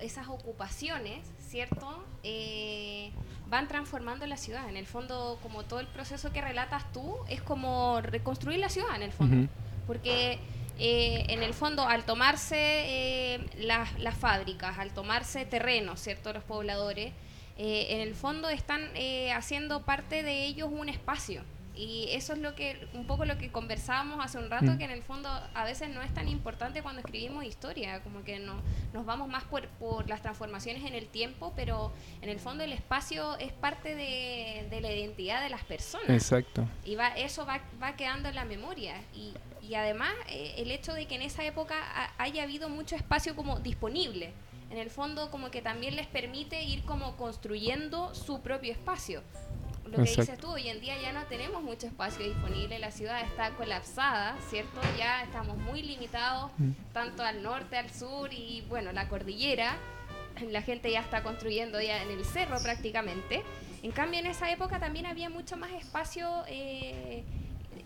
esas 0.00 0.28
ocupaciones, 0.28 1.26
¿cierto? 1.48 2.04
Eh, 2.22 3.10
van 3.48 3.68
transformando 3.68 4.26
la 4.26 4.36
ciudad. 4.36 4.68
En 4.68 4.76
el 4.76 4.86
fondo, 4.86 5.38
como 5.42 5.64
todo 5.64 5.80
el 5.80 5.86
proceso 5.86 6.32
que 6.32 6.40
relatas 6.40 6.92
tú, 6.92 7.16
es 7.28 7.40
como 7.42 8.00
reconstruir 8.00 8.58
la 8.58 8.68
ciudad, 8.68 8.94
en 8.96 9.02
el 9.02 9.12
fondo. 9.12 9.48
Porque 9.86 10.38
eh, 10.78 11.26
en 11.28 11.42
el 11.42 11.54
fondo, 11.54 11.86
al 11.86 12.04
tomarse 12.04 12.56
eh, 12.58 13.46
las, 13.58 13.98
las 13.98 14.16
fábricas, 14.16 14.78
al 14.78 14.92
tomarse 14.92 15.44
terrenos, 15.46 16.00
¿cierto? 16.00 16.32
Los 16.32 16.44
pobladores, 16.44 17.12
eh, 17.58 17.86
en 17.90 18.00
el 18.00 18.14
fondo 18.14 18.50
están 18.50 18.82
eh, 18.94 19.32
haciendo 19.32 19.82
parte 19.82 20.22
de 20.22 20.44
ellos 20.44 20.68
un 20.70 20.88
espacio. 20.88 21.42
Y 21.76 22.08
eso 22.12 22.32
es 22.32 22.38
lo 22.38 22.54
que 22.54 22.88
un 22.94 23.06
poco 23.06 23.24
lo 23.26 23.36
que 23.36 23.52
conversábamos 23.52 24.24
hace 24.24 24.38
un 24.38 24.48
rato, 24.50 24.64
Mm. 24.72 24.78
que 24.78 24.84
en 24.84 24.90
el 24.90 25.02
fondo 25.02 25.28
a 25.54 25.64
veces 25.64 25.90
no 25.90 26.00
es 26.00 26.12
tan 26.14 26.26
importante 26.28 26.82
cuando 26.82 27.00
escribimos 27.00 27.44
historia, 27.44 28.02
como 28.02 28.24
que 28.24 28.38
no, 28.38 28.54
nos 28.94 29.04
vamos 29.04 29.28
más 29.28 29.44
por, 29.44 29.68
por 29.68 30.08
las 30.08 30.22
transformaciones 30.22 30.84
en 30.84 30.94
el 30.94 31.06
tiempo, 31.06 31.52
pero 31.54 31.92
en 32.22 32.30
el 32.30 32.38
fondo 32.40 32.64
el 32.64 32.72
espacio 32.72 33.36
es 33.38 33.52
parte 33.52 33.94
de, 33.94 34.66
de 34.70 34.80
la 34.80 34.90
identidad 34.90 35.42
de 35.42 35.50
las 35.50 35.64
personas. 35.64 36.08
Exacto. 36.08 36.66
Y 36.84 36.94
va, 36.96 37.08
eso 37.08 37.44
va, 37.44 37.60
va 37.82 37.94
quedando 37.96 38.28
en 38.30 38.34
la 38.36 38.44
memoria. 38.46 38.94
Y, 39.14 39.34
y 39.62 39.74
además 39.74 40.12
eh, 40.28 40.54
el 40.58 40.70
hecho 40.70 40.94
de 40.94 41.06
que 41.06 41.16
en 41.16 41.22
esa 41.22 41.44
época 41.44 41.74
ha- 41.78 42.12
haya 42.22 42.42
habido 42.44 42.68
mucho 42.70 42.96
espacio 42.96 43.36
como 43.36 43.58
disponible. 43.60 44.32
En 44.70 44.78
el 44.78 44.90
fondo 44.90 45.30
como 45.30 45.50
que 45.52 45.62
también 45.62 45.94
les 45.94 46.08
permite 46.08 46.62
ir 46.64 46.82
como 46.84 47.16
construyendo 47.16 48.12
su 48.16 48.40
propio 48.40 48.72
espacio. 48.72 49.22
Lo 49.86 49.96
que 49.98 50.02
Exacto. 50.02 50.20
dices 50.22 50.38
tú, 50.38 50.48
hoy 50.52 50.68
en 50.68 50.80
día 50.80 51.00
ya 51.00 51.12
no 51.12 51.22
tenemos 51.26 51.62
mucho 51.62 51.86
espacio 51.86 52.24
disponible, 52.24 52.78
la 52.78 52.90
ciudad 52.90 53.20
está 53.22 53.50
colapsada, 53.50 54.36
¿cierto? 54.50 54.80
Ya 54.98 55.22
estamos 55.22 55.56
muy 55.58 55.82
limitados 55.82 56.50
Mm. 56.58 56.70
tanto 56.92 57.22
al 57.22 57.42
norte, 57.42 57.76
al 57.76 57.90
sur 57.92 58.32
y 58.32 58.62
bueno, 58.68 58.92
la 58.92 59.08
cordillera. 59.08 59.76
La 60.50 60.60
gente 60.62 60.90
ya 60.90 61.00
está 61.00 61.22
construyendo 61.22 61.80
ya 61.80 62.02
en 62.02 62.10
el 62.10 62.24
cerro 62.24 62.58
prácticamente. 62.60 63.42
En 63.82 63.90
cambio, 63.92 64.20
en 64.20 64.26
esa 64.26 64.50
época 64.50 64.78
también 64.78 65.06
había 65.06 65.30
mucho 65.30 65.56
más 65.56 65.70
espacio 65.72 66.28
eh, 66.48 67.24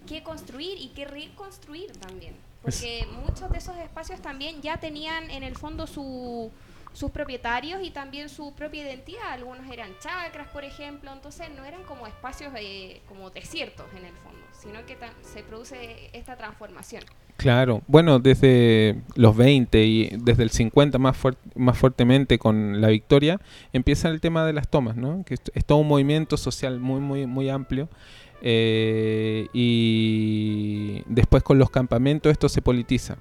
que 0.08 0.22
construir 0.22 0.78
y 0.80 0.88
que 0.88 1.04
reconstruir 1.04 1.92
también. 1.98 2.34
Porque 2.62 3.06
muchos 3.24 3.50
de 3.50 3.58
esos 3.58 3.76
espacios 3.78 4.20
también 4.20 4.62
ya 4.62 4.78
tenían 4.78 5.30
en 5.30 5.42
el 5.44 5.56
fondo 5.56 5.86
su, 5.86 6.50
sus 6.92 7.11
propietarios 7.11 7.81
y 7.85 7.90
también 7.90 8.29
su 8.29 8.53
propia 8.55 8.83
identidad. 8.83 9.31
Algunos 9.33 9.70
eran 9.72 9.90
chacras, 10.00 10.48
por 10.48 10.64
ejemplo, 10.64 11.12
entonces 11.12 11.48
no 11.57 11.64
eran 11.64 11.83
como 11.85 12.07
espacios 12.07 12.53
eh, 12.59 13.00
como 13.09 13.31
desiertos 13.31 13.87
en 13.96 14.05
el 14.05 14.14
fondo, 14.16 14.40
sino 14.53 14.85
que 14.87 14.96
se 15.22 15.42
produce 15.42 16.11
esta 16.12 16.37
transformación. 16.37 17.03
Claro, 17.37 17.81
bueno, 17.87 18.18
desde 18.18 19.00
los 19.14 19.35
20 19.35 19.83
y 19.87 20.11
desde 20.18 20.42
el 20.42 20.50
50 20.50 20.98
más, 20.98 21.16
fuer- 21.16 21.38
más 21.55 21.79
fuertemente 21.79 22.38
con 22.38 22.83
la 22.83 22.88
victoria, 22.88 23.40
empieza 23.72 24.09
el 24.11 24.20
tema 24.20 24.44
de 24.44 24.53
las 24.53 24.68
tomas, 24.68 24.96
¿no? 24.96 25.24
Que 25.24 25.35
es 25.35 25.64
todo 25.64 25.79
un 25.79 25.88
movimiento 25.88 26.37
social 26.37 26.81
muy, 26.81 27.00
muy, 27.00 27.26
muy 27.26 27.48
amplio. 27.48 27.88
eh, 28.42 29.46
y 29.53 31.03
después 31.07 31.42
con 31.42 31.59
los 31.59 31.70
campamentos 31.70 32.31
esto 32.33 32.48
se 32.50 32.61
politiza. 32.62 33.16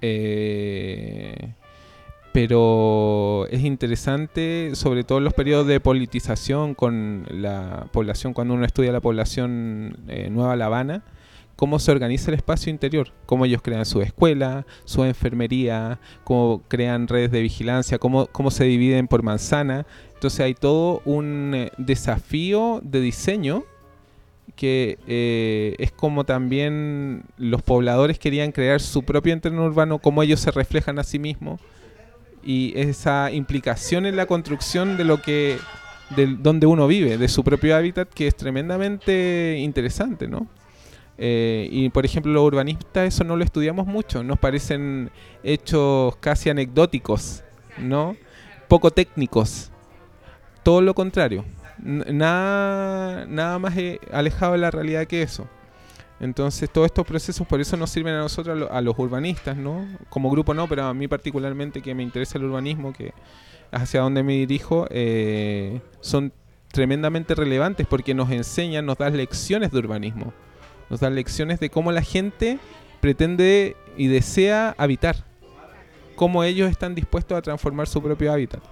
Eh, 0.00 1.52
pero 2.36 3.46
es 3.50 3.64
interesante, 3.64 4.72
sobre 4.74 5.04
todo 5.04 5.16
en 5.16 5.24
los 5.24 5.32
periodos 5.32 5.66
de 5.66 5.80
politización 5.80 6.74
con 6.74 7.24
la 7.30 7.86
población, 7.92 8.34
cuando 8.34 8.52
uno 8.52 8.66
estudia 8.66 8.92
la 8.92 9.00
población 9.00 9.96
eh, 10.06 10.28
Nueva 10.30 10.54
La 10.54 10.66
Habana, 10.66 11.02
cómo 11.56 11.78
se 11.78 11.92
organiza 11.92 12.30
el 12.30 12.34
espacio 12.34 12.68
interior, 12.68 13.14
cómo 13.24 13.46
ellos 13.46 13.62
crean 13.62 13.86
su 13.86 14.02
escuela, 14.02 14.66
su 14.84 15.02
enfermería, 15.04 15.98
cómo 16.24 16.60
crean 16.68 17.08
redes 17.08 17.30
de 17.30 17.40
vigilancia, 17.40 17.98
cómo, 17.98 18.26
cómo 18.26 18.50
se 18.50 18.64
dividen 18.64 19.08
por 19.08 19.22
manzana. 19.22 19.86
Entonces 20.12 20.40
hay 20.40 20.52
todo 20.52 21.00
un 21.06 21.52
eh, 21.54 21.70
desafío 21.78 22.82
de 22.84 23.00
diseño 23.00 23.64
que 24.56 24.98
eh, 25.06 25.74
es 25.78 25.90
como 25.90 26.24
también 26.24 27.22
los 27.38 27.62
pobladores 27.62 28.18
querían 28.18 28.52
crear 28.52 28.82
su 28.82 29.04
propio 29.04 29.32
entorno 29.32 29.64
urbano, 29.64 30.00
cómo 30.00 30.22
ellos 30.22 30.40
se 30.40 30.50
reflejan 30.50 30.98
a 30.98 31.02
sí 31.02 31.18
mismos 31.18 31.62
y 32.46 32.72
esa 32.76 33.32
implicación 33.32 34.06
en 34.06 34.14
la 34.14 34.26
construcción 34.26 34.96
de 34.96 35.04
lo 35.04 35.20
que 35.20 35.58
de 36.10 36.26
donde 36.38 36.66
uno 36.66 36.86
vive, 36.86 37.18
de 37.18 37.26
su 37.26 37.42
propio 37.42 37.76
hábitat, 37.76 38.08
que 38.08 38.28
es 38.28 38.36
tremendamente 38.36 39.56
interesante, 39.58 40.28
¿no? 40.28 40.46
Eh, 41.18 41.68
y 41.72 41.88
por 41.88 42.04
ejemplo, 42.04 42.32
los 42.32 42.44
urbanistas 42.44 43.08
eso 43.08 43.24
no 43.24 43.36
lo 43.36 43.42
estudiamos 43.42 43.88
mucho, 43.88 44.22
nos 44.22 44.38
parecen 44.38 45.10
hechos 45.42 46.14
casi 46.20 46.48
anecdóticos, 46.48 47.42
¿no? 47.78 48.16
Poco 48.68 48.92
técnicos. 48.92 49.72
Todo 50.62 50.80
lo 50.80 50.94
contrario. 50.94 51.44
Nada, 51.78 53.26
nada 53.26 53.58
más 53.58 53.76
eh, 53.76 53.98
alejado 54.12 54.52
de 54.52 54.58
la 54.58 54.70
realidad 54.70 55.06
que 55.06 55.22
eso. 55.22 55.48
Entonces, 56.18 56.70
todos 56.70 56.86
estos 56.86 57.06
procesos 57.06 57.46
por 57.46 57.60
eso 57.60 57.76
nos 57.76 57.90
sirven 57.90 58.14
a 58.14 58.20
nosotros, 58.20 58.56
a, 58.56 58.58
lo- 58.60 58.72
a 58.72 58.80
los 58.80 58.98
urbanistas, 58.98 59.56
¿no? 59.56 59.86
Como 60.08 60.30
grupo 60.30 60.54
no, 60.54 60.66
pero 60.66 60.84
a 60.84 60.94
mí 60.94 61.08
particularmente 61.08 61.82
que 61.82 61.94
me 61.94 62.02
interesa 62.02 62.38
el 62.38 62.44
urbanismo, 62.44 62.92
que 62.92 63.12
hacia 63.70 64.00
donde 64.00 64.22
me 64.22 64.32
dirijo, 64.34 64.86
eh, 64.90 65.80
son 66.00 66.32
tremendamente 66.72 67.34
relevantes 67.34 67.86
porque 67.86 68.14
nos 68.14 68.30
enseñan, 68.30 68.86
nos 68.86 68.96
dan 68.98 69.16
lecciones 69.16 69.70
de 69.72 69.78
urbanismo, 69.78 70.32
nos 70.88 71.00
dan 71.00 71.14
lecciones 71.14 71.60
de 71.60 71.68
cómo 71.70 71.92
la 71.92 72.02
gente 72.02 72.58
pretende 73.00 73.76
y 73.96 74.06
desea 74.08 74.74
habitar, 74.78 75.16
cómo 76.14 76.44
ellos 76.44 76.70
están 76.70 76.94
dispuestos 76.94 77.36
a 77.36 77.42
transformar 77.42 77.88
su 77.88 78.02
propio 78.02 78.32
hábitat. 78.32 78.62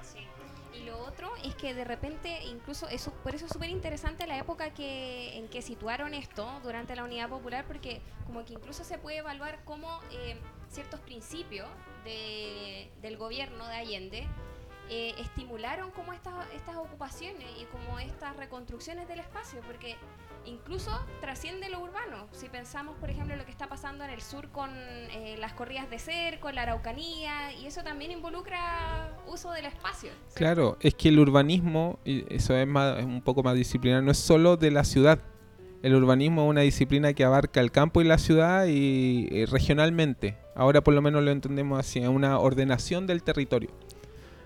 Es 1.45 1.55
que 1.57 1.75
de 1.75 1.85
repente, 1.85 2.43
incluso, 2.45 2.89
eso, 2.89 3.13
por 3.23 3.35
eso 3.35 3.45
es 3.45 3.53
súper 3.53 3.69
interesante 3.69 4.27
la 4.27 4.39
época 4.39 4.73
que, 4.73 5.37
en 5.37 5.47
que 5.49 5.61
situaron 5.61 6.15
esto 6.15 6.49
durante 6.63 6.97
la 6.97 7.05
Unidad 7.05 7.29
Popular, 7.29 7.67
porque 7.67 8.01
como 8.27 8.45
que 8.47 8.55
incluso 8.55 8.83
se 8.83 8.97
puede 8.97 9.19
evaluar 9.19 9.63
cómo 9.67 10.01
eh, 10.11 10.37
ciertos 10.71 11.01
principios 11.01 11.69
de- 12.05 12.91
del 13.03 13.19
gobierno 13.19 13.67
de 13.69 13.75
Allende 13.77 14.27
eh, 14.89 15.15
estimularon 15.19 15.91
como 15.91 16.13
estas, 16.15 16.35
estas 16.55 16.77
ocupaciones 16.77 17.47
y 17.61 17.65
como 17.67 17.99
estas 17.99 18.37
reconstrucciones 18.37 19.07
del 19.07 19.21
espacio, 19.21 19.61
porque 19.67 19.97
incluso 20.47 20.91
trasciende 21.21 21.69
lo 21.69 21.81
urbano. 21.81 22.27
Si 22.33 22.49
pensamos, 22.49 22.97
por 22.99 23.11
ejemplo, 23.11 23.37
lo 23.37 23.45
que 23.45 23.51
está 23.51 23.69
pasando 23.69 24.05
en 24.05 24.11
el 24.11 24.21
sur 24.21 24.49
con 24.51 24.71
eh, 24.73 25.37
las 25.39 25.53
corridas 25.53 25.91
de 25.91 25.99
cerco, 25.99 26.51
la 26.51 26.63
araucanía, 26.63 27.53
y 27.53 27.67
eso 27.67 27.83
también 27.83 28.11
involucra 28.11 29.13
uso 29.27 29.51
del 29.53 29.67
espacio. 29.67 30.11
Claro, 30.35 30.77
es 30.81 30.95
que 30.95 31.09
el 31.09 31.19
urbanismo, 31.19 31.99
y 32.05 32.25
eso 32.35 32.57
es, 32.57 32.67
un 32.67 33.23
poco 33.23 33.43
más 33.43 33.55
disciplinar, 33.55 34.03
no 34.03 34.11
es 34.11 34.19
solo 34.19 34.57
de 34.57 34.71
la 34.71 34.85
ciudad. 34.85 35.21
El 35.83 35.95
urbanismo 35.95 36.45
es 36.45 36.51
una 36.51 36.63
disciplina 36.63 37.13
que 37.13 37.25
abarca 37.25 37.61
el 37.61 37.71
campo 37.71 38.01
y 38.01 38.05
la 38.05 38.19
ciudad 38.19 38.67
y, 38.67 39.29
eh, 39.31 39.47
regionalmente. 39.47 40.39
Ahora 40.55 40.83
por 40.83 40.95
lo 40.95 41.03
menos 41.03 41.23
lo 41.23 41.31
entendemos 41.31 41.79
así, 41.79 41.99
es 41.99 42.09
una 42.09 42.39
ordenación 42.39 43.07
del 43.07 43.23
territorio. 43.23 43.71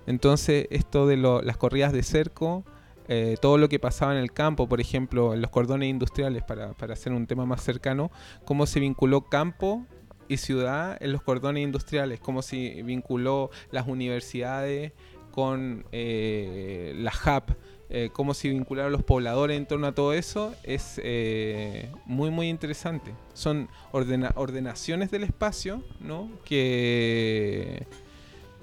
Entonces, 0.07 0.67
esto 0.71 1.07
de 1.07 1.19
las 1.19 1.57
corridas 1.59 1.93
de 1.93 2.03
cerco, 2.03 2.65
eh, 3.09 3.37
todo 3.40 3.59
lo 3.59 3.68
que 3.68 3.79
pasaba 3.79 4.12
en 4.12 4.18
el 4.18 4.33
campo, 4.33 4.68
por 4.68 4.81
ejemplo, 4.81 5.35
en 5.35 5.40
los 5.40 5.51
cordones 5.51 5.88
industriales, 5.88 6.42
para, 6.42 6.73
para 6.75 6.92
hacer 6.92 7.12
un 7.12 7.27
tema 7.27 7.47
más 7.47 7.62
cercano, 7.62 8.11
cómo 8.44 8.66
se 8.66 8.81
vinculó 8.81 9.23
campo 9.23 9.87
y 10.29 10.37
ciudad 10.37 10.97
en 11.01 11.12
los 11.12 11.23
cordones 11.23 11.64
industriales, 11.64 12.21
cómo 12.21 12.42
se 12.42 12.83
vinculó 12.83 13.51
las 13.71 13.87
universidades 13.87 14.92
con 15.31 15.87
eh, 15.92 16.94
la 16.99 17.12
HAP, 17.25 17.51
eh, 17.90 18.11
cómo 18.12 18.35
se 18.35 18.51
vincularon 18.51 18.92
los 18.92 19.03
pobladores 19.03 19.57
en 19.57 19.64
torno 19.64 19.87
a 19.87 19.92
todo 19.92 20.12
eso, 20.12 20.55
es 20.64 21.01
eh, 21.03 21.90
muy, 22.05 22.29
muy 22.31 22.49
interesante. 22.51 23.14
Son 23.33 23.68
ordena- 23.92 24.33
ordenaciones 24.35 25.11
del 25.11 25.25
espacio, 25.25 25.83
¿no? 26.01 26.29
Que 26.44 27.87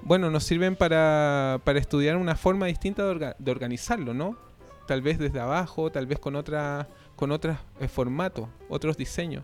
bueno, 0.06 0.30
nos 0.30 0.44
sirven 0.44 0.76
para, 0.76 1.60
para 1.64 1.80
estudiar 1.80 2.16
una 2.16 2.36
forma 2.36 2.66
distinta 2.66 3.04
de, 3.04 3.12
orga- 3.12 3.36
de 3.38 3.50
organizarlo, 3.50 4.14
¿no? 4.14 4.36
Tal 4.86 5.02
vez 5.02 5.18
desde 5.18 5.40
abajo, 5.40 5.90
tal 5.90 6.06
vez 6.06 6.20
con 6.20 6.36
otra, 6.36 6.86
con 7.16 7.32
otros 7.32 7.56
eh, 7.80 7.88
formatos, 7.88 8.48
otros 8.68 8.96
diseños. 8.96 9.42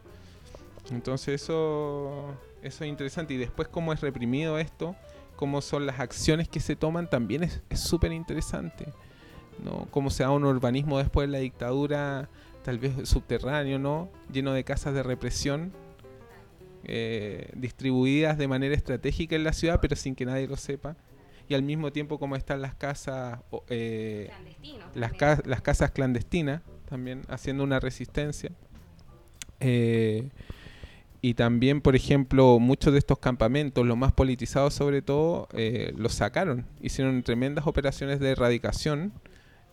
Entonces 0.93 1.43
eso, 1.43 2.33
eso 2.63 2.85
es 2.85 2.89
interesante. 2.89 3.35
Y 3.35 3.39
después 3.39 3.67
cómo 3.67 3.93
es 3.93 4.01
reprimido 4.01 4.57
esto, 4.59 4.95
cómo 5.35 5.61
son 5.63 5.85
las 5.85 5.99
acciones 5.99 6.49
que 6.49 6.61
se 6.61 6.77
toman, 6.77 7.11
también 7.11 7.43
es 7.43 7.61
es 7.69 7.81
súper 7.81 8.13
interesante. 8.13 8.87
¿no? 9.65 9.89
Cómo 9.91 10.11
se 10.11 10.23
da 10.23 10.31
un 10.31 10.45
urbanismo 10.45 10.99
después 10.99 11.27
de 11.27 11.33
la 11.33 11.39
dictadura, 11.39 12.29
tal 12.63 12.79
vez 12.79 13.09
subterráneo, 13.09 13.81
¿no? 13.81 14.09
Lleno 14.33 14.53
de 14.53 14.63
casas 14.63 14.95
de 14.95 15.03
represión 15.03 15.73
eh, 16.85 17.51
distribuidas 17.55 18.39
de 18.39 18.49
manera 18.49 18.75
estratégica 18.75 19.37
en 19.37 19.45
la 19.45 19.53
ciudad, 19.53 19.79
pero 19.81 19.97
sin 19.97 20.15
que 20.15 20.25
nadie 20.25 20.47
lo 20.47 20.57
sepa. 20.57 20.97
Y 21.49 21.55
al 21.55 21.63
mismo 21.63 21.93
tiempo 21.93 22.19
como 22.19 22.37
están 22.37 22.63
las 22.63 22.75
casas, 22.75 23.41
eh, 23.69 24.31
las, 24.95 25.11
también. 25.13 25.19
ca- 25.19 25.43
las 25.45 25.61
casas 25.61 25.91
clandestinas, 25.91 26.63
también 26.89 27.23
haciendo 27.29 27.65
una 27.65 27.81
resistencia. 27.81 28.51
Eh, 29.61 30.29
y 31.21 31.35
también, 31.35 31.81
por 31.81 31.95
ejemplo, 31.95 32.59
muchos 32.59 32.93
de 32.93 32.99
estos 32.99 33.19
campamentos, 33.19 33.87
los 33.87 33.97
más 33.97 34.13
politizados 34.13 34.75
sobre 34.75 35.03
todo, 35.03 35.49
eh, 35.53 35.93
los 35.97 36.15
sacaron. 36.15 36.67
Hicieron 36.81 37.23
tremendas 37.23 37.67
operaciones 37.67 38.19
de 38.19 38.31
erradicación, 38.31 39.13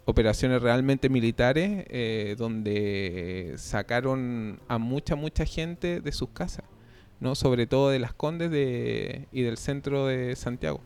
operaciones 0.05 0.61
realmente 0.61 1.09
militares, 1.09 1.86
eh, 1.89 2.36
donde 2.38 3.53
sacaron 3.57 4.59
a 4.67 4.77
mucha, 4.77 5.15
mucha 5.15 5.45
gente 5.45 6.01
de 6.01 6.11
sus 6.11 6.29
casas, 6.29 6.65
¿no? 7.20 7.36
sobre 7.36 7.67
todo 7.67 7.89
de 7.89 7.99
las 7.99 8.13
Condes 8.13 8.51
de, 8.51 9.28
y 9.32 9.41
del 9.41 9.57
centro 9.57 10.05
de 10.07 10.36
Santiago. 10.36 10.82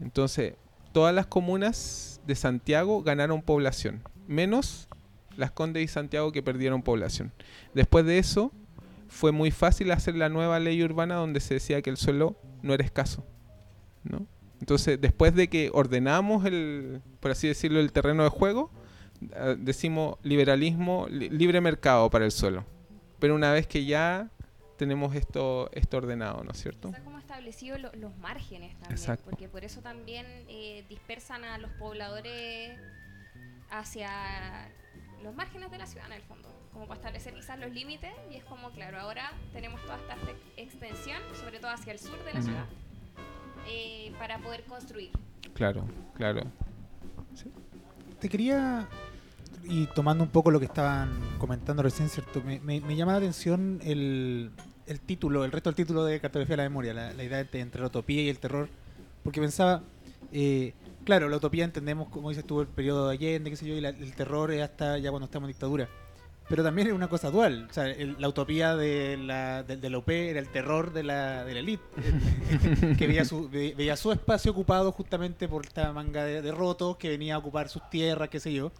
Entonces, 0.00 0.54
todas 0.92 1.14
las 1.14 1.26
comunas 1.26 2.20
de 2.26 2.34
Santiago 2.34 3.02
ganaron 3.02 3.42
población, 3.42 4.02
menos 4.26 4.88
Las 5.36 5.50
Condes 5.50 5.84
y 5.84 5.88
Santiago 5.88 6.32
que 6.32 6.42
perdieron 6.42 6.82
población. 6.82 7.32
Después 7.74 8.04
de 8.04 8.18
eso, 8.18 8.52
fue 9.08 9.32
muy 9.32 9.50
fácil 9.50 9.90
hacer 9.92 10.14
la 10.16 10.28
nueva 10.28 10.58
ley 10.58 10.82
urbana 10.82 11.14
donde 11.16 11.40
se 11.40 11.54
decía 11.54 11.82
que 11.82 11.90
el 11.90 11.96
suelo 11.96 12.36
no 12.62 12.74
era 12.74 12.84
escaso. 12.84 13.24
¿no? 14.04 14.26
Entonces, 14.60 15.00
después 15.00 15.34
de 15.34 15.48
que 15.48 15.70
ordenamos 15.72 16.44
el, 16.44 17.00
por 17.20 17.30
así 17.30 17.48
decirlo, 17.48 17.80
el 17.80 17.92
terreno 17.92 18.22
de 18.24 18.28
juego, 18.28 18.70
eh, 19.34 19.56
decimos 19.58 20.16
liberalismo, 20.22 21.06
li- 21.10 21.28
libre 21.30 21.60
mercado 21.60 22.10
para 22.10 22.24
el 22.24 22.30
suelo. 22.30 22.64
Pero 23.18 23.34
una 23.34 23.52
vez 23.52 23.66
que 23.66 23.84
ya 23.84 24.30
tenemos 24.82 25.14
esto, 25.14 25.70
esto 25.72 25.96
ordenado, 25.98 26.42
¿no 26.42 26.50
es 26.50 26.60
cierto? 26.60 26.88
Está 26.88 27.04
como 27.04 27.18
establecido 27.18 27.78
lo- 27.78 27.92
los 27.92 28.16
márgenes 28.18 28.72
también, 28.80 28.90
Exacto. 28.98 29.30
porque 29.30 29.48
por 29.48 29.62
eso 29.64 29.80
también 29.80 30.26
eh, 30.48 30.84
dispersan 30.88 31.44
a 31.44 31.56
los 31.58 31.70
pobladores 31.74 32.76
hacia 33.70 34.10
los 35.22 35.34
márgenes 35.36 35.70
de 35.70 35.78
la 35.78 35.86
ciudad 35.86 36.06
en 36.08 36.14
el 36.14 36.22
fondo, 36.22 36.48
como 36.72 36.86
para 36.88 36.98
establecer 36.98 37.32
quizás 37.34 37.58
los 37.60 37.70
límites 37.70 38.10
y 38.32 38.36
es 38.36 38.44
como, 38.44 38.70
claro, 38.72 38.98
ahora 38.98 39.30
tenemos 39.52 39.80
toda 39.82 39.96
esta 39.98 40.16
te- 40.16 40.62
extensión, 40.62 41.20
sobre 41.40 41.60
todo 41.60 41.70
hacia 41.70 41.92
el 41.92 41.98
sur 42.00 42.18
de 42.24 42.34
la 42.34 42.42
ciudad, 42.42 42.64
eh, 43.68 44.12
para 44.18 44.38
poder 44.38 44.64
construir. 44.64 45.10
Claro, 45.54 45.84
claro. 46.14 46.42
Te 48.20 48.28
quería, 48.28 48.88
y 49.64 49.86
tomando 49.94 50.22
un 50.24 50.30
poco 50.30 50.50
lo 50.50 50.58
que 50.60 50.66
estaban 50.66 51.10
comentando 51.38 51.82
recién, 51.82 52.08
¿cierto? 52.08 52.40
Me, 52.42 52.60
me- 52.60 52.80
me 52.80 52.94
llama 52.96 53.12
la 53.12 53.18
atención 53.18 53.80
el, 53.84 54.50
el 54.86 55.00
título, 55.00 55.44
el 55.44 55.52
resto 55.52 55.70
del 55.70 55.76
título 55.76 56.04
de 56.04 56.20
Cartografía 56.20 56.54
de 56.56 56.62
la 56.62 56.68
Memoria, 56.68 56.94
la, 56.94 57.12
la 57.12 57.24
idea 57.24 57.40
entre, 57.40 57.60
entre 57.60 57.80
la 57.80 57.86
utopía 57.88 58.22
y 58.22 58.28
el 58.28 58.38
terror, 58.38 58.68
porque 59.24 59.40
pensaba, 59.40 59.82
eh, 60.32 60.72
claro, 61.04 61.28
la 61.28 61.36
utopía 61.36 61.64
entendemos, 61.64 62.08
como 62.08 62.28
dices 62.30 62.44
tú, 62.46 62.60
el 62.60 62.66
periodo 62.66 63.08
de 63.08 63.14
Allende, 63.14 63.50
qué 63.50 63.56
sé 63.56 63.66
yo, 63.66 63.74
y 63.74 63.80
la- 63.80 63.90
el 63.90 64.14
terror 64.14 64.50
es 64.52 64.62
hasta 64.62 64.98
ya 64.98 65.10
cuando 65.10 65.26
estamos 65.26 65.46
en 65.48 65.52
dictadura. 65.54 65.88
Pero 66.48 66.64
también 66.64 66.88
es 66.88 66.92
una 66.92 67.08
cosa 67.08 67.30
dual, 67.30 67.68
o 67.70 67.72
sea, 67.72 67.88
el- 67.88 68.16
la 68.18 68.28
utopía 68.28 68.76
de 68.76 69.16
la, 69.16 69.62
de, 69.62 69.76
de 69.76 69.88
la 69.90 69.98
UP 69.98 70.08
era 70.30 70.40
el 70.40 70.48
terror 70.48 70.92
de 70.92 71.04
la, 71.04 71.44
de 71.44 71.54
la 71.54 71.60
elite, 71.60 71.82
que 72.98 73.06
veía 73.06 73.24
su, 73.24 73.48
ve- 73.48 73.74
veía 73.76 73.96
su 73.96 74.10
espacio 74.12 74.50
ocupado 74.52 74.90
justamente 74.92 75.48
por 75.48 75.64
esta 75.64 75.92
manga 75.92 76.24
de, 76.24 76.42
de 76.42 76.52
rotos 76.52 76.96
que 76.96 77.08
venía 77.08 77.36
a 77.36 77.38
ocupar 77.38 77.68
sus 77.68 77.88
tierras, 77.90 78.28
qué 78.28 78.40
sé 78.40 78.52
yo, 78.52 78.72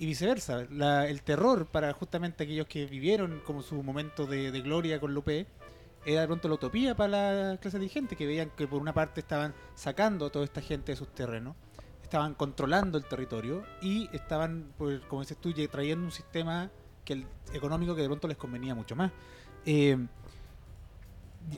y 0.00 0.06
viceversa. 0.06 0.62
El 0.62 1.22
terror 1.22 1.66
para 1.66 1.92
justamente 1.92 2.44
aquellos 2.44 2.66
que 2.66 2.86
vivieron 2.86 3.42
como 3.44 3.62
su 3.62 3.82
momento 3.82 4.26
de, 4.26 4.50
gloria 4.62 4.98
con 4.98 5.14
UP 5.14 5.28
era 5.28 6.22
de 6.22 6.26
pronto 6.26 6.48
la 6.48 6.54
utopía 6.54 6.96
para 6.96 7.52
la 7.52 7.56
clase 7.58 7.78
dirigente, 7.78 8.16
que 8.16 8.26
veían 8.26 8.50
que 8.56 8.66
por 8.66 8.80
una 8.80 8.94
parte 8.94 9.20
estaban 9.20 9.54
sacando 9.74 10.24
a 10.24 10.30
toda 10.30 10.46
esta 10.46 10.62
gente 10.62 10.92
de 10.92 10.96
sus 10.96 11.08
terrenos, 11.08 11.54
estaban 12.02 12.32
controlando 12.32 12.96
el 12.96 13.04
territorio 13.04 13.62
y 13.82 14.08
estaban, 14.16 14.72
pues, 14.78 15.02
como 15.02 15.20
dices 15.20 15.36
tú, 15.36 15.52
trayendo 15.70 16.06
un 16.06 16.12
sistema 16.12 16.70
que 17.04 17.26
económico 17.52 17.94
que 17.94 18.00
de 18.00 18.08
pronto 18.08 18.26
les 18.26 18.38
convenía 18.38 18.74
mucho 18.74 18.96
más. 18.96 19.12
Eh, 19.66 19.98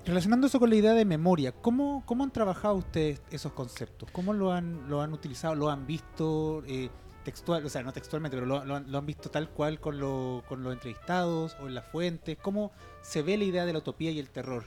relacionando 0.05 0.49
eso 0.49 0.59
con 0.59 0.69
la 0.69 0.75
idea 0.75 0.95
de 0.95 1.05
memoria, 1.05 1.53
¿cómo, 1.53 2.03
cómo 2.07 2.25
han 2.25 2.33
trabajado 2.33 2.75
ustedes 2.75 3.23
esos 3.31 3.53
conceptos? 3.53 4.11
¿Cómo 4.11 4.33
lo 4.33 4.51
han, 4.51 4.89
lo 4.89 5.01
han 5.01 5.13
utilizado? 5.13 5.55
¿Lo 5.55 5.71
han 5.71 5.87
visto 5.87 6.65
eh, 6.67 6.91
textual? 7.23 7.65
O 7.65 7.69
sea, 7.69 7.83
no 7.83 7.93
textualmente, 7.93 8.37
pero 8.37 8.47
lo, 8.47 8.75
han 8.99 9.07
visto 9.07 9.31
tal 9.31 9.49
cual 9.49 9.81
con, 9.81 9.99
lo- 9.99 10.43
con 10.49 10.63
los 10.63 10.73
entrevistados 10.73 11.57
o 11.61 11.67
en 11.69 11.75
las 11.75 11.87
fuentes. 11.87 12.37
¿Cómo 12.41 12.73
se 13.03 13.23
ve 13.23 13.37
la 13.39 13.45
idea 13.45 13.65
de 13.67 13.73
la 13.73 13.79
utopía 13.81 14.11
y 14.11 14.19
el 14.19 14.29
terror 14.31 14.65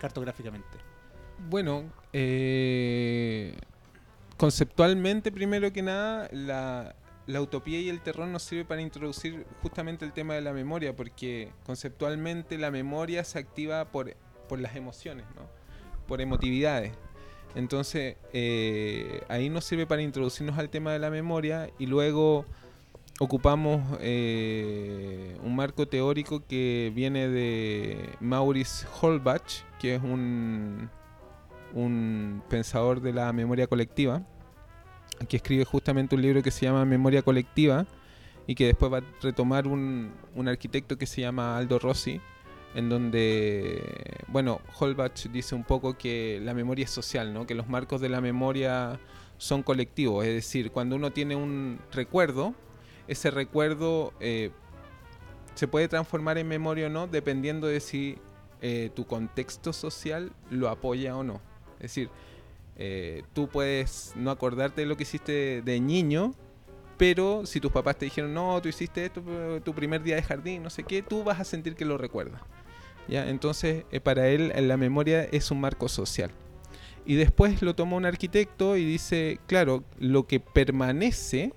cartográficamente? 0.00 0.78
Bueno, 1.48 1.84
eh, 2.12 3.56
conceptualmente, 4.36 5.32
primero 5.32 5.72
que 5.72 5.82
nada, 5.82 6.28
la, 6.32 6.94
la 7.26 7.40
utopía 7.40 7.80
y 7.80 7.88
el 7.88 8.00
terror 8.00 8.26
nos 8.28 8.42
sirve 8.42 8.64
para 8.64 8.80
introducir 8.80 9.46
justamente 9.62 10.04
el 10.04 10.12
tema 10.12 10.34
de 10.34 10.40
la 10.40 10.52
memoria, 10.52 10.94
porque 10.94 11.50
conceptualmente 11.64 12.58
la 12.58 12.70
memoria 12.70 13.24
se 13.24 13.38
activa 13.38 13.86
por, 13.86 14.14
por 14.48 14.58
las 14.60 14.76
emociones, 14.76 15.26
¿no? 15.36 15.42
por 16.06 16.20
emotividades. 16.20 16.92
Entonces, 17.54 18.16
eh, 18.32 19.22
ahí 19.28 19.50
nos 19.50 19.64
sirve 19.64 19.86
para 19.86 20.02
introducirnos 20.02 20.58
al 20.58 20.70
tema 20.70 20.92
de 20.92 20.98
la 20.98 21.10
memoria 21.10 21.70
y 21.78 21.86
luego 21.86 22.46
ocupamos 23.20 23.98
eh, 24.00 25.36
un 25.42 25.54
marco 25.54 25.86
teórico 25.86 26.44
que 26.46 26.90
viene 26.94 27.28
de 27.28 28.10
Maurice 28.20 28.86
Holbach, 29.00 29.64
que 29.78 29.96
es 29.96 30.02
un, 30.02 30.90
un 31.74 32.42
pensador 32.48 33.00
de 33.00 33.12
la 33.12 33.32
memoria 33.32 33.66
colectiva, 33.66 34.22
que 35.28 35.36
escribe 35.36 35.64
justamente 35.64 36.16
un 36.16 36.22
libro 36.22 36.42
que 36.42 36.50
se 36.50 36.66
llama 36.66 36.84
Memoria 36.84 37.22
Colectiva 37.22 37.86
y 38.46 38.54
que 38.54 38.66
después 38.66 38.92
va 38.92 38.98
a 38.98 39.02
retomar 39.20 39.66
un, 39.68 40.12
un 40.34 40.48
arquitecto 40.48 40.96
que 40.96 41.06
se 41.06 41.20
llama 41.20 41.56
Aldo 41.56 41.78
Rossi, 41.78 42.20
en 42.74 42.88
donde, 42.88 43.82
bueno, 44.28 44.60
Holbach 44.78 45.26
dice 45.28 45.54
un 45.54 45.64
poco 45.64 45.96
que 45.96 46.40
la 46.42 46.54
memoria 46.54 46.84
es 46.84 46.90
social, 46.90 47.34
¿no? 47.34 47.46
que 47.46 47.54
los 47.54 47.68
marcos 47.68 48.00
de 48.00 48.08
la 48.08 48.20
memoria 48.20 48.98
son 49.38 49.62
colectivos, 49.62 50.24
es 50.24 50.34
decir, 50.34 50.70
cuando 50.70 50.96
uno 50.96 51.12
tiene 51.12 51.36
un 51.36 51.80
recuerdo, 51.90 52.54
ese 53.08 53.30
recuerdo 53.30 54.12
eh, 54.20 54.50
se 55.54 55.68
puede 55.68 55.88
transformar 55.88 56.38
en 56.38 56.48
memoria 56.48 56.86
o 56.86 56.90
no, 56.90 57.06
dependiendo 57.06 57.66
de 57.66 57.80
si 57.80 58.18
eh, 58.60 58.90
tu 58.94 59.06
contexto 59.06 59.72
social 59.72 60.32
lo 60.50 60.68
apoya 60.68 61.16
o 61.16 61.24
no. 61.24 61.40
Es 61.74 61.94
decir, 61.94 62.10
eh, 62.76 63.24
tú 63.32 63.48
puedes 63.48 64.12
no 64.16 64.30
acordarte 64.30 64.82
de 64.82 64.86
lo 64.86 64.96
que 64.96 65.02
hiciste 65.02 65.62
de 65.62 65.80
niño, 65.80 66.34
pero 66.96 67.44
si 67.44 67.60
tus 67.60 67.72
papás 67.72 67.98
te 67.98 68.04
dijeron, 68.04 68.32
no, 68.32 68.62
tú 68.62 68.68
hiciste 68.68 69.04
esto, 69.04 69.22
tu 69.64 69.74
primer 69.74 70.02
día 70.02 70.14
de 70.14 70.22
jardín, 70.22 70.62
no 70.62 70.70
sé 70.70 70.84
qué, 70.84 71.02
tú 71.02 71.24
vas 71.24 71.40
a 71.40 71.44
sentir 71.44 71.74
que 71.74 71.84
lo 71.84 71.98
recuerdas. 71.98 72.40
¿Ya? 73.08 73.28
Entonces, 73.28 73.84
eh, 73.90 74.00
para 74.00 74.28
él, 74.28 74.52
la 74.68 74.76
memoria 74.76 75.24
es 75.24 75.50
un 75.50 75.60
marco 75.60 75.88
social. 75.88 76.30
Y 77.04 77.16
después 77.16 77.62
lo 77.62 77.74
toma 77.74 77.96
un 77.96 78.06
arquitecto 78.06 78.76
y 78.76 78.84
dice, 78.84 79.40
claro, 79.46 79.82
lo 79.98 80.26
que 80.26 80.40
permanece 80.40 81.52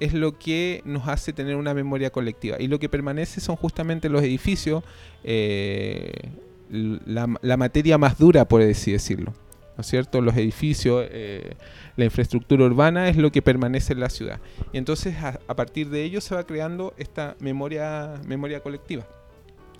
es 0.00 0.14
lo 0.14 0.36
que 0.36 0.82
nos 0.84 1.06
hace 1.06 1.32
tener 1.32 1.54
una 1.54 1.74
memoria 1.74 2.10
colectiva. 2.10 2.56
Y 2.58 2.66
lo 2.66 2.80
que 2.80 2.88
permanece 2.88 3.40
son 3.40 3.54
justamente 3.54 4.08
los 4.08 4.22
edificios, 4.22 4.82
eh, 5.22 6.12
la, 6.70 7.56
materia 7.56 7.98
más 7.98 8.18
dura, 8.18 8.48
por 8.48 8.62
así 8.62 8.90
decirlo. 8.90 9.32
¿No 9.76 9.80
es 9.80 9.86
cierto? 9.86 10.20
Los 10.20 10.36
edificios, 10.36 11.06
eh, 11.08 11.54
la 11.96 12.04
infraestructura 12.04 12.64
urbana 12.64 13.08
es 13.08 13.16
lo 13.16 13.30
que 13.30 13.42
permanece 13.42 13.92
en 13.92 14.00
la 14.00 14.10
ciudad. 14.10 14.40
Y 14.72 14.78
entonces 14.78 15.14
a, 15.22 15.38
a 15.46 15.54
partir 15.54 15.88
de 15.88 16.02
ello 16.02 16.20
se 16.20 16.34
va 16.34 16.44
creando 16.44 16.94
esta 16.98 17.36
memoria, 17.38 18.20
memoria 18.26 18.60
colectiva, 18.60 19.06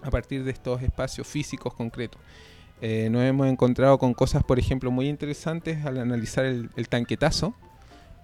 a 0.02 0.10
partir 0.10 0.44
de 0.44 0.50
estos 0.50 0.82
espacios 0.82 1.26
físicos 1.26 1.74
concretos. 1.74 2.20
Eh, 2.80 3.08
nos 3.10 3.22
hemos 3.22 3.46
encontrado 3.46 3.96
con 3.98 4.12
cosas, 4.12 4.42
por 4.42 4.58
ejemplo, 4.58 4.90
muy 4.90 5.08
interesantes 5.08 5.86
al 5.86 5.98
analizar 5.98 6.44
el, 6.44 6.88
tanquetazo. 6.88 7.54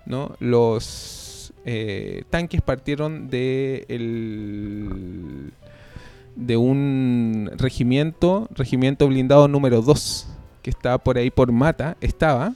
¿no? 0.04 0.34
Los 0.40 1.52
eh, 1.64 2.24
tanques 2.28 2.60
partieron 2.60 3.28
de, 3.28 3.86
el, 3.88 5.52
de 6.34 6.56
un 6.56 7.50
regimiento, 7.56 8.48
regimiento 8.50 9.06
blindado 9.06 9.46
número 9.46 9.80
2, 9.80 10.28
que 10.62 10.70
estaba 10.70 10.98
por 10.98 11.18
ahí 11.18 11.30
por 11.30 11.52
Mata, 11.52 11.96
estaba. 12.00 12.54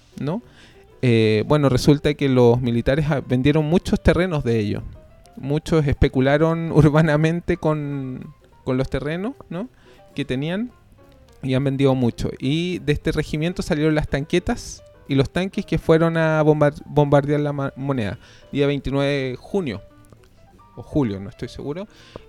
Eh, 1.03 1.45
bueno, 1.47 1.69
resulta 1.69 2.15
que 2.15 2.29
los 2.29 2.61
militares 2.61 3.07
vendieron 3.29 3.65
muchos 3.67 4.03
terrenos 4.03 4.43
de 4.43 4.59
ellos. 4.59 4.83
Muchos 5.37 5.87
especularon 5.87 6.73
urbanamente 6.75 7.57
con, 7.57 8.35
con 8.65 8.77
los 8.77 8.89
terrenos, 8.91 9.35
¿no? 9.51 9.69
Que 10.15 10.25
tenían 10.25 10.71
y 11.43 11.55
han 11.55 11.65
vendido 11.65 11.95
mucho. 11.95 12.31
Y 12.39 12.79
de 12.81 12.93
este 12.93 13.13
regimiento 13.13 13.63
salieron 13.63 13.95
las 13.95 14.09
tanquetas 14.09 14.83
y 15.09 15.15
los 15.17 15.31
tanques 15.31 15.67
que 15.67 15.79
fueron 15.79 16.17
a 16.17 16.43
bombar- 16.45 16.81
bombardear 16.87 17.41
la 17.41 17.53
moneda. 17.77 18.19
Día 18.53 18.67
29 18.67 19.09
de 19.31 19.37
junio, 19.37 19.83
o 20.77 20.83
julio, 20.83 21.19
no 21.21 21.29
estoy 21.29 21.49
seguro, 21.49 21.89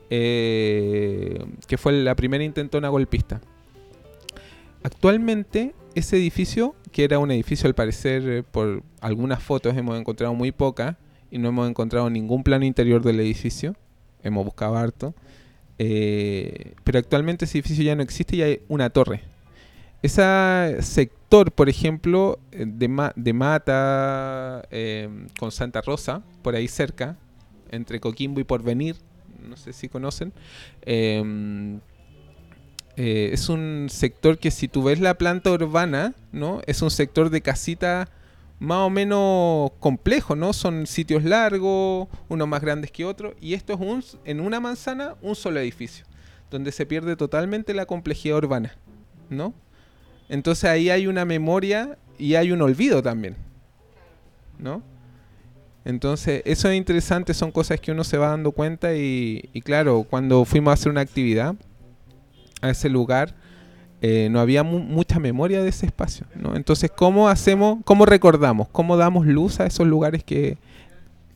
eh, 0.09 1.45
que 1.67 1.77
fue 1.77 1.93
la 1.93 2.15
primera 2.15 2.43
intentona 2.43 2.89
golpista. 2.89 3.39
Actualmente, 4.84 5.73
ese 5.95 6.17
edificio, 6.17 6.75
que 6.91 7.03
era 7.03 7.19
un 7.19 7.31
edificio 7.31 7.67
al 7.67 7.75
parecer, 7.75 8.23
eh, 8.27 8.43
por 8.43 8.84
algunas 8.99 9.41
fotos 9.41 9.75
hemos 9.77 9.97
encontrado 9.99 10.34
muy 10.34 10.51
poca 10.51 10.97
y 11.31 11.38
no 11.38 11.49
hemos 11.49 11.69
encontrado 11.69 12.09
ningún 12.09 12.43
plano 12.43 12.65
interior 12.65 13.01
del 13.03 13.19
edificio, 13.19 13.75
hemos 14.23 14.43
buscado 14.43 14.75
harto, 14.75 15.13
eh, 15.80 16.74
pero 16.84 16.99
actualmente 16.99 17.45
ese 17.45 17.57
edificio 17.59 17.84
ya 17.84 17.95
no 17.95 18.03
existe 18.03 18.36
y 18.36 18.41
hay 18.41 18.61
una 18.67 18.89
torre. 18.89 19.21
Ese 20.01 20.82
sector, 20.82 21.51
por 21.51 21.69
ejemplo, 21.69 22.39
eh, 22.51 22.65
de, 22.67 22.88
Ma- 22.88 23.13
de 23.15 23.34
Mata 23.34 24.67
eh, 24.69 25.09
con 25.39 25.51
Santa 25.51 25.82
Rosa, 25.82 26.21
por 26.41 26.55
ahí 26.55 26.67
cerca, 26.67 27.17
entre 27.71 27.99
Coquimbo 27.99 28.39
y 28.39 28.43
Porvenir, 28.43 28.97
no 29.47 29.55
sé 29.57 29.74
si 29.74 29.89
conocen, 29.89 30.34
eh, 30.84 31.80
eh, 32.95 33.30
es 33.34 33.49
un 33.49 33.88
sector 33.89 34.38
que 34.38 34.51
si 34.51 34.67
tú 34.67 34.84
ves 34.84 34.99
la 34.99 35.15
planta 35.17 35.51
urbana, 35.51 36.13
¿no? 36.32 36.61
Es 36.67 36.82
un 36.82 36.91
sector 36.91 37.30
de 37.30 37.41
casita 37.41 38.09
más 38.64 38.78
o 38.78 38.89
menos 38.89 39.72
complejos, 39.82 40.38
¿no? 40.38 40.53
Son 40.53 40.88
sitios 40.88 41.26
largos, 41.26 42.07
unos 42.30 42.47
más 42.47 42.61
grandes 42.61 42.91
que 42.91 43.03
otros, 43.03 43.34
y 43.41 43.55
esto 43.55 43.74
es 43.74 43.80
un, 43.82 44.01
en 44.24 44.39
una 44.39 44.61
manzana 44.61 45.16
un 45.22 45.36
solo 45.36 45.59
edificio, 45.59 46.05
donde 46.49 46.72
se 46.72 46.86
pierde 46.86 47.18
totalmente 47.18 47.74
la 47.74 47.86
complejidad 47.86 48.38
urbana, 48.38 48.74
¿no? 49.30 49.53
Entonces 50.30 50.70
ahí 50.70 50.89
hay 50.89 51.07
una 51.07 51.26
memoria 51.26 51.97
y 52.18 52.36
hay 52.36 52.53
un 52.53 52.61
olvido 52.61 53.03
también, 53.03 53.36
¿no? 54.57 54.82
Entonces, 55.84 56.41
eso 56.45 56.70
es 56.70 56.78
interesante, 56.78 57.34
son 57.34 57.51
cosas 57.51 57.82
que 57.82 57.91
uno 57.91 58.05
se 58.05 58.18
va 58.18 58.30
dando 58.30 58.53
cuenta 58.53 58.95
y, 58.95 59.49
y 59.51 59.59
claro, 59.59 60.07
cuando 60.09 60.45
fuimos 60.45 60.72
a 60.72 60.76
hacer 60.76 60.89
una 60.89 61.01
actividad 61.01 61.55
a 62.61 62.70
ese 62.70 62.88
lugar, 62.88 63.36
eh, 64.05 64.27
no 64.29 64.41
había 64.41 64.63
mu- 64.63 64.79
mucha 64.79 65.17
memoria 65.17 65.63
de 65.63 65.69
ese 65.69 65.85
espacio, 65.85 66.25
¿no? 66.35 66.57
Entonces, 66.57 66.91
¿cómo 66.93 67.29
hacemos, 67.29 67.77
cómo 67.85 68.05
recordamos, 68.05 68.67
cómo 68.69 68.97
damos 68.97 69.25
luz 69.25 69.61
a 69.61 69.65
esos 69.65 69.87
lugares 69.87 70.25
que, 70.25 70.57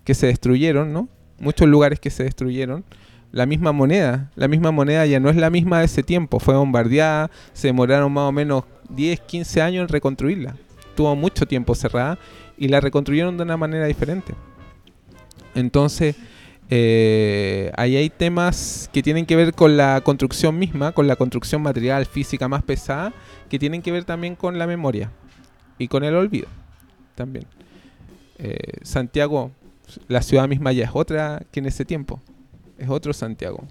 que 0.04 0.14
se 0.14 0.28
destruyeron, 0.28 0.92
¿no? 0.92 1.08
Muchos 1.40 1.68
lugares 1.70 2.00
que 2.02 2.10
se 2.10 2.24
destruyeron. 2.24 2.84
La 3.32 3.46
misma 3.46 3.72
moneda, 3.72 4.32
la 4.36 4.50
misma 4.50 4.72
moneda 4.72 5.06
ya 5.06 5.20
no 5.22 5.30
es 5.30 5.38
la 5.38 5.50
misma 5.50 5.80
de 5.80 5.86
ese 5.86 6.04
tiempo, 6.04 6.40
fue 6.42 6.56
bombardeada, 6.56 7.32
se 7.54 7.68
demoraron 7.70 8.12
más 8.12 8.24
o 8.24 8.32
menos 8.34 8.66
10, 8.90 9.22
15 9.22 9.62
años 9.62 9.84
en 9.84 9.88
reconstruirla. 9.88 10.56
Tuvo 10.96 11.16
mucho 11.16 11.46
tiempo 11.46 11.74
cerrada 11.74 12.20
y 12.58 12.68
la 12.68 12.82
reconstruyeron 12.82 13.38
de 13.38 13.44
una 13.44 13.56
manera 13.56 13.86
diferente. 13.86 14.34
Entonces, 15.56 16.16
eh, 16.70 17.72
ahí 17.78 17.96
hay 17.96 18.10
temas 18.10 18.90
que 18.92 19.02
tienen 19.02 19.26
que 19.26 19.36
ver 19.36 19.54
con 19.54 19.78
la 19.78 20.02
construcción 20.02 20.58
misma, 20.60 20.92
con 20.92 21.08
la 21.08 21.16
construcción 21.16 21.62
material, 21.62 22.06
física 22.06 22.48
más 22.48 22.64
pesada, 22.64 23.14
que 23.50 23.58
tienen 23.58 23.82
que 23.82 23.92
ver 23.92 24.04
también 24.04 24.36
con 24.36 24.60
la 24.60 24.68
memoria 24.68 25.12
y 25.78 25.88
con 25.88 26.04
el 26.04 26.16
olvido 26.16 26.48
también. 27.16 27.46
Eh, 28.38 28.58
Santiago, 28.84 29.52
la 30.08 30.22
ciudad 30.22 30.48
misma 30.48 30.72
ya 30.74 30.86
es 30.86 30.92
otra 30.94 31.42
que 31.52 31.60
en 31.60 31.68
ese 31.68 31.86
tiempo, 31.86 32.22
es 32.78 32.90
otro 32.90 33.14
Santiago. 33.14 33.66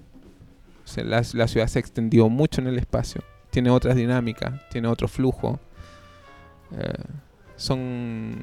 La 0.97 1.24
ciudad 1.24 1.66
se 1.66 1.80
extendió 1.80 2.28
mucho 2.28 2.61
en 2.61 2.68
el 2.68 2.78
espacio, 2.78 3.22
tiene 3.51 3.70
otras 3.70 3.97
dinámicas, 3.97 4.55
tiene 4.70 4.88
otro 4.88 5.09
flujo. 5.09 5.59
Eh, 6.72 7.05
son, 7.57 8.38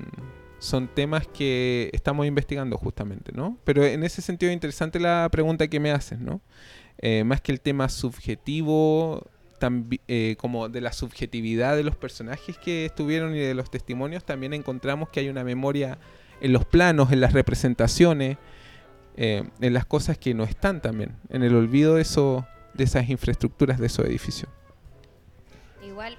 son 0.63 0.87
temas 0.87 1.27
que 1.27 1.89
estamos 1.91 2.25
investigando 2.25 2.77
justamente, 2.77 3.33
¿no? 3.33 3.57
Pero 3.65 3.83
en 3.83 4.01
ese 4.03 4.21
sentido 4.21 4.49
es 4.49 4.53
interesante 4.53 4.97
la 4.97 5.27
pregunta 5.29 5.67
que 5.67 5.81
me 5.81 5.91
haces, 5.91 6.19
¿no? 6.19 6.39
Eh, 6.99 7.25
más 7.25 7.41
que 7.41 7.51
el 7.51 7.59
tema 7.59 7.89
subjetivo, 7.89 9.29
eh, 10.07 10.37
como 10.39 10.69
de 10.69 10.79
la 10.79 10.93
subjetividad 10.93 11.75
de 11.75 11.83
los 11.83 11.97
personajes 11.97 12.57
que 12.57 12.85
estuvieron 12.85 13.35
y 13.35 13.39
de 13.39 13.53
los 13.53 13.69
testimonios, 13.69 14.23
también 14.23 14.53
encontramos 14.53 15.09
que 15.09 15.19
hay 15.19 15.27
una 15.27 15.43
memoria 15.43 15.97
en 16.39 16.53
los 16.53 16.63
planos, 16.63 17.11
en 17.11 17.19
las 17.19 17.33
representaciones, 17.33 18.37
eh, 19.17 19.43
en 19.59 19.73
las 19.73 19.85
cosas 19.85 20.17
que 20.17 20.33
no 20.33 20.45
están 20.45 20.81
también, 20.81 21.17
en 21.27 21.43
el 21.43 21.53
olvido 21.57 21.95
de, 21.95 22.03
eso, 22.03 22.47
de 22.73 22.85
esas 22.85 23.09
infraestructuras, 23.09 23.79
de 23.79 23.87
esos 23.87 24.05
edificios. 24.05 24.49
Igual 25.85 26.17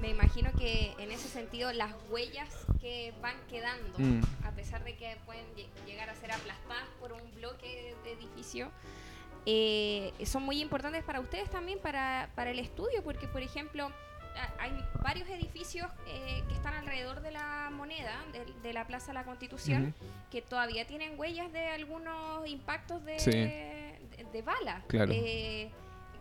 me 0.00 0.10
imagino 0.10 0.50
que 0.58 0.92
en 0.98 1.10
ese 1.12 1.28
sentido 1.54 1.72
las 1.72 1.92
huellas 2.10 2.48
que 2.80 3.14
van 3.22 3.36
quedando, 3.48 3.96
Mm. 3.98 4.22
a 4.44 4.50
pesar 4.52 4.82
de 4.82 4.96
que 4.96 5.16
pueden 5.24 5.44
lle- 5.54 5.68
llegar 5.86 6.10
a 6.10 6.14
ser 6.16 6.32
aplastadas 6.32 6.88
por 6.98 7.12
un 7.12 7.22
bloque 7.36 7.94
de 8.02 8.12
edificio, 8.12 8.70
eh, 9.46 10.12
son 10.26 10.42
muy 10.42 10.60
importantes 10.60 11.04
para 11.04 11.20
ustedes 11.20 11.48
también, 11.50 11.78
para, 11.78 12.28
para 12.34 12.50
el 12.50 12.58
estudio, 12.58 13.02
porque 13.04 13.28
por 13.28 13.42
ejemplo 13.42 13.90
hay 14.58 14.72
varios 15.00 15.28
edificios 15.28 15.86
eh, 16.08 16.42
que 16.48 16.54
están 16.54 16.74
alrededor 16.74 17.20
de 17.20 17.30
la 17.30 17.70
moneda, 17.72 18.20
de, 18.32 18.44
de 18.62 18.72
la 18.72 18.84
Plaza 18.84 19.08
de 19.08 19.14
la 19.14 19.24
Constitución, 19.24 19.94
que 20.32 20.42
todavía 20.42 20.88
tienen 20.88 21.16
huellas 21.16 21.52
de 21.52 21.66
algunos 21.68 22.44
impactos 22.48 23.04
de, 23.04 23.20
Sí. 23.20 23.30
de, 23.30 24.26
de 24.32 24.42
bala. 24.42 24.82
Claro. 24.88 25.12
eh, 25.14 25.70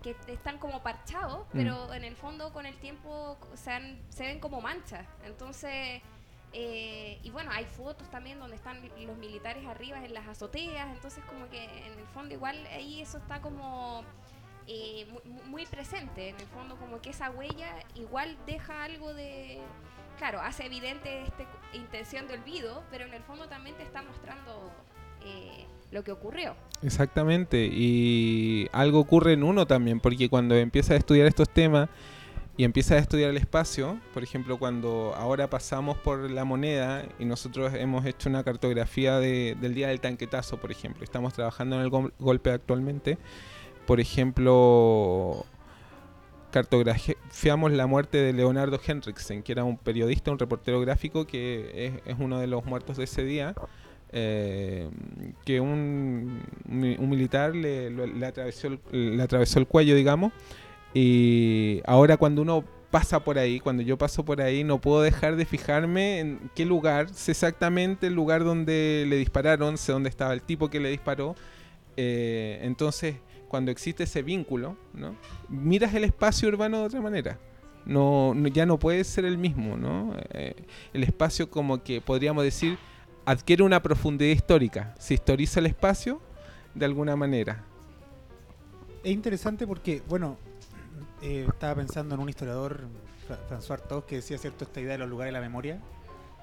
que 0.04 0.16
están 0.28 0.60
como 0.60 0.84
parchados, 0.84 1.48
Mm. 1.48 1.52
pero 1.54 1.94
en 1.94 2.04
el 2.04 2.16
fondo 2.16 2.54
con 2.54 2.66
el 2.68 2.76
tiempo 2.78 3.38
se, 3.56 3.72
han- 3.72 4.00
se 4.10 4.26
ven 4.28 4.40
como 4.40 4.62
manchas. 4.62 5.08
Entonces, 5.26 6.02
eh, 6.52 7.20
y 7.24 7.30
bueno, 7.32 7.50
hay 7.52 7.66
fotos 7.66 8.08
también 8.12 8.38
donde 8.40 8.56
están 8.58 8.80
los 9.08 9.18
militares 9.18 9.66
arriba 9.66 10.04
en 10.06 10.14
las 10.14 10.28
azoteas, 10.28 10.88
entonces 10.92 11.24
como 11.26 11.50
que 11.50 11.64
en 11.88 11.98
el 11.98 12.06
fondo 12.14 12.36
igual 12.36 12.56
ahí 12.68 13.02
eso 13.02 13.18
está 13.18 13.42
como 13.42 14.04
eh, 14.68 15.06
mu- 15.12 15.34
mu- 15.34 15.44
muy, 15.46 15.66
presente, 15.66 16.30
en 16.30 16.40
el 16.40 16.48
fondo 16.48 16.78
como 16.78 17.02
que 17.02 17.10
esa 17.10 17.30
huella 17.32 17.76
igual 17.96 18.38
deja 18.46 18.84
algo 18.86 19.14
de... 19.14 19.60
Claro, 20.18 20.40
hace 20.40 20.66
evidente 20.68 21.24
esta 21.24 21.44
intención 21.74 22.28
de 22.28 22.36
olvido, 22.36 22.84
pero 22.90 23.04
en 23.04 23.14
el 23.14 23.24
fondo 23.24 23.50
también 23.50 23.76
te 23.76 23.84
está 23.84 24.02
mostrando 24.04 24.72
eh, 25.26 25.66
lo 25.92 26.04
que 26.04 26.12
ocurrió. 26.12 26.56
Exactamente, 26.82 27.66
y 27.72 28.68
algo 28.74 29.00
ocurre 29.00 29.34
en 29.34 29.44
uno 29.44 29.66
también, 29.66 30.00
porque 30.00 30.28
cuando 30.30 30.56
empiezas 30.56 30.92
a 30.92 30.96
estudiar 30.98 31.28
estos 31.28 31.50
temas 31.50 31.88
y 32.58 32.66
empiezas 32.66 32.98
a 32.98 33.00
estudiar 33.00 33.30
el 33.30 33.38
espacio, 33.38 34.00
por 34.14 34.22
ejemplo, 34.22 34.60
cuando 34.60 35.14
ahora 35.16 35.50
pasamos 35.50 35.98
por 35.98 36.30
la 36.30 36.44
moneda 36.44 37.06
y 37.20 37.26
nosotros 37.26 37.74
hemos 37.74 38.06
hecho 38.06 38.30
una 38.30 38.44
cartografía 38.44 39.18
de- 39.20 39.56
del 39.60 39.74
día 39.74 39.88
del 39.88 40.02
tanquetazo, 40.02 40.58
por 40.58 40.72
ejemplo, 40.72 41.04
estamos 41.04 41.34
trabajando 41.34 41.78
en 41.78 41.84
el 41.84 41.90
gol- 41.90 42.14
golpe 42.20 42.52
actualmente, 42.52 43.18
por 43.88 44.00
ejemplo, 44.00 45.46
cartografiamos 46.52 47.72
la 47.72 47.88
muerte 47.88 48.20
de 48.20 48.34
Leonardo 48.34 48.80
Henriksen, 48.86 49.42
que 49.42 49.52
era 49.54 49.64
un 49.64 49.78
periodista, 49.78 50.32
un 50.32 50.38
reportero 50.38 50.80
gráfico 50.82 51.26
que 51.26 51.72
es, 51.88 51.94
es 52.06 52.16
uno 52.20 52.40
de 52.40 52.48
los 52.48 52.64
muertos 52.66 52.98
de 52.98 53.06
ese 53.06 53.24
día 53.24 53.56
eh, 54.14 54.90
que 55.46 55.60
un, 55.60 56.40
un- 56.70 57.10
militar 57.10 57.56
le, 57.56 57.90
le 57.90 58.26
atravesó 58.26 58.68
el, 58.68 59.18
le 59.18 59.22
atravesó 59.24 59.60
el 59.60 59.68
cuello, 59.68 59.96
digamos. 59.96 60.32
Y 60.94 61.82
ahora 61.86 62.18
cuando 62.18 62.42
uno 62.42 62.64
pasa 62.92 63.24
por 63.24 63.40
ahí, 63.40 63.60
cuando 63.60 63.82
yo 63.82 63.98
paso 63.98 64.24
por 64.24 64.42
ahí, 64.42 64.64
no 64.64 64.80
puedo 64.80 65.02
dejar 65.02 65.36
de 65.36 65.46
fijarme 65.46 66.20
en 66.20 66.52
qué 66.56 66.66
lugar, 66.66 67.10
sé 67.10 67.32
exactamente 67.32 68.08
el 68.08 68.14
lugar 68.14 68.44
donde 68.44 69.06
le 69.08 69.16
dispararon, 69.18 69.78
sé 69.78 69.92
dónde 69.92 70.10
estaba 70.10 70.34
el 70.34 70.42
tipo 70.44 70.70
que 70.70 70.80
le 70.80 70.90
disparó. 70.90 71.36
Eh, 71.98 72.60
entonces, 72.62 73.16
cuando 73.48 73.72
existe 73.72 74.04
ese 74.04 74.22
vínculo, 74.22 74.78
¿no? 74.94 75.16
miras 75.50 75.94
el 75.96 76.04
espacio 76.04 76.48
urbano 76.50 76.80
de 76.80 76.86
otra 76.86 77.02
manera. 77.02 77.40
No, 77.86 78.34
no- 78.36 78.48
ya 78.48 78.66
no 78.66 78.78
puede 78.80 79.04
ser 79.04 79.26
el 79.26 79.38
mismo, 79.38 79.76
¿no? 79.76 80.16
Eh, 80.32 80.54
el 80.94 81.04
espacio 81.04 81.50
como 81.50 81.84
que 81.84 82.00
podríamos 82.02 82.44
decir 82.44 82.78
adquiere 83.26 83.64
una 83.64 83.82
profundidad 83.82 84.32
histórica, 84.36 84.94
se 85.00 85.14
historiza 85.16 85.60
el 85.60 85.68
espacio 85.68 86.22
de 86.76 86.86
alguna 86.86 87.16
manera. 87.16 87.64
Es 89.04 89.12
interesante 89.12 89.68
porque, 89.68 90.02
bueno, 90.08 90.38
eh, 91.22 91.46
estaba 91.48 91.76
pensando 91.76 92.16
en 92.16 92.22
un 92.22 92.30
historiador, 92.30 92.82
Fra- 93.28 93.40
François 93.50 93.72
Artaud, 93.74 94.04
que 94.04 94.16
decía 94.18 94.38
cierto 94.38 94.66
esta 94.66 94.80
idea 94.82 94.94
de 94.94 94.98
los 95.00 95.10
lugares 95.10 95.34
de 95.34 95.40
la 95.40 95.46
memoria, 95.46 95.80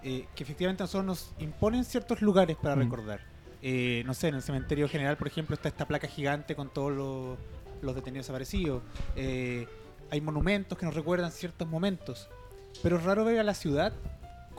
eh, 0.03 0.27
que 0.35 0.43
efectivamente 0.43 0.83
a 0.83 0.85
nosotros 0.85 1.05
nos 1.05 1.35
imponen 1.39 1.85
ciertos 1.85 2.23
lugares 2.23 2.57
para 2.57 2.77
Mm. 2.77 2.81
recordar. 2.81 3.21
Eh, 3.63 4.03
no 4.07 4.15
sé, 4.15 4.29
en 4.29 4.37
el 4.37 4.43
cementerio 4.43 4.89
general, 4.89 5.19
por 5.19 5.27
ejemplo, 5.27 5.55
está 5.55 5.69
esta 5.69 5.87
placa 5.87 6.09
gigante 6.09 6.55
con 6.57 6.71
todos 6.73 6.93
los, 6.93 7.39
los 7.83 7.95
detenidos 7.95 8.25
desaparecidos. 8.27 8.83
Eh, 9.17 9.67
hay 10.11 10.21
monumentos 10.23 10.79
que 10.79 10.87
nos 10.87 10.95
recuerdan 10.95 11.31
ciertos 11.31 11.69
momentos. 11.69 12.29
Pero 12.83 12.97
es 12.97 13.03
raro 13.05 13.25
ver 13.25 13.39
a 13.39 13.43
la 13.43 13.53
ciudad 13.55 13.93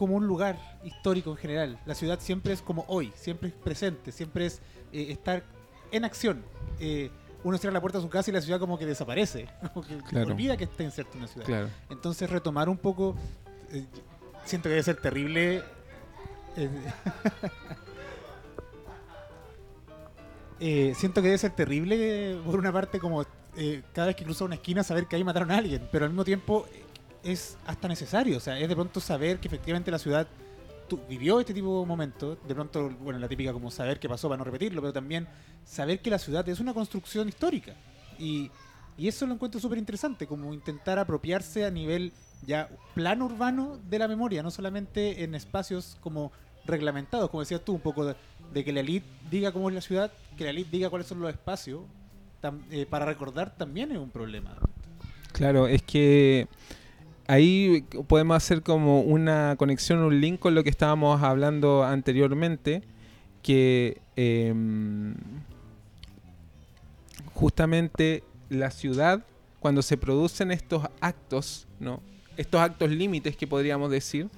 como 0.01 0.15
un 0.15 0.25
lugar 0.25 0.57
histórico 0.83 1.29
en 1.29 1.37
general. 1.37 1.77
La 1.85 1.93
ciudad 1.93 2.19
siempre 2.19 2.53
es 2.53 2.63
como 2.63 2.85
hoy, 2.87 3.13
siempre 3.15 3.49
es 3.49 3.53
presente, 3.53 4.11
siempre 4.11 4.47
es 4.47 4.59
eh, 4.91 5.11
estar 5.11 5.43
en 5.91 6.05
acción. 6.05 6.43
Eh, 6.79 7.11
uno 7.43 7.55
cierra 7.59 7.75
la 7.75 7.81
puerta 7.81 7.99
de 7.99 8.03
su 8.05 8.09
casa 8.09 8.31
y 8.31 8.33
la 8.33 8.41
ciudad 8.41 8.59
como 8.59 8.79
que 8.79 8.87
desaparece, 8.87 9.47
como 9.75 9.85
que 9.85 9.99
Claro. 10.09 10.29
olvida 10.29 10.57
que 10.57 10.63
está 10.63 10.81
inserto 10.81 11.11
en 11.13 11.19
una 11.19 11.27
ciudad. 11.27 11.45
Claro. 11.45 11.69
Entonces 11.91 12.27
retomar 12.31 12.67
un 12.67 12.79
poco, 12.79 13.15
eh, 13.71 13.85
siento 14.43 14.69
que 14.69 14.71
debe 14.71 14.81
ser 14.81 14.99
terrible. 14.99 15.63
siento 20.95 21.21
que 21.21 21.27
debe 21.27 21.37
ser 21.37 21.51
terrible, 21.51 22.39
por 22.43 22.57
una 22.57 22.73
parte, 22.73 22.97
como 22.97 23.23
cada 23.93 24.07
vez 24.07 24.15
que 24.15 24.23
cruza 24.23 24.45
una 24.45 24.55
esquina 24.55 24.83
saber 24.83 25.05
que 25.05 25.15
ahí 25.15 25.23
mataron 25.23 25.51
a 25.51 25.57
alguien, 25.57 25.87
pero 25.91 26.05
al 26.05 26.11
mismo 26.11 26.25
tiempo 26.25 26.65
es 27.23 27.57
hasta 27.65 27.87
necesario, 27.87 28.37
o 28.37 28.39
sea, 28.39 28.59
es 28.59 28.67
de 28.67 28.75
pronto 28.75 28.99
saber 28.99 29.39
que 29.39 29.47
efectivamente 29.47 29.91
la 29.91 29.99
ciudad 29.99 30.27
vivió 31.07 31.39
este 31.39 31.53
tipo 31.53 31.79
de 31.81 31.85
momentos, 31.85 32.37
de 32.45 32.53
pronto, 32.53 32.89
bueno, 33.01 33.19
la 33.19 33.27
típica 33.27 33.53
como 33.53 33.71
saber 33.71 33.99
qué 33.99 34.09
pasó 34.09 34.27
para 34.27 34.39
no 34.39 34.43
repetirlo, 34.43 34.81
pero 34.81 34.91
también 34.91 35.27
saber 35.63 36.01
que 36.01 36.09
la 36.09 36.19
ciudad 36.19 36.47
es 36.49 36.59
una 36.59 36.73
construcción 36.73 37.29
histórica. 37.29 37.73
Y, 38.19 38.51
y 38.97 39.07
eso 39.07 39.25
lo 39.25 39.33
encuentro 39.33 39.59
súper 39.61 39.77
interesante, 39.77 40.27
como 40.27 40.53
intentar 40.53 40.99
apropiarse 40.99 41.65
a 41.65 41.71
nivel 41.71 42.11
ya 42.45 42.69
plano 42.93 43.25
urbano 43.25 43.79
de 43.89 43.99
la 43.99 44.07
memoria, 44.07 44.43
no 44.43 44.51
solamente 44.51 45.23
en 45.23 45.35
espacios 45.35 45.97
como 46.01 46.31
reglamentados, 46.65 47.29
como 47.29 47.41
decías 47.41 47.61
tú, 47.63 47.73
un 47.73 47.81
poco 47.81 48.05
de, 48.05 48.63
que 48.63 48.71
la 48.71 48.81
elite 48.81 49.07
diga 49.29 49.51
cómo 49.51 49.69
es 49.69 49.75
la 49.75 49.81
ciudad, 49.81 50.11
que 50.37 50.43
la 50.43 50.49
elite 50.49 50.69
diga 50.71 50.89
cuáles 50.89 51.07
son 51.07 51.19
los 51.19 51.29
espacios, 51.31 51.81
eh, 52.71 52.85
para 52.89 53.05
recordar 53.05 53.55
también 53.55 53.91
es 53.91 53.97
un 53.97 54.09
problema. 54.09 54.57
Claro, 55.31 55.67
es 55.67 55.81
que 55.83 56.47
ahí 57.27 57.85
podemos 58.07 58.37
hacer 58.37 58.61
como 58.61 59.01
una 59.01 59.55
conexión, 59.57 59.99
un 59.99 60.19
link 60.19 60.39
con 60.39 60.55
lo 60.55 60.63
que 60.63 60.69
estábamos 60.69 61.21
hablando 61.23 61.83
anteriormente, 61.83 62.81
que 63.41 64.01
em, 64.15 65.15
justamente 67.33 68.23
la 68.49 68.71
ciudad, 68.71 69.25
cuando 69.59 69.81
se 69.81 69.97
producen 69.97 70.51
estos 70.51 70.87
actos, 70.99 71.67
¿no? 71.79 72.01
estos 72.37 72.61
actos 72.61 72.89
límites 72.89 73.35
que 73.35 73.47
podríamos 73.47 73.91
decir, 73.91 74.29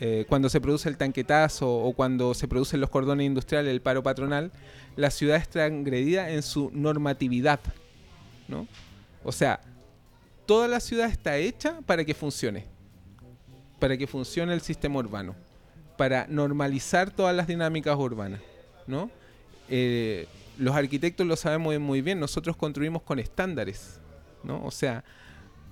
eh, 0.00 0.24
cuando 0.28 0.48
se 0.48 0.60
produce 0.60 0.88
el 0.88 0.96
tanquetazo 0.96 1.68
o 1.68 1.92
cuando 1.92 2.32
se 2.32 2.46
producen 2.46 2.80
los 2.80 2.88
cordones 2.88 3.26
industriales, 3.26 3.72
el 3.72 3.80
paro 3.80 4.02
patronal, 4.02 4.52
la 4.96 5.10
ciudad 5.10 5.36
es 5.36 5.48
transgredida 5.48 6.30
en 6.30 6.42
su 6.42 6.70
normatividad. 6.72 7.60
¿no? 8.46 8.66
O 9.24 9.32
sea, 9.32 9.60
toda 10.48 10.66
la 10.66 10.80
ciudad 10.80 11.10
está 11.10 11.36
hecha 11.36 11.82
para 11.84 12.06
que 12.06 12.14
funcione, 12.14 12.64
para 13.78 13.98
que 13.98 14.06
funcione 14.06 14.54
el 14.54 14.62
sistema 14.62 14.98
urbano, 14.98 15.36
para 15.98 16.26
normalizar 16.26 17.10
todas 17.10 17.36
las 17.36 17.46
dinámicas 17.46 17.94
urbanas. 17.98 18.40
¿no? 18.86 19.10
Eh, 19.68 20.26
los 20.56 20.74
arquitectos 20.74 21.26
lo 21.26 21.36
sabemos 21.36 21.78
muy 21.78 22.00
bien, 22.00 22.18
nosotros 22.18 22.56
construimos 22.56 23.02
con 23.02 23.18
estándares. 23.18 24.00
¿no? 24.42 24.64
O 24.64 24.70
sea, 24.70 25.04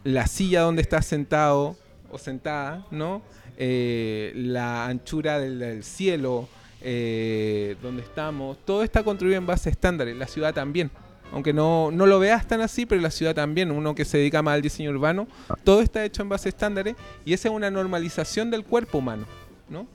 la 0.04 0.26
silla 0.26 0.60
donde 0.60 0.82
estás 0.82 1.06
sentado 1.06 1.74
o 2.10 2.18
sentada, 2.18 2.86
¿no? 2.90 3.22
Eh, 3.56 4.32
la 4.36 4.84
anchura 4.88 5.38
del, 5.38 5.84
cielo, 5.84 6.50
eh, 6.82 7.76
donde 7.80 8.02
estamos, 8.02 8.58
todo 8.66 8.82
está 8.82 9.02
construido 9.02 9.38
en 9.38 9.46
base 9.46 9.70
a 9.70 9.72
estándares, 9.72 10.14
la 10.14 10.26
ciudad 10.26 10.52
también. 10.52 10.90
Aunque 11.32 11.52
no, 11.52 11.90
no 11.90 12.06
lo 12.06 12.18
veas 12.18 12.46
tan 12.46 12.60
así, 12.60 12.86
pero 12.86 13.00
la 13.00 13.10
ciudad 13.10 13.34
también, 13.34 13.70
uno 13.70 13.94
que 13.94 14.04
se 14.04 14.18
dedica 14.18 14.42
más 14.42 14.54
al 14.54 14.62
diseño 14.62 14.90
urbano, 14.90 15.26
todo 15.64 15.82
está 15.82 16.04
hecho 16.04 16.22
en 16.22 16.28
base 16.28 16.48
a 16.48 16.50
estándares 16.50 16.96
y 17.24 17.32
esa 17.32 17.48
es 17.48 17.54
una 17.54 17.70
normalización 17.70 18.50
del 18.50 18.64
cuerpo 18.64 18.98
humano, 18.98 19.26
¿no? 19.68 19.86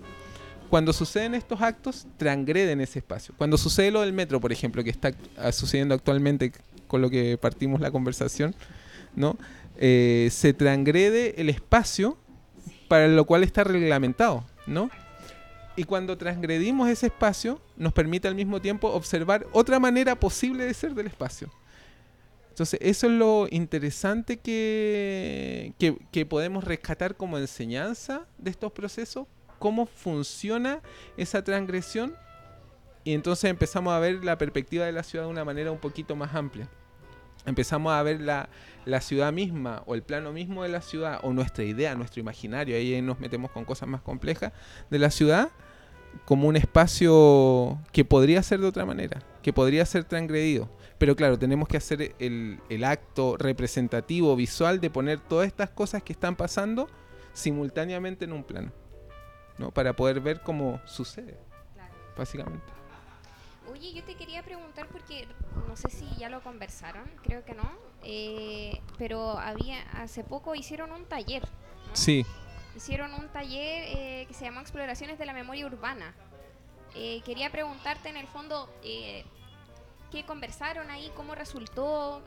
Cuando 0.70 0.94
suceden 0.94 1.36
estos 1.36 1.62
actos, 1.62 2.08
transgreden 2.18 2.80
ese 2.80 3.00
espacio. 3.00 3.34
Cuando 3.38 3.58
sucede 3.58 3.92
lo 3.92 4.02
del 4.02 4.14
metro, 4.14 4.40
por 4.40 4.52
ejemplo, 4.54 4.84
que 4.84 4.90
está 4.90 5.14
sucediendo 5.52 5.96
actualmente 5.96 6.54
con 6.88 7.02
lo 7.02 7.10
que 7.10 7.38
partimos 7.38 7.82
la 7.82 7.92
conversación, 7.92 8.56
¿no? 9.16 9.38
Eh, 9.78 10.30
se 10.32 10.54
transgrede 10.54 11.42
el 11.42 11.50
espacio 11.50 12.18
para 12.88 13.08
lo 13.08 13.26
cual 13.26 13.44
está 13.44 13.64
reglamentado, 13.64 14.46
¿no? 14.68 14.90
Y 15.76 15.86
cuando 15.86 16.18
transgredimos 16.18 16.90
ese 16.90 17.08
espacio, 17.08 17.62
nos 17.78 17.94
permite 17.94 18.28
al 18.28 18.36
mismo 18.36 18.60
tiempo 18.62 18.90
observar 18.90 19.48
otra 19.54 19.80
manera 19.80 20.20
posible 20.20 20.66
de 20.66 20.74
ser 20.74 20.94
del 20.94 21.08
espacio. 21.08 21.50
Entonces, 22.50 22.80
eso 22.84 23.08
es 23.08 23.14
lo 23.14 23.48
interesante 23.50 24.38
que, 24.38 25.74
que, 26.12 26.26
podemos 26.26 26.66
rescatar 26.66 27.16
como 27.16 27.38
enseñanza 27.38 28.26
de 28.38 28.52
estos 28.52 28.74
procesos, 28.74 29.26
cómo 29.58 29.86
funciona 29.86 30.82
esa 31.16 31.44
transgresión, 31.44 32.14
y 33.06 33.14
entonces 33.14 33.50
empezamos 33.50 33.94
a 33.94 34.00
ver 34.00 34.24
la 34.24 34.38
perspectiva 34.38 34.86
de 34.86 34.92
la 34.92 35.02
ciudad 35.02 35.26
de 35.26 35.32
una 35.32 35.46
manera 35.46 35.72
un 35.72 35.80
poquito 35.80 36.16
más 36.16 36.36
amplia. 36.36 36.70
Empezamos 37.46 37.94
a 37.94 38.04
ver 38.04 38.22
la, 38.22 38.50
la 38.86 39.02
ciudad 39.02 39.32
misma 39.34 39.84
o 39.86 39.96
el 39.96 40.04
plano 40.04 40.32
mismo 40.32 40.64
de 40.64 40.70
la 40.70 40.82
ciudad 40.82 41.20
o 41.24 41.34
nuestra 41.34 41.64
idea, 41.64 41.96
nuestro 41.96 42.20
imaginario, 42.20 42.76
ahí 42.76 43.02
nos 43.02 43.20
metemos 43.20 43.52
con 43.52 43.66
cosas 43.66 43.90
más 43.90 44.02
complejas 44.02 44.54
de 44.90 45.00
la 45.00 45.10
ciudad 45.10 45.50
como 46.26 46.48
un 46.48 46.56
espacio 46.56 47.80
que 47.92 48.06
podría 48.06 48.44
ser 48.44 48.60
de 48.60 48.68
otra 48.68 48.86
manera, 48.86 49.22
que 49.42 49.54
podría 49.54 49.86
ser 49.86 50.04
transgredido. 50.04 50.70
Pero 50.98 51.16
claro, 51.16 51.40
tenemos 51.40 51.68
que 51.68 51.78
hacer 51.78 52.16
el, 52.20 52.60
el 52.70 52.84
acto 52.84 53.38
representativo, 53.38 54.36
visual, 54.36 54.80
de 54.80 54.90
poner 54.90 55.20
todas 55.20 55.48
estas 55.48 55.70
cosas 55.70 56.04
que 56.04 56.14
están 56.14 56.36
pasando 56.36 56.88
simultáneamente 57.34 58.26
en 58.26 58.34
un 58.34 58.44
plano, 58.44 58.72
¿no? 59.58 59.72
Para 59.72 59.96
poder 59.96 60.20
ver 60.20 60.42
cómo 60.42 60.80
sucede, 60.86 61.40
básicamente. 62.18 62.81
Oye, 63.72 63.94
yo 63.94 64.04
te 64.04 64.16
quería 64.16 64.44
preguntar 64.44 64.88
porque 64.88 65.28
no 65.68 65.78
sé 65.78 65.90
si 65.90 66.06
ya 66.18 66.28
lo 66.28 66.42
conversaron, 66.42 67.10
creo 67.24 67.46
que 67.46 67.54
no, 67.54 67.72
eh, 68.04 68.82
pero 68.98 69.38
había 69.40 69.82
hace 69.94 70.26
poco 70.26 70.56
hicieron 70.56 70.92
un 70.92 71.06
taller. 71.06 71.48
Sí. 71.94 72.26
Hicieron 72.76 73.14
un 73.14 73.30
taller 73.30 73.84
eh, 73.88 74.26
que 74.28 74.34
se 74.34 74.44
llamó 74.46 74.60
Exploraciones 74.60 75.18
de 75.18 75.26
la 75.26 75.34
Memoria 75.34 75.66
Urbana. 75.66 76.14
Eh, 76.96 77.22
quería 77.24 77.50
preguntarte 77.50 78.10
en 78.10 78.18
el 78.18 78.28
fondo 78.28 78.70
qué 78.82 80.26
conversaron 80.28 80.90
ahí, 80.90 81.10
cómo 81.16 81.34
resultó, 81.34 82.22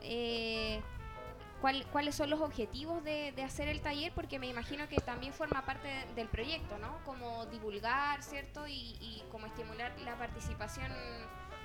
cuáles 1.91 2.15
son 2.15 2.29
los 2.29 2.41
objetivos 2.41 3.03
de, 3.03 3.33
hacer 3.43 3.67
el 3.67 3.81
taller, 3.81 4.11
porque 4.13 4.39
me 4.39 4.47
imagino 4.47 4.87
que 4.87 4.97
también 4.97 5.33
forma 5.33 5.65
parte 5.65 5.87
del 6.15 6.27
proyecto, 6.27 6.77
¿no? 6.79 6.97
Como 7.05 7.45
divulgar, 7.47 8.21
¿cierto? 8.21 8.67
Y, 8.67 9.23
como 9.31 9.47
estimular 9.47 9.91
la 10.03 10.15
participación 10.15 10.91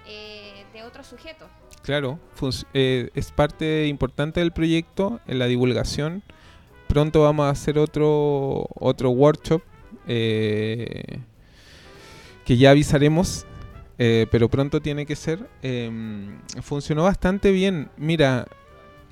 eh, 0.06 0.64
de 0.72 0.82
otros 0.82 1.06
sujetos. 1.06 1.48
Claro, 1.82 2.18
eh, 2.74 3.10
es 3.14 3.30
parte 3.30 3.86
importante 3.86 4.40
del 4.40 4.52
proyecto 4.52 5.20
en 5.26 5.38
la 5.38 5.46
divulgación. 5.46 6.22
Pronto 6.88 7.22
vamos 7.22 7.46
a 7.46 7.50
hacer 7.50 7.78
otro, 7.78 8.66
otro 8.74 9.10
workshop 9.10 9.62
eh, 10.08 11.20
que 12.44 12.56
ya 12.56 12.70
avisaremos, 12.70 13.46
pero 13.96 14.48
pronto 14.48 14.80
tiene 14.80 15.04
que 15.04 15.14
ser. 15.14 15.48
Em, 15.62 16.40
funcionó 16.62 17.04
bastante 17.04 17.52
bien. 17.52 17.90
Mira, 17.96 18.46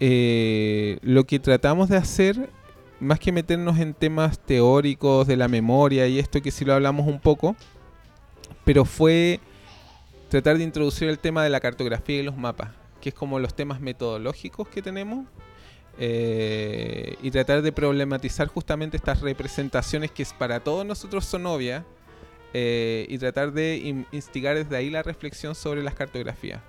lo 0.01 1.25
que 1.25 1.39
tratamos 1.41 1.89
de 1.89 1.97
hacer, 1.97 2.51
más 3.01 3.19
que 3.21 3.33
meternos 3.33 3.79
en 3.79 3.95
temas 3.95 4.39
teóricos 4.39 5.27
de 5.27 5.37
la 5.37 5.49
memoria 5.49 6.07
y 6.07 6.19
esto 6.19 6.41
que 6.43 6.51
sí 6.51 6.65
lo 6.65 6.75
hablamos 6.75 7.07
un 7.07 7.21
poco, 7.21 7.57
pero 8.65 8.85
fue 8.85 9.41
tratar 10.29 10.59
de 10.59 10.65
introducir 10.65 11.09
el 11.09 11.19
tema 11.19 11.43
de 11.43 11.51
la 11.51 11.61
cartografía 11.61 12.19
y 12.19 12.23
los 12.23 12.37
mapas, 12.37 12.71
que 13.01 13.11
es 13.11 13.15
como 13.15 13.39
los 13.39 13.55
temas 13.55 13.81
metodológicos 13.81 14.69
que 14.69 14.83
tenemos, 14.83 15.27
eh, 15.99 17.17
y 17.23 17.31
tratar 17.31 17.63
de 17.63 17.73
problematizar 17.73 18.47
justamente 18.47 18.97
estas 18.97 19.21
representaciones 19.21 20.11
que 20.11 20.25
para 20.39 20.61
todos 20.61 20.87
nosotros 20.87 21.25
son 21.25 21.47
obvias, 21.47 21.85
eh, 22.55 23.07
y 23.09 23.19
tratar 23.19 23.53
de 23.53 24.05
instigar 24.11 24.57
desde 24.57 24.77
ahí 24.77 24.91
la 24.91 25.03
reflexión 25.03 25.55
sobre 25.55 25.83
las 25.83 25.95
cartografías. 25.95 26.61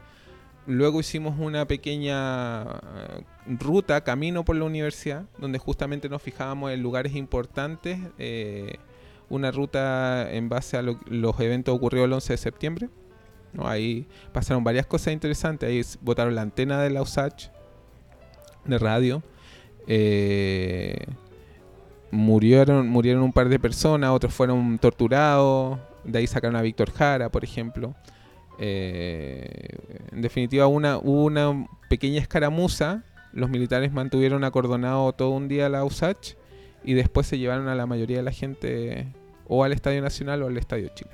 Luego 0.69 0.99
hicimos 0.99 1.37
una 1.39 1.67
pequeña 1.67 2.61
eh, 2.61 3.23
ruta, 3.47 4.03
camino 4.03 4.45
por 4.45 4.55
la 4.55 4.65
universidad, 4.65 5.25
donde 5.37 5.59
justamente 5.59 6.07
nos 6.09 6.21
fijábamos 6.21 6.71
en 6.71 6.81
lugares 6.81 7.15
importantes, 7.15 7.99
una 9.29 9.51
ruta 9.51 10.31
en 10.31 10.47
base 10.47 10.77
a 10.77 10.81
los 10.81 11.39
eventos 11.39 11.75
ocurridos 11.75 12.05
el 12.05 12.13
11 12.13 12.33
de 12.33 12.37
septiembre 12.37 12.89
Ahí 13.57 14.07
pasaron 14.31 14.63
varias 14.63 14.85
cosas 14.85 15.13
interesantes. 15.13 15.69
Ahí 15.69 15.81
botaron 16.01 16.35
la 16.35 16.41
antena 16.41 16.81
de 16.81 16.89
la 16.89 17.03
de 18.65 18.77
radio. 18.77 19.23
Eh, 19.87 21.05
murieron, 22.11 22.87
murieron 22.87 23.23
un 23.23 23.33
par 23.33 23.49
de 23.49 23.59
personas, 23.59 24.11
otros 24.11 24.33
fueron 24.33 24.77
torturados. 24.77 25.79
De 26.03 26.19
ahí 26.19 26.27
sacaron 26.27 26.55
a 26.55 26.61
Víctor 26.61 26.91
Jara, 26.91 27.29
por 27.29 27.43
ejemplo. 27.43 27.95
Eh, 28.59 29.77
en 30.11 30.21
definitiva, 30.21 30.67
una, 30.67 30.97
hubo 30.97 31.23
una 31.25 31.67
pequeña 31.89 32.19
escaramuza. 32.19 33.03
Los 33.31 33.49
militares 33.49 33.91
mantuvieron 33.91 34.43
acordonado 34.43 35.13
todo 35.13 35.29
un 35.29 35.47
día 35.47 35.69
la 35.69 35.83
USACH 35.85 36.35
y 36.83 36.93
después 36.93 37.27
se 37.27 37.37
llevaron 37.37 37.67
a 37.67 37.75
la 37.75 37.85
mayoría 37.85 38.17
de 38.17 38.23
la 38.23 38.31
gente 38.31 39.07
o 39.47 39.63
al 39.63 39.71
Estadio 39.71 40.01
Nacional 40.01 40.43
o 40.43 40.47
al 40.47 40.57
Estadio 40.57 40.89
Chile. 40.93 41.11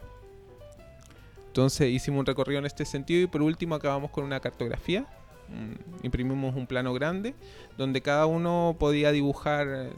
Entonces 1.47 1.89
hicimos 1.89 2.19
un 2.19 2.25
recorrido 2.25 2.59
en 2.59 2.65
este 2.65 2.83
sentido 2.83 3.21
y 3.21 3.27
por 3.27 3.41
último 3.41 3.75
acabamos 3.75 4.11
con 4.11 4.23
una 4.23 4.39
cartografía. 4.39 5.05
Mm, 5.47 6.05
imprimimos 6.05 6.55
un 6.55 6.67
plano 6.67 6.93
grande 6.93 7.35
donde 7.77 8.01
cada 8.01 8.25
uno 8.25 8.75
podía 8.79 9.11
dibujar 9.11 9.67
eh, 9.69 9.89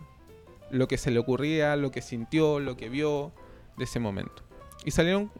lo 0.69 0.87
que 0.87 0.97
se 0.97 1.09
le 1.09 1.19
ocurría, 1.19 1.75
lo 1.75 1.91
que 1.91 2.01
sintió, 2.01 2.59
lo 2.59 2.75
que 2.77 2.89
vio 2.89 3.31
de 3.77 3.85
ese 3.85 3.99
momento. 3.99 4.43
Y 4.85 4.91
salieron 4.91 5.31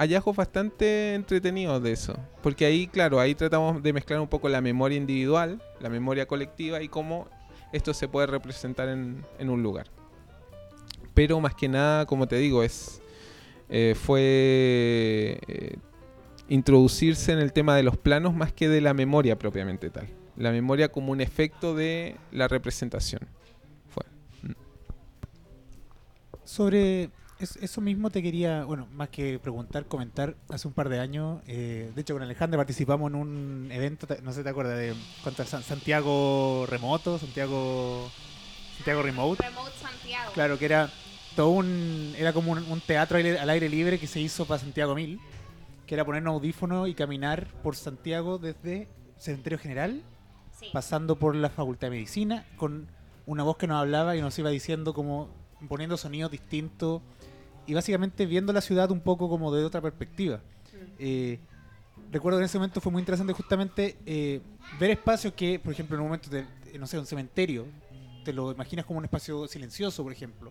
hallazgos 0.00 0.34
bastante 0.34 1.14
entretenidos 1.14 1.82
de 1.82 1.92
eso. 1.92 2.16
Porque 2.42 2.64
ahí, 2.64 2.86
claro, 2.86 3.20
ahí 3.20 3.34
tratamos 3.34 3.82
de 3.82 3.92
mezclar 3.92 4.18
un 4.18 4.28
poco 4.28 4.48
la 4.48 4.62
memoria 4.62 4.96
individual, 4.96 5.62
la 5.78 5.90
memoria 5.90 6.26
colectiva 6.26 6.82
y 6.82 6.88
cómo 6.88 7.28
esto 7.70 7.92
se 7.92 8.08
puede 8.08 8.26
representar 8.26 8.88
en, 8.88 9.22
un 9.38 9.62
lugar. 9.62 9.88
Pero 11.12 11.38
más 11.38 11.54
que 11.54 11.68
nada, 11.68 12.06
como 12.06 12.26
te 12.26 12.36
digo, 12.36 12.62
es 12.62 13.02
eh, 13.68 13.94
fue 13.94 15.38
eh, 15.46 15.76
introducirse 16.48 17.32
en 17.32 17.38
el 17.38 17.52
tema 17.52 17.76
de 17.76 17.82
los 17.82 17.98
planos 17.98 18.34
más 18.34 18.54
que 18.54 18.70
de 18.70 18.80
la 18.80 18.94
memoria 18.94 19.38
propiamente 19.38 19.90
tal. 19.90 20.08
La 20.34 20.50
memoria 20.50 20.90
como 20.90 21.12
un 21.12 21.20
efecto 21.20 21.74
de 21.74 22.16
la 22.32 22.48
representación. 22.48 23.28
Fue. 23.90 24.04
Mm. 24.48 24.54
Sobre 27.46 27.64
eso 27.64 27.80
mismo 27.80 28.10
te 28.10 28.22
quería, 28.22 28.64
bueno, 28.64 28.86
más 28.92 29.08
que 29.08 29.38
preguntar, 29.38 29.86
comentar, 29.86 30.36
hace 30.48 30.68
un 30.68 30.74
par 30.74 30.88
de 30.88 30.98
años, 31.00 31.40
eh, 31.46 31.90
de 31.94 32.00
hecho 32.00 32.14
con 32.14 32.22
Alejandro 32.22 32.58
participamos 32.58 33.10
en 33.10 33.16
un 33.16 33.68
evento, 33.72 34.06
no 34.22 34.32
sé 34.32 34.38
si 34.38 34.44
te 34.44 34.50
acuerdas, 34.50 34.76
de 34.78 34.94
Santiago 35.62 36.66
Remoto, 36.68 37.18
Santiago 37.18 38.10
Santiago 38.76 39.02
Remote. 39.02 39.42
Remote 39.42 39.72
Santiago. 39.80 40.32
Claro, 40.32 40.58
que 40.58 40.64
era 40.64 40.90
todo 41.36 41.50
un. 41.50 42.14
Era 42.16 42.32
como 42.32 42.52
un, 42.52 42.58
un 42.58 42.80
teatro 42.80 43.18
al 43.18 43.50
aire, 43.50 43.68
libre 43.68 43.98
que 43.98 44.06
se 44.06 44.20
hizo 44.20 44.46
para 44.46 44.58
Santiago 44.60 44.94
Mil. 44.94 45.20
Que 45.86 45.94
era 45.96 46.04
ponernos 46.04 46.32
audífonos 46.34 46.88
y 46.88 46.94
caminar 46.94 47.48
por 47.62 47.76
Santiago 47.76 48.38
desde 48.38 48.88
Cementerio 49.18 49.58
General, 49.58 50.02
Sí. 50.58 50.66
pasando 50.72 51.16
por 51.16 51.34
la 51.34 51.50
Facultad 51.50 51.88
de 51.88 51.92
Medicina, 51.92 52.46
con 52.56 52.86
una 53.26 53.42
voz 53.42 53.56
que 53.56 53.66
nos 53.66 53.80
hablaba 53.80 54.14
y 54.16 54.20
nos 54.20 54.38
iba 54.38 54.50
diciendo 54.50 54.94
como. 54.94 55.28
poniendo 55.68 55.96
sonidos 55.96 56.30
distintos. 56.30 57.02
Y 57.70 57.74
básicamente 57.74 58.26
viendo 58.26 58.52
la 58.52 58.60
ciudad 58.60 58.90
un 58.90 58.98
poco 59.00 59.28
como 59.28 59.54
de 59.54 59.64
otra 59.64 59.80
perspectiva. 59.80 60.40
Eh, 60.98 61.38
recuerdo 62.10 62.38
que 62.38 62.42
en 62.42 62.46
ese 62.46 62.58
momento 62.58 62.80
fue 62.80 62.90
muy 62.90 62.98
interesante 62.98 63.32
justamente 63.32 63.96
eh, 64.06 64.40
ver 64.80 64.90
espacios 64.90 65.32
que, 65.34 65.60
por 65.60 65.72
ejemplo, 65.72 65.94
en 65.96 66.00
un 66.00 66.08
momento 66.08 66.28
de, 66.30 66.44
de, 66.64 66.78
no 66.80 66.88
sé, 66.88 66.98
un 66.98 67.06
cementerio, 67.06 67.66
te 68.24 68.32
lo 68.32 68.50
imaginas 68.50 68.84
como 68.86 68.98
un 68.98 69.04
espacio 69.04 69.46
silencioso, 69.46 70.02
por 70.02 70.10
ejemplo. 70.10 70.50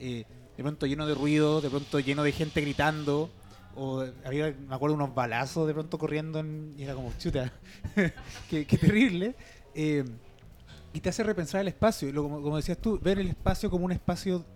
Eh, 0.00 0.24
de 0.56 0.62
pronto 0.64 0.86
lleno 0.86 1.06
de 1.06 1.14
ruido, 1.14 1.60
de 1.60 1.70
pronto 1.70 2.00
lleno 2.00 2.24
de 2.24 2.32
gente 2.32 2.60
gritando. 2.60 3.30
O 3.76 4.04
había, 4.24 4.52
me 4.68 4.74
acuerdo, 4.74 4.96
unos 4.96 5.14
balazos 5.14 5.68
de 5.68 5.72
pronto 5.74 5.98
corriendo 5.98 6.40
en- 6.40 6.74
y 6.76 6.82
era 6.82 6.94
como, 6.96 7.12
chuta, 7.16 7.52
qué, 8.50 8.66
qué 8.66 8.76
terrible. 8.76 9.36
Eh, 9.72 10.02
y 10.92 10.98
te 11.00 11.10
hace 11.10 11.22
repensar 11.22 11.60
el 11.60 11.68
espacio. 11.68 12.10
lo- 12.12 12.24
como, 12.24 12.42
como 12.42 12.56
decías 12.56 12.78
tú, 12.78 12.98
ver 12.98 13.20
el 13.20 13.28
espacio 13.28 13.70
como 13.70 13.84
un 13.84 13.92
espacio, 13.92 14.38
eh, 14.38 14.55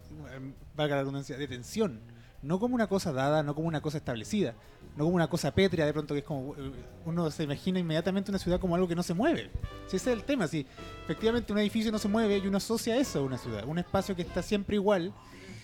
valga 0.77 0.97
la 0.97 1.03
redundancia, 1.03 1.37
de 1.37 1.49
tensión. 1.49 2.01
No 2.43 2.59
como 2.59 2.75
una 2.75 2.87
cosa 2.87 3.13
dada, 3.13 3.43
no 3.43 3.55
como 3.55 3.69
una 3.69 3.83
cosa 3.83 3.99
establecida. 3.99 4.55
No 4.97 5.05
como 5.05 5.17
una 5.17 5.29
cosa 5.29 5.55
pétrea, 5.55 5.87
de 5.87 5.93
pronto 5.93 6.15
que 6.15 6.21
es 6.21 6.27
como. 6.27 6.55
eh, 6.57 6.73
Uno 7.05 7.31
se 7.31 7.45
imagina 7.45 7.79
inmediatamente 7.79 8.31
una 8.31 8.39
ciudad 8.39 8.59
como 8.59 8.75
algo 8.75 8.89
que 8.89 8.95
no 8.95 9.03
se 9.03 9.15
mueve. 9.15 9.51
Si 9.87 9.97
ese 9.97 10.13
es 10.13 10.19
el 10.19 10.25
tema, 10.25 10.49
si 10.49 10.67
efectivamente 11.05 11.53
un 11.53 11.59
edificio 11.59 11.93
no 11.93 11.99
se 11.99 12.09
mueve 12.09 12.39
y 12.39 12.47
uno 12.47 12.57
asocia 12.57 12.97
eso 12.97 13.21
a 13.21 13.23
una 13.23 13.39
ciudad. 13.39 13.65
Un 13.67 13.79
espacio 13.79 14.17
que 14.17 14.23
está 14.23 14.43
siempre 14.43 14.77
igual 14.77 15.13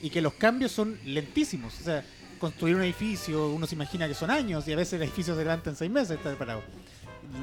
y 0.01 0.11
que 0.11 0.21
los 0.21 0.35
cambios 0.35 0.73
son 0.73 0.99
lentísimos. 1.05 1.81
O 1.81 1.85
sea, 1.85 2.05
construir 2.39 2.77
un 2.77 2.83
edificio, 2.83 3.49
uno 3.49 3.67
se 3.67 3.75
imagina 3.75 4.07
que 4.07 4.15
son 4.15 4.31
años 4.31 4.69
y 4.69 4.73
a 4.73 4.77
veces 4.77 4.95
el 4.95 5.03
edificio 5.03 5.35
se 5.35 5.43
levanta 5.43 5.71
en 5.71 5.77
seis 5.77 5.91
meses, 5.91 6.11
está 6.19 6.29
preparado. 6.31 6.63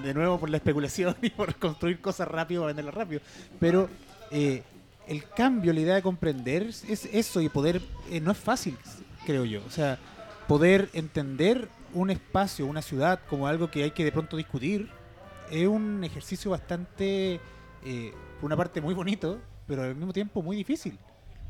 De 0.04 0.14
nuevo 0.14 0.40
por 0.40 0.50
la 0.50 0.58
especulación 0.58 1.16
y 1.22 1.32
por 1.32 1.56
construir 1.56 2.00
cosas 2.00 2.28
rápido 2.28 2.62
para 2.62 2.68
venderlas 2.68 2.94
rápido. 2.94 3.22
Pero 3.60 3.90
eh, 4.32 4.64
el 5.08 5.28
cambio, 5.30 5.74
la 5.74 5.80
idea 5.80 5.96
de 5.96 6.02
comprender 6.02 6.64
es 6.64 7.06
eso 7.12 7.42
y 7.42 7.50
poder, 7.50 7.82
eh, 8.10 8.20
no 8.20 8.32
es 8.32 8.38
fácil, 8.38 8.78
creo 9.26 9.46
yo. 9.46 9.62
O 9.66 9.70
sea, 9.70 9.98
poder 10.48 10.90
entender 10.94 11.68
un 11.94 12.10
espacio, 12.10 12.66
una 12.66 12.82
ciudad 12.82 13.20
como 13.30 13.48
algo 13.48 13.70
que 13.70 13.84
hay 13.84 13.92
que 13.92 14.04
de 14.04 14.12
pronto 14.12 14.38
discutir, 14.38 14.90
es 15.52 15.68
un 15.68 16.04
ejercicio 16.04 16.52
bastante, 16.52 17.40
eh, 17.86 18.14
por 18.40 18.48
una 18.48 18.58
parte 18.58 18.82
muy 18.82 18.94
bonito, 18.94 19.40
pero 19.68 19.84
al 19.84 19.96
mismo 19.96 20.14
tiempo 20.14 20.42
muy 20.42 20.56
difícil. 20.56 20.98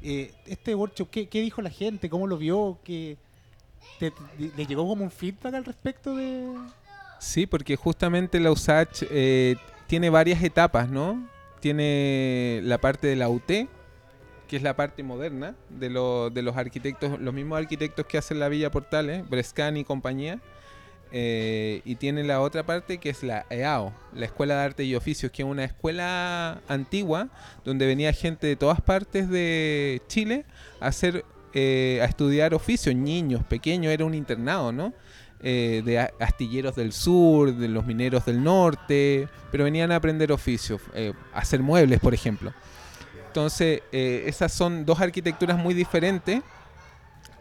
Eh, 0.01 0.33
este 0.45 0.75
workshop, 0.75 1.09
¿qué, 1.09 1.29
qué 1.29 1.41
dijo 1.41 1.61
la 1.61 1.69
gente? 1.69 2.09
¿Cómo 2.09 2.27
lo 2.27 2.37
vio? 2.37 2.79
¿Qué, 2.83 3.17
te, 3.99 4.11
¿Le 4.37 4.65
llegó 4.65 4.87
como 4.87 5.03
un 5.03 5.11
feedback 5.11 5.53
al 5.53 5.65
respecto 5.65 6.15
de...? 6.15 6.53
Sí, 7.19 7.45
porque 7.45 7.77
justamente 7.77 8.37
la 8.39 8.51
USACH 8.51 9.03
eh, 9.09 9.55
tiene 9.87 10.09
varias 10.09 10.43
etapas, 10.43 10.89
¿no? 10.89 11.25
Tiene 11.63 12.59
la 12.65 12.77
parte 12.77 13.07
de 13.07 13.15
la 13.15 13.29
UT, 13.29 13.47
que 13.47 13.67
es 14.57 14.61
la 14.63 14.75
parte 14.75 15.01
moderna 15.01 15.55
de, 15.69 15.89
lo- 15.89 16.29
de 16.29 16.41
los 16.41 16.57
arquitectos, 16.57 17.17
los 17.21 17.33
mismos 17.33 17.57
arquitectos 17.57 18.05
que 18.05 18.17
hacen 18.17 18.37
la 18.41 18.49
Villa 18.49 18.69
Portales, 18.69 19.23
Brescan 19.29 19.77
y 19.77 19.85
compañía. 19.85 20.41
Eh, 21.13 21.79
y 21.85 21.95
tiene 21.95 22.25
la 22.25 22.41
otra 22.41 22.63
parte 22.65 22.97
que 22.97 23.09
es 23.11 23.23
la 23.23 23.45
EAO, 23.49 23.93
la 24.13 24.25
Escuela 24.25 24.55
de 24.57 24.61
Arte 24.65 24.83
y 24.83 24.93
Oficios, 24.93 25.31
que 25.31 25.43
es 25.43 25.47
una 25.47 25.63
escuela 25.63 26.59
antigua 26.67 27.29
donde 27.63 27.85
venía 27.85 28.11
gente 28.11 28.45
de 28.45 28.57
todas 28.57 28.81
partes 28.81 29.29
de 29.29 30.01
Chile 30.07 30.43
a 30.81 30.87
hacer 30.87 31.23
eh, 31.53 31.99
a 32.01 32.05
estudiar 32.05 32.53
oficios, 32.53 32.93
niños 32.93 33.41
pequeños, 33.45 33.93
era 33.93 34.03
un 34.03 34.15
internado, 34.15 34.73
¿no? 34.73 34.91
Eh, 35.45 35.81
de 35.83 35.99
astilleros 35.99 36.73
del 36.73 36.93
sur, 36.93 37.53
de 37.53 37.67
los 37.67 37.85
mineros 37.85 38.25
del 38.25 38.41
norte, 38.41 39.27
pero 39.51 39.65
venían 39.65 39.91
a 39.91 39.97
aprender 39.97 40.31
oficios, 40.31 40.79
eh, 40.93 41.11
hacer 41.33 41.59
muebles, 41.59 41.99
por 41.99 42.13
ejemplo. 42.13 42.53
Entonces, 43.27 43.81
eh, 43.91 44.23
esas 44.27 44.53
son 44.53 44.85
dos 44.85 45.01
arquitecturas 45.01 45.57
muy 45.57 45.73
diferentes. 45.73 46.41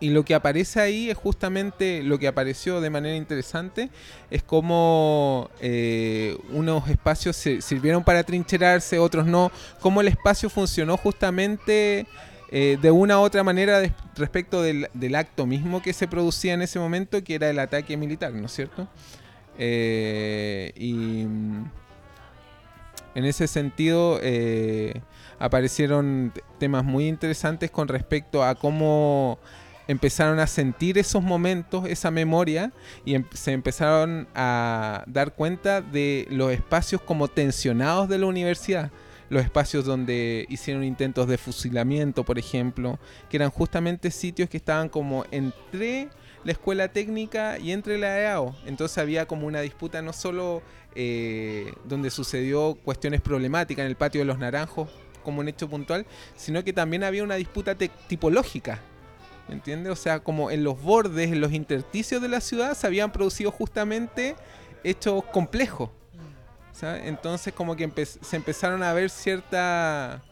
Y 0.01 0.09
lo 0.11 0.25
que 0.25 0.35
aparece 0.35 0.81
ahí 0.81 1.11
es 1.11 1.17
justamente 1.17 2.03
lo 2.03 2.19
que 2.19 2.27
apareció 2.27 2.81
de 2.81 2.91
manera 2.91 3.15
interesante, 3.15 3.89
es 4.31 4.43
como 4.43 5.49
eh, 5.61 6.37
unos 6.51 6.89
espacios 6.89 7.37
se 7.37 7.61
sirvieron 7.61 8.03
para 8.03 8.25
trincherarse, 8.25 8.99
otros 8.99 9.27
no, 9.27 9.53
cómo 9.81 10.01
el 10.01 10.09
espacio 10.09 10.51
funcionó 10.51 10.97
justamente 10.97 12.09
eh, 12.55 12.79
de 12.83 12.91
una 12.91 13.19
u 13.19 13.23
otra 13.23 13.43
manera 13.43 13.81
respecto 14.15 14.61
del, 14.61 15.15
acto 15.15 15.47
mismo 15.47 15.81
que 15.81 15.95
se 15.95 16.07
producía 16.07 16.53
en 16.53 16.61
ese 16.61 16.79
momento, 16.79 17.25
que 17.25 17.35
era 17.35 17.49
el 17.49 17.59
ataque 17.59 17.97
militar, 17.97 18.35
¿no 18.35 18.45
es 18.45 18.53
cierto? 18.53 18.87
Eh, 19.57 20.71
y 20.77 21.25
mm, 21.25 21.65
en 23.15 23.25
ese 23.25 23.47
sentido 23.47 24.19
eh, 24.23 25.01
aparecieron 25.39 26.31
temas 26.59 26.85
muy 26.85 27.09
interesantes 27.09 27.71
con 27.71 27.89
respecto 27.89 28.45
a 28.45 28.55
cómo 28.55 29.39
empezaron 29.89 30.39
a 30.39 30.47
sentir 30.47 30.99
esos 30.99 31.23
momentos, 31.23 31.87
esa 31.89 32.11
memoria, 32.11 32.71
y 33.07 33.15
em- 33.15 33.25
se 33.33 33.53
empezaron 33.53 34.29
a 34.35 35.05
dar 35.07 35.33
cuenta 35.33 35.81
de 35.81 36.27
los 36.31 36.53
espacios 36.53 37.01
como 37.01 37.29
tensionados 37.29 38.11
de 38.11 38.19
la 38.19 38.27
universidad. 38.27 38.91
Los 39.33 39.45
espacios 39.45 39.87
donde 39.87 40.45
hicieron 40.51 40.85
intentos 40.85 41.27
de 41.27 41.39
fusilamiento, 41.39 42.23
por 42.23 42.39
ejemplo, 42.39 42.99
que 43.31 43.39
eran 43.39 43.49
justamente 43.49 44.11
sitios 44.11 44.51
que 44.51 44.59
estaban 44.59 44.91
como 44.91 45.25
entre 45.31 46.11
la 46.45 46.53
escuela 46.53 46.89
técnica 46.89 47.59
y 47.59 47.73
entre 47.73 47.97
la 47.97 48.21
EAO. 48.21 48.55
Entonces 48.67 48.99
había 48.99 49.25
como 49.25 49.47
una 49.47 49.63
disputa 49.63 50.03
no 50.03 50.13
solo 50.13 50.61
eh, 50.95 51.73
donde 51.89 52.11
sucedió 52.11 52.75
cuestiones 52.85 53.23
problemáticas 53.23 53.85
en 53.85 53.89
el 53.89 53.97
patio 53.97 54.21
de 54.21 54.27
los 54.27 54.39
naranjos 54.39 54.91
como 55.25 55.41
un 55.41 55.49
hecho 55.49 55.67
puntual, 55.67 56.05
sino 56.37 56.63
que 56.63 56.75
también 56.75 57.03
había 57.03 57.25
una 57.25 57.37
disputa 57.37 57.75
tipológica. 57.75 58.83
¿Me 59.49 59.55
entiendes? 59.55 59.95
O 59.95 59.97
sea, 59.97 60.21
como 60.21 60.51
en 60.51 60.63
los 60.63 60.83
bordes, 60.83 61.33
en 61.33 61.41
los 61.41 61.53
intersticios 61.53 62.21
de 62.21 62.29
la 62.29 62.43
ciudad 62.43 62.75
se 62.75 62.87
habían 62.87 63.11
producido 63.13 63.51
justamente 63.51 64.37
hechos 64.85 65.25
complejos. 65.33 65.89
Entonces 66.81 67.53
como 67.53 67.77
que 67.77 67.89
empe- 67.89 68.07
se 68.07 68.37
empezaron 68.37 68.83
a 68.83 68.93
ver 68.93 69.11
cierta 69.11 70.23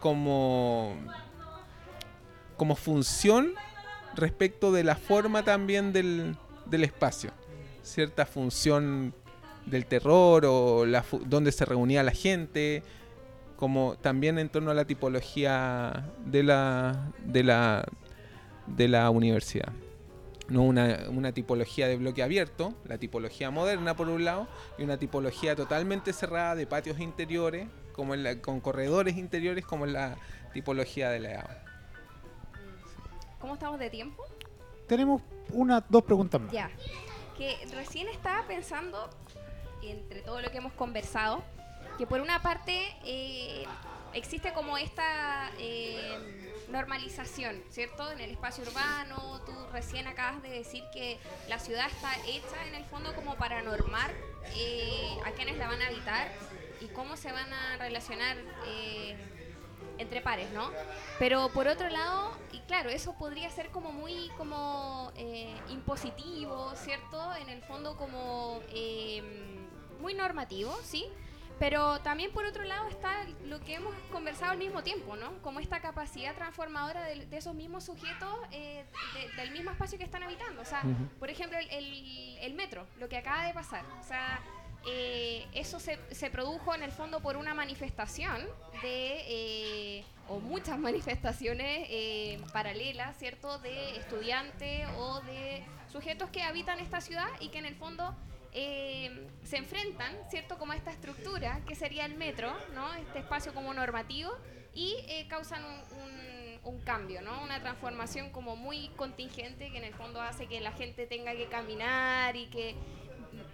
como 0.00 0.94
como 2.56 2.76
función 2.76 3.54
respecto 4.14 4.70
de 4.70 4.84
la 4.84 4.94
forma 4.94 5.42
también 5.42 5.92
del, 5.92 6.36
del 6.66 6.84
espacio. 6.84 7.32
Cierta 7.82 8.26
función 8.26 9.14
del 9.66 9.86
terror 9.86 10.44
o 10.46 10.84
la 10.86 11.04
donde 11.26 11.50
se 11.50 11.64
reunía 11.64 12.02
la 12.02 12.12
gente, 12.12 12.82
como 13.56 13.96
también 14.00 14.38
en 14.38 14.48
torno 14.48 14.70
a 14.70 14.74
la 14.74 14.84
tipología 14.84 16.08
de 16.24 16.42
la, 16.44 17.10
de 17.24 17.42
la, 17.42 17.84
de 18.66 18.88
la 18.88 19.10
universidad. 19.10 19.72
No 20.48 20.62
una, 20.62 21.04
una 21.08 21.32
tipología 21.32 21.86
de 21.88 21.96
bloque 21.96 22.22
abierto, 22.22 22.74
la 22.84 22.98
tipología 22.98 23.50
moderna 23.50 23.94
por 23.96 24.08
un 24.08 24.24
lado, 24.24 24.48
y 24.76 24.82
una 24.82 24.98
tipología 24.98 25.54
totalmente 25.56 26.12
cerrada 26.12 26.54
de 26.54 26.66
patios 26.66 26.98
interiores, 27.00 27.68
como 27.92 28.14
en 28.14 28.22
la- 28.22 28.40
con 28.40 28.60
corredores 28.60 29.16
interiores, 29.16 29.64
como 29.64 29.86
en 29.86 29.92
la 29.94 30.16
tipología 30.52 31.10
de 31.10 31.20
la 31.20 31.30
EAO. 31.32 31.48
¿Cómo 33.40 33.54
estamos 33.54 33.78
de 33.78 33.90
tiempo? 33.90 34.24
Tenemos 34.86 35.22
una, 35.50 35.84
dos 35.88 36.02
preguntas 36.02 36.40
más. 36.40 36.52
Ya. 36.52 36.70
Que 37.36 37.56
recién 37.72 38.08
estaba 38.08 38.46
pensando, 38.46 39.08
entre 39.82 40.20
todo 40.22 40.40
lo 40.40 40.50
que 40.50 40.58
hemos 40.58 40.72
conversado, 40.74 41.42
que 41.98 42.06
por 42.06 42.20
una 42.20 42.42
parte 42.42 42.88
eh, 43.04 43.64
existe 44.12 44.52
como 44.52 44.76
esta 44.78 45.50
eh, 45.58 46.51
normalización, 46.72 47.62
¿cierto? 47.68 48.10
En 48.10 48.20
el 48.20 48.30
espacio 48.30 48.64
urbano, 48.64 49.40
tú 49.44 49.52
recién 49.72 50.06
acabas 50.08 50.42
de 50.42 50.48
decir 50.48 50.82
que 50.92 51.18
la 51.48 51.58
ciudad 51.58 51.86
está 51.86 52.14
hecha 52.26 52.66
en 52.66 52.74
el 52.74 52.84
fondo 52.86 53.14
como 53.14 53.36
para 53.36 53.62
normar 53.62 54.10
eh, 54.56 55.16
a 55.24 55.30
quienes 55.32 55.58
la 55.58 55.68
van 55.68 55.80
a 55.82 55.86
habitar 55.86 56.32
y 56.80 56.86
cómo 56.86 57.16
se 57.16 57.30
van 57.30 57.52
a 57.52 57.76
relacionar 57.76 58.36
eh, 58.66 59.16
entre 59.98 60.22
pares, 60.22 60.50
¿no? 60.52 60.70
Pero 61.18 61.50
por 61.50 61.68
otro 61.68 61.88
lado, 61.90 62.32
y 62.50 62.58
claro, 62.60 62.88
eso 62.88 63.14
podría 63.18 63.50
ser 63.50 63.68
como 63.68 63.92
muy 63.92 64.30
como 64.38 65.12
eh, 65.14 65.54
impositivo, 65.68 66.72
¿cierto? 66.74 67.34
En 67.36 67.50
el 67.50 67.62
fondo 67.62 67.96
como 67.96 68.60
muy 70.00 70.14
normativo, 70.14 70.76
¿sí? 70.82 71.06
Pero 71.58 72.00
también 72.00 72.32
por 72.32 72.44
otro 72.44 72.64
lado 72.64 72.88
está 72.88 73.24
lo 73.44 73.60
que 73.60 73.74
hemos 73.74 73.94
conversado 74.10 74.52
al 74.52 74.58
mismo 74.58 74.82
tiempo, 74.82 75.14
¿no? 75.16 75.40
Como 75.42 75.60
esta 75.60 75.80
capacidad 75.80 76.34
transformadora 76.34 77.02
de, 77.04 77.26
de 77.26 77.36
esos 77.36 77.54
mismos 77.54 77.84
sujetos 77.84 78.34
eh, 78.50 78.84
de- 79.14 79.28
del 79.42 79.52
mismo 79.52 79.70
espacio 79.70 79.96
que 79.98 80.04
están 80.04 80.22
habitando. 80.24 80.60
O 80.62 80.64
sea, 80.64 80.82
por 81.20 81.30
ejemplo, 81.30 81.58
el, 81.58 81.68
el- 81.70 82.38
el 82.40 82.54
metro, 82.54 82.86
lo 82.98 83.08
que 83.08 83.16
acaba 83.16 83.46
de 83.46 83.54
pasar. 83.54 83.84
O 84.00 84.02
sea, 84.02 84.40
eh, 84.84 85.46
eso 85.54 85.78
se, 85.78 85.98
se 86.12 86.28
produjo 86.30 86.74
en 86.74 86.82
el 86.82 86.90
fondo 86.90 87.20
por 87.20 87.36
una 87.36 87.54
manifestación 87.54 88.44
de, 88.82 89.22
eh, 89.28 90.04
o 90.28 90.40
muchas 90.40 90.76
manifestaciones 90.80 91.86
eh, 91.90 92.40
paralelas, 92.52 93.16
¿cierto?, 93.18 93.58
de 93.60 93.96
estudiantes 93.98 94.88
o 94.98 95.20
de 95.20 95.62
sujetos 95.92 96.30
que 96.30 96.42
habitan 96.42 96.80
esta 96.80 97.00
ciudad 97.00 97.28
y 97.38 97.50
que 97.50 97.58
en 97.58 97.66
el 97.66 97.76
fondo 97.76 98.16
eh, 98.52 99.26
se 99.44 99.56
enfrentan, 99.56 100.14
¿cierto?, 100.30 100.58
como 100.58 100.72
a 100.72 100.76
esta 100.76 100.90
estructura 100.90 101.60
que 101.66 101.74
sería 101.74 102.04
el 102.06 102.14
metro, 102.16 102.54
¿no?, 102.74 102.92
este 102.94 103.18
espacio 103.20 103.54
como 103.54 103.72
normativo 103.74 104.32
y 104.74 104.96
eh, 105.08 105.26
causan 105.28 105.64
un, 105.64 105.72
un- 105.98 106.42
un 106.64 106.80
cambio, 106.82 107.22
¿no?, 107.22 107.42
una 107.42 107.60
transformación 107.60 108.30
como 108.30 108.54
muy 108.56 108.88
contingente 108.96 109.70
que 109.70 109.78
en 109.78 109.84
el 109.84 109.94
fondo 109.94 110.20
hace 110.20 110.46
que 110.46 110.60
la 110.60 110.72
gente 110.72 111.06
tenga 111.06 111.32
que 111.34 111.46
caminar 111.46 112.36
y 112.36 112.46
que 112.46 112.76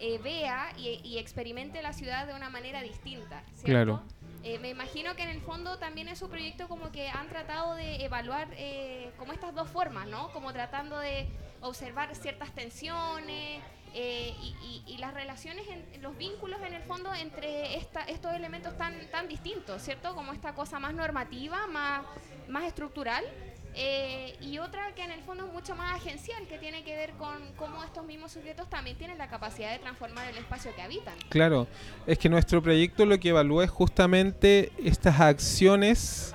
eh, 0.00 0.18
vea 0.18 0.72
y, 0.76 1.00
y 1.04 1.18
experimente 1.18 1.80
la 1.82 1.92
ciudad 1.92 2.26
de 2.26 2.34
una 2.34 2.50
manera 2.50 2.82
distinta, 2.82 3.42
¿cierto? 3.54 3.64
Claro. 3.64 4.02
Eh, 4.44 4.58
me 4.60 4.68
imagino 4.68 5.16
que 5.16 5.22
en 5.22 5.30
el 5.30 5.40
fondo 5.40 5.78
también 5.78 6.06
es 6.08 6.18
su 6.18 6.28
proyecto 6.28 6.68
como 6.68 6.92
que 6.92 7.08
han 7.08 7.28
tratado 7.28 7.74
de 7.74 8.04
evaluar 8.04 8.48
eh, 8.56 9.10
como 9.18 9.32
estas 9.32 9.54
dos 9.54 9.68
formas, 9.68 10.06
¿no? 10.06 10.30
Como 10.32 10.52
tratando 10.52 10.98
de 10.98 11.26
observar 11.60 12.14
ciertas 12.14 12.50
tensiones 12.54 13.62
eh, 13.94 14.34
y, 14.86 14.96
las 14.98 15.14
relaciones, 15.14 15.64
en, 15.68 16.02
los 16.02 16.16
vínculos 16.18 16.60
en 16.66 16.74
el 16.74 16.82
fondo 16.82 17.14
entre 17.14 17.76
esta, 17.76 18.02
estos 18.02 18.32
elementos 18.32 18.76
tan, 18.76 18.94
tan 19.10 19.28
distintos, 19.28 19.80
¿cierto? 19.80 20.14
Como 20.14 20.32
esta 20.32 20.54
cosa 20.54 20.78
más 20.78 20.92
normativa, 20.92 21.66
más, 21.68 22.02
más 22.48 22.64
estructural. 22.64 23.24
eh, 23.74 24.36
y 24.40 24.58
otra 24.58 24.92
que 24.94 25.02
en 25.02 25.12
el 25.12 25.20
fondo 25.22 25.46
es 25.46 25.52
mucho 25.52 25.76
más 25.76 25.94
agencial, 25.94 26.46
que 26.48 26.58
tiene 26.58 26.82
que 26.82 26.96
ver 26.96 27.12
con 27.12 27.52
cómo 27.56 27.84
estos 27.84 28.04
mismos 28.04 28.32
sujetos 28.32 28.68
también 28.68 28.98
tienen 28.98 29.18
la 29.18 29.28
capacidad 29.28 29.70
de 29.70 29.78
transformar 29.78 30.28
el 30.28 30.36
espacio 30.36 30.74
que 30.74 30.82
habitan. 30.82 31.14
Claro, 31.28 31.68
es 32.06 32.18
que 32.18 32.28
nuestro 32.28 32.60
proyecto 32.60 33.06
lo 33.06 33.18
que 33.20 33.28
evalúa 33.28 33.64
es 33.64 33.70
justamente 33.70 34.72
estas 34.82 35.20
acciones 35.20 36.34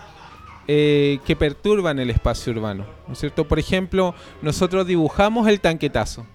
eh, 0.67 1.19
que 1.25 1.35
perturban 1.35 1.99
el 1.99 2.09
espacio 2.09 2.53
urbano, 2.53 2.85
¿no 3.07 3.13
es 3.13 3.19
cierto? 3.19 3.47
Por 3.47 3.59
ejemplo, 3.59 4.15
nosotros 4.41 4.87
dibujamos 4.87 5.47
el 5.47 5.59
tanquetazo 5.59 6.25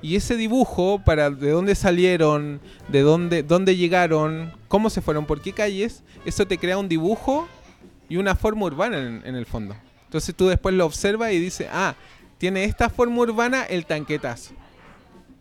y 0.00 0.16
ese 0.16 0.36
dibujo 0.36 1.00
para 1.04 1.30
de 1.30 1.50
dónde 1.50 1.74
salieron, 1.74 2.60
de 2.88 3.00
dónde, 3.00 3.42
dónde 3.42 3.76
llegaron, 3.76 4.52
cómo 4.68 4.90
se 4.90 5.00
fueron, 5.00 5.26
por 5.26 5.40
qué 5.40 5.52
calles, 5.52 6.02
eso 6.24 6.46
te 6.46 6.58
crea 6.58 6.76
un 6.76 6.88
dibujo 6.88 7.48
y 8.08 8.16
una 8.16 8.34
forma 8.34 8.66
urbana 8.66 8.98
en, 8.98 9.22
en 9.24 9.34
el 9.34 9.46
fondo. 9.46 9.74
Entonces 10.04 10.34
tú 10.34 10.48
después 10.48 10.74
lo 10.74 10.86
observas 10.86 11.32
y 11.32 11.38
dices, 11.38 11.68
ah, 11.72 11.94
tiene 12.38 12.64
esta 12.64 12.90
forma 12.90 13.22
urbana 13.22 13.64
el 13.64 13.86
tanquetazo. 13.86 14.54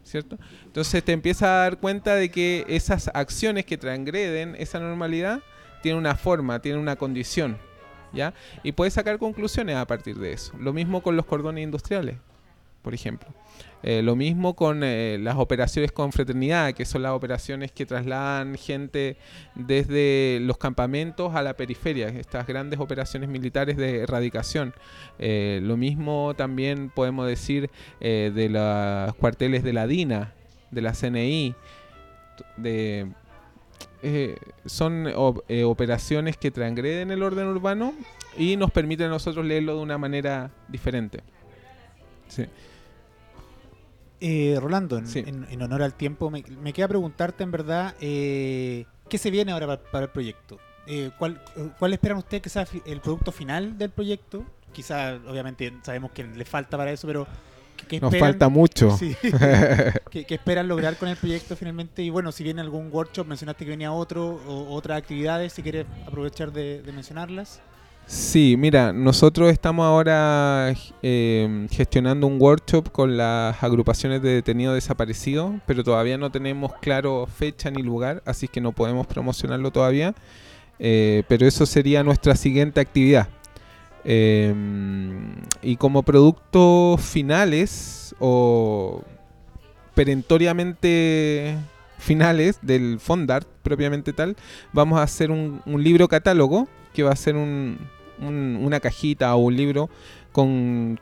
¿Cierto? 0.03 0.37
Entonces 0.65 1.03
te 1.03 1.11
empiezas 1.11 1.43
a 1.43 1.57
dar 1.57 1.77
cuenta 1.77 2.15
de 2.15 2.29
que 2.29 2.65
esas 2.67 3.09
acciones 3.13 3.65
que 3.65 3.77
transgreden 3.77 4.55
esa 4.57 4.79
normalidad 4.79 5.41
tienen 5.81 5.99
una 5.99 6.15
forma, 6.15 6.59
tienen 6.59 6.81
una 6.81 6.95
condición. 6.95 7.57
Y 8.63 8.71
puedes 8.71 8.93
sacar 8.93 9.17
conclusiones 9.17 9.75
a 9.75 9.85
partir 9.85 10.17
de 10.17 10.33
eso. 10.33 10.53
Lo 10.59 10.73
mismo 10.73 11.01
con 11.01 11.15
los 11.15 11.25
cordones 11.25 11.63
industriales, 11.63 12.17
por 12.81 12.93
ejemplo. 12.93 13.29
Eh, 13.83 14.01
lo 14.01 14.15
mismo 14.15 14.55
con 14.55 14.81
eh, 14.81 15.17
las 15.19 15.35
operaciones 15.35 15.91
con 15.91 16.13
fraternidad, 16.13 16.73
que 16.73 16.85
son 16.85 17.03
las 17.03 17.11
operaciones 17.11 17.73
que 17.73 17.85
trasladan 17.85 18.55
gente 18.55 19.17
desde 19.55 20.39
los 20.41 20.57
campamentos 20.57 21.35
a 21.35 21.41
la 21.41 21.57
periferia, 21.57 22.07
estas 22.07 22.47
grandes 22.47 22.79
operaciones 22.79 23.27
militares 23.27 23.75
de 23.75 24.03
erradicación. 24.03 24.73
Eh, 25.19 25.59
lo 25.61 25.75
mismo 25.75 26.33
también 26.37 26.89
podemos 26.89 27.27
decir 27.27 27.69
de 27.99 28.49
los 28.49 29.15
cuarteles 29.15 29.63
de 29.63 29.73
la 29.73 29.85
DINA, 29.85 30.33
de 30.71 30.81
la 30.81 30.93
CNI, 30.93 31.55
de 32.57 33.07
eh, 34.03 34.37
son 34.65 35.07
op- 35.15 35.43
eh, 35.47 35.63
operaciones 35.63 36.37
que 36.37 36.51
transgreden 36.51 37.09
el 37.09 37.23
orden 37.23 37.47
urbano 37.47 37.93
y 38.37 38.57
nos 38.57 38.69
permiten 38.71 39.07
a 39.07 39.09
nosotros 39.09 39.45
leerlo 39.45 39.75
de 39.77 39.81
una 39.81 39.97
manera 39.97 40.51
diferente. 40.67 41.21
Sí. 42.27 42.45
Eh, 44.19 44.57
Rolando, 44.61 44.97
en, 44.97 45.07
Sí. 45.07 45.19
en- 45.25 45.45
en 45.49 45.61
honor 45.61 45.81
al 45.83 45.93
tiempo, 45.95 46.29
me, 46.29 46.43
me 46.61 46.71
queda 46.71 46.87
preguntarte 46.87 47.43
en 47.43 47.51
verdad 47.51 47.93
eh, 47.99 48.85
qué 49.09 49.17
se 49.17 49.29
viene 49.31 49.51
ahora 49.51 49.67
para, 49.67 49.83
para 49.83 50.05
el 50.05 50.11
proyecto. 50.11 50.59
Eh, 50.87 51.11
¿cuál, 51.17 51.41
¿Cuál 51.79 51.93
esperan 51.93 52.17
ustedes 52.17 52.41
que 52.43 52.49
sea 52.49 52.65
el 52.85 52.99
producto 53.01 53.31
final 53.31 53.77
del 53.77 53.89
proyecto? 53.89 54.43
Quizá, 54.71 55.15
obviamente, 55.27 55.71
sabemos 55.83 56.11
que 56.11 56.23
le 56.23 56.45
falta 56.45 56.77
para 56.77 56.91
eso, 56.91 57.05
pero 57.07 57.27
¿qué, 57.87 57.97
qué 57.97 57.99
Nos 58.01 58.13
esperan? 58.13 58.33
falta 58.33 58.49
mucho. 58.49 58.97
Sí. 58.97 59.15
¿Qué, 60.11 60.25
qué 60.25 60.35
esperan 60.35 60.67
lograr 60.67 60.97
con 60.97 61.09
el 61.09 61.17
proyecto 61.17 61.55
finalmente? 61.55 62.01
Y 62.03 62.09
bueno, 62.09 62.31
si 62.31 62.43
viene 62.43 62.61
algún 62.61 62.89
workshop, 62.91 63.27
mencionaste 63.27 63.65
que 63.65 63.71
venía 63.71 63.91
otro, 63.91 64.41
o 64.47 64.73
otras 64.73 64.97
actividades, 64.97 65.53
si 65.53 65.61
quieres 65.61 65.85
aprovechar 66.07 66.51
de, 66.51 66.81
de 66.81 66.91
mencionarlas. 66.91 67.61
Sí, 68.05 68.55
mira, 68.57 68.91
nosotros 68.91 69.49
estamos 69.49 69.85
ahora 69.85 70.73
eh, 71.01 71.67
gestionando 71.71 72.27
un 72.27 72.39
workshop 72.39 72.91
con 72.91 73.15
las 73.15 73.63
agrupaciones 73.63 74.21
de 74.21 74.33
detenidos 74.35 74.75
desaparecidos, 74.75 75.53
pero 75.65 75.85
todavía 75.85 76.17
no 76.17 76.29
tenemos 76.29 76.73
claro 76.81 77.25
fecha 77.27 77.71
ni 77.71 77.81
lugar, 77.81 78.21
así 78.25 78.49
que 78.49 78.59
no 78.59 78.73
podemos 78.73 79.07
promocionarlo 79.07 79.71
todavía. 79.71 80.13
Eh, 80.79 81.23
pero 81.29 81.47
eso 81.47 81.65
sería 81.65 82.03
nuestra 82.03 82.35
siguiente 82.35 82.81
actividad. 82.81 83.29
Eh, 84.05 84.53
y 85.61 85.77
como 85.77 86.03
productos 86.03 87.01
finales 87.01 88.15
o 88.19 89.01
perentoriamente 89.95 91.55
finales 91.97 92.59
del 92.61 92.99
Fondart 92.99 93.47
propiamente 93.61 94.11
tal, 94.13 94.35
vamos 94.73 94.99
a 94.99 95.03
hacer 95.03 95.31
un, 95.31 95.61
un 95.65 95.83
libro 95.83 96.07
catálogo 96.07 96.67
que 96.93 97.03
va 97.03 97.11
a 97.11 97.15
ser 97.15 97.35
un- 97.35 97.77
un- 98.19 98.59
una 98.61 98.79
cajita 98.79 99.33
o 99.35 99.39
un 99.39 99.55
libro 99.55 99.89
con 100.31 100.99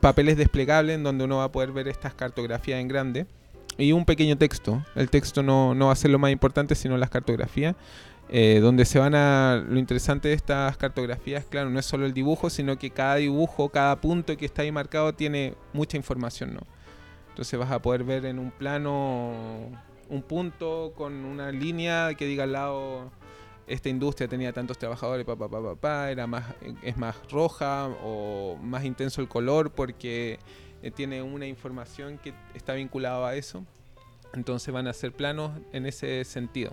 papeles 0.00 0.36
desplegables 0.36 0.94
en 0.96 1.02
donde 1.02 1.24
uno 1.24 1.38
va 1.38 1.44
a 1.44 1.52
poder 1.52 1.72
ver 1.72 1.88
estas 1.88 2.14
cartografías 2.14 2.80
en 2.80 2.88
grande 2.88 3.26
y 3.78 3.92
un 3.92 4.04
pequeño 4.04 4.36
texto. 4.38 4.84
El 4.94 5.10
texto 5.10 5.42
no, 5.42 5.74
no 5.74 5.86
va 5.86 5.92
a 5.92 5.96
ser 5.96 6.10
lo 6.10 6.18
más 6.18 6.30
importante, 6.30 6.74
sino 6.74 6.96
las 6.96 7.10
cartografías. 7.10 7.74
Eh, 8.28 8.60
donde 8.60 8.84
se 8.84 8.98
van 8.98 9.14
a... 9.14 9.64
Lo 9.68 9.78
interesante 9.78 10.28
de 10.28 10.34
estas 10.34 10.76
cartografías, 10.76 11.44
claro, 11.44 11.70
no 11.70 11.78
es 11.78 11.86
solo 11.86 12.06
el 12.06 12.12
dibujo, 12.12 12.50
sino 12.50 12.78
que 12.78 12.90
cada 12.90 13.16
dibujo, 13.16 13.68
cada 13.68 14.00
punto 14.00 14.36
que 14.36 14.46
está 14.46 14.62
ahí 14.62 14.72
marcado 14.72 15.14
tiene 15.14 15.54
mucha 15.72 15.96
información, 15.96 16.54
¿no? 16.54 16.60
Entonces 17.28 17.58
vas 17.58 17.70
a 17.70 17.80
poder 17.82 18.04
ver 18.04 18.24
en 18.24 18.38
un 18.38 18.50
plano 18.50 19.32
un 20.08 20.22
punto 20.22 20.92
con 20.96 21.12
una 21.24 21.50
línea 21.50 22.14
que 22.14 22.24
diga 22.24 22.44
al 22.44 22.52
lado 22.52 23.10
esta 23.66 23.88
industria 23.88 24.28
tenía 24.28 24.52
tantos 24.52 24.78
trabajadores, 24.78 25.26
pa, 25.26 25.36
pa, 25.36 25.48
pa, 25.48 25.62
pa, 25.62 25.74
pa, 25.74 26.10
era 26.10 26.26
más, 26.26 26.54
es 26.82 26.96
más 26.96 27.16
roja 27.30 27.88
o 28.02 28.56
más 28.62 28.84
intenso 28.84 29.20
el 29.20 29.28
color 29.28 29.72
porque 29.72 30.38
eh, 30.82 30.90
tiene 30.90 31.22
una 31.22 31.46
información 31.46 32.18
que 32.18 32.32
está 32.54 32.74
vinculada 32.74 33.28
a 33.28 33.34
eso. 33.34 33.64
Entonces 34.32 34.72
van 34.72 34.86
a 34.86 34.92
ser 34.92 35.12
planos 35.12 35.52
en 35.72 35.86
ese 35.86 36.24
sentido. 36.24 36.72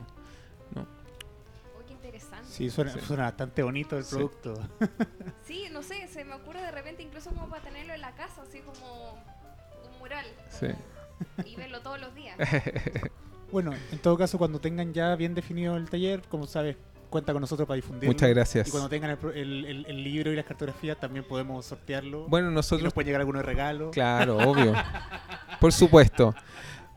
Sí, 2.54 2.70
suena, 2.70 2.92
Sí. 2.94 3.00
suena 3.02 3.24
bastante 3.24 3.64
bonito 3.64 3.98
el 3.98 4.04
Sí. 4.04 4.16
producto. 4.16 4.54
Sí, 5.48 5.66
no 5.72 5.82
sé, 5.82 6.08
se 6.08 6.24
me 6.24 6.36
ocurre 6.36 6.62
de 6.62 6.72
repente 6.72 7.02
incluso 7.04 7.32
como 7.32 7.50
para 7.50 7.64
tenerlo 7.64 7.94
en 7.94 8.02
la 8.02 8.12
casa, 8.12 8.44
así 8.48 8.60
como 8.60 9.14
un 9.14 10.00
mural. 10.00 10.26
Sí. 10.50 10.68
como- 10.68 11.48
Y 11.48 11.56
verlo 11.56 11.82
todos 11.82 12.00
los 12.00 12.14
días. 12.16 12.38
Bueno, 13.52 13.72
en 13.92 14.00
todo 14.00 14.18
caso, 14.18 14.40
cuando 14.40 14.60
tengan 14.60 14.94
ya 14.94 15.16
bien 15.16 15.36
definido 15.36 15.78
el 15.78 15.88
taller, 15.88 16.24
como 16.28 16.48
sabes, 16.48 16.76
cuenta 17.12 17.34
con 17.34 17.42
nosotros 17.42 17.68
para 17.68 17.76
difundirlo. 17.76 18.12
Muchas 18.12 18.30
gracias. 18.30 18.68
Y 18.68 18.72
cuando 18.72 18.90
tengan 18.90 19.12
el, 19.12 19.18
pro- 19.18 19.32
el- 19.32 19.66
el- 19.66 19.86
el 19.86 20.04
libro 20.04 20.32
y 20.32 20.36
las 20.36 20.46
cartografías, 20.46 21.00
también 21.00 21.24
podemos 21.24 21.64
sortearlo. 21.64 22.26
Bueno, 22.28 22.50
y 22.50 22.54
nosotros 22.56 22.82
nos 22.84 22.94
pueden 22.94 23.08
llegar 23.08 23.22
algunos 23.22 23.46
regalos. 23.46 23.92
Claro, 23.92 24.38
obvio. 24.38 24.74
Por 25.60 25.72
supuesto. 25.72 26.34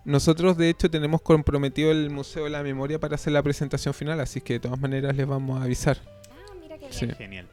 Nosotros, 0.06 0.56
de 0.56 0.68
hecho, 0.70 0.88
tenemos 0.88 1.20
comprometido 1.20 1.90
el 1.90 2.10
Museo 2.10 2.44
de 2.44 2.50
la 2.50 2.62
Memoria 2.62 3.00
para 3.00 3.16
hacer 3.16 3.32
la 3.32 3.42
presentación 3.42 3.92
final, 3.92 4.20
así 4.20 4.40
que 4.40 4.54
de 4.54 4.60
todas 4.60 4.80
maneras 4.80 5.16
les 5.16 5.26
vamos 5.26 5.60
a 5.60 5.64
avisar. 5.64 5.98
Ah, 6.30 6.54
mira 6.62 6.76
qué 6.78 6.86
bien. 6.88 6.92
Sí. 6.92 7.08
Genial. 7.18 7.48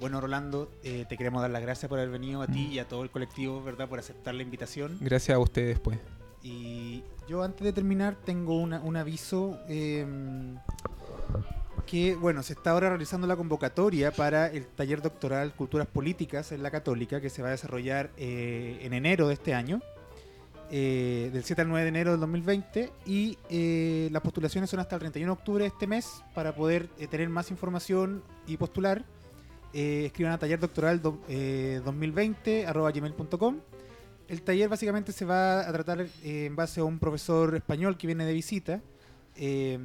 Bueno, 0.00 0.18
Rolando, 0.18 0.70
eh, 0.84 1.04
te 1.06 1.18
queremos 1.18 1.42
dar 1.42 1.50
las 1.50 1.60
gracias 1.60 1.86
por 1.88 1.98
haber 1.98 2.10
venido 2.10 2.40
a 2.40 2.46
ti 2.46 2.66
y 2.72 2.78
a 2.78 2.88
todo 2.88 3.02
el 3.02 3.10
colectivo, 3.10 3.62
¿verdad? 3.62 3.88
Por 3.90 3.98
aceptar 3.98 4.34
la 4.34 4.42
invitación. 4.42 4.96
Gracias 5.02 5.36
a 5.36 5.38
ustedes, 5.38 5.78
pues. 5.80 5.98
Y 6.42 7.02
yo 7.28 7.42
antes 7.42 7.62
de 7.64 7.72
terminar 7.74 8.16
tengo 8.24 8.56
una- 8.58 8.80
un 8.80 8.96
aviso 8.96 9.58
eh, 9.68 10.06
que, 11.84 12.14
bueno, 12.14 12.42
se 12.42 12.54
está 12.54 12.70
ahora 12.70 12.88
realizando 12.90 13.26
la 13.26 13.36
convocatoria 13.36 14.12
para 14.12 14.46
el 14.46 14.66
taller 14.66 15.02
doctoral 15.02 15.52
Culturas 15.54 15.86
Políticas 15.86 16.52
en 16.52 16.62
la 16.62 16.70
Católica 16.70 17.20
que 17.20 17.28
se 17.28 17.42
va 17.42 17.48
a 17.48 17.50
desarrollar 17.50 18.10
eh, 18.16 18.78
en 18.82 18.92
enero 18.94 19.28
de 19.28 19.34
este 19.34 19.52
año, 19.52 19.82
eh, 20.70 21.30
del 21.32 21.44
7 21.44 21.62
al 21.62 21.68
9 21.68 21.82
de 21.84 21.88
enero 21.88 22.10
del 22.12 22.20
2020 22.20 22.92
y 23.06 23.38
eh, 23.50 24.08
las 24.12 24.22
postulaciones 24.22 24.68
son 24.70 24.80
hasta 24.80 24.96
el 24.96 25.00
31 25.00 25.32
de 25.34 25.38
octubre 25.38 25.64
de 25.64 25.68
este 25.68 25.86
mes 25.86 26.22
para 26.34 26.54
poder 26.54 26.88
eh, 26.98 27.06
tener 27.06 27.28
más 27.28 27.50
información 27.50 28.22
y 28.46 28.56
postular. 28.56 29.04
Eh, 29.72 30.04
escriban 30.06 30.32
a 30.32 30.38
tallerdoctoral 30.38 31.00
do- 31.02 31.20
eh, 31.28 31.80
2020 31.84 32.66
arroba 32.66 32.90
gmail.com 32.90 33.60
el 34.28 34.42
taller 34.42 34.68
básicamente 34.68 35.12
se 35.12 35.24
va 35.24 35.66
a 35.66 35.72
tratar 35.72 36.00
eh, 36.02 36.44
en 36.46 36.54
base 36.56 36.80
a 36.80 36.84
un 36.84 36.98
profesor 36.98 37.54
español 37.54 37.96
que 37.96 38.06
viene 38.06 38.26
de 38.26 38.32
visita, 38.34 38.82
eh, 39.36 39.78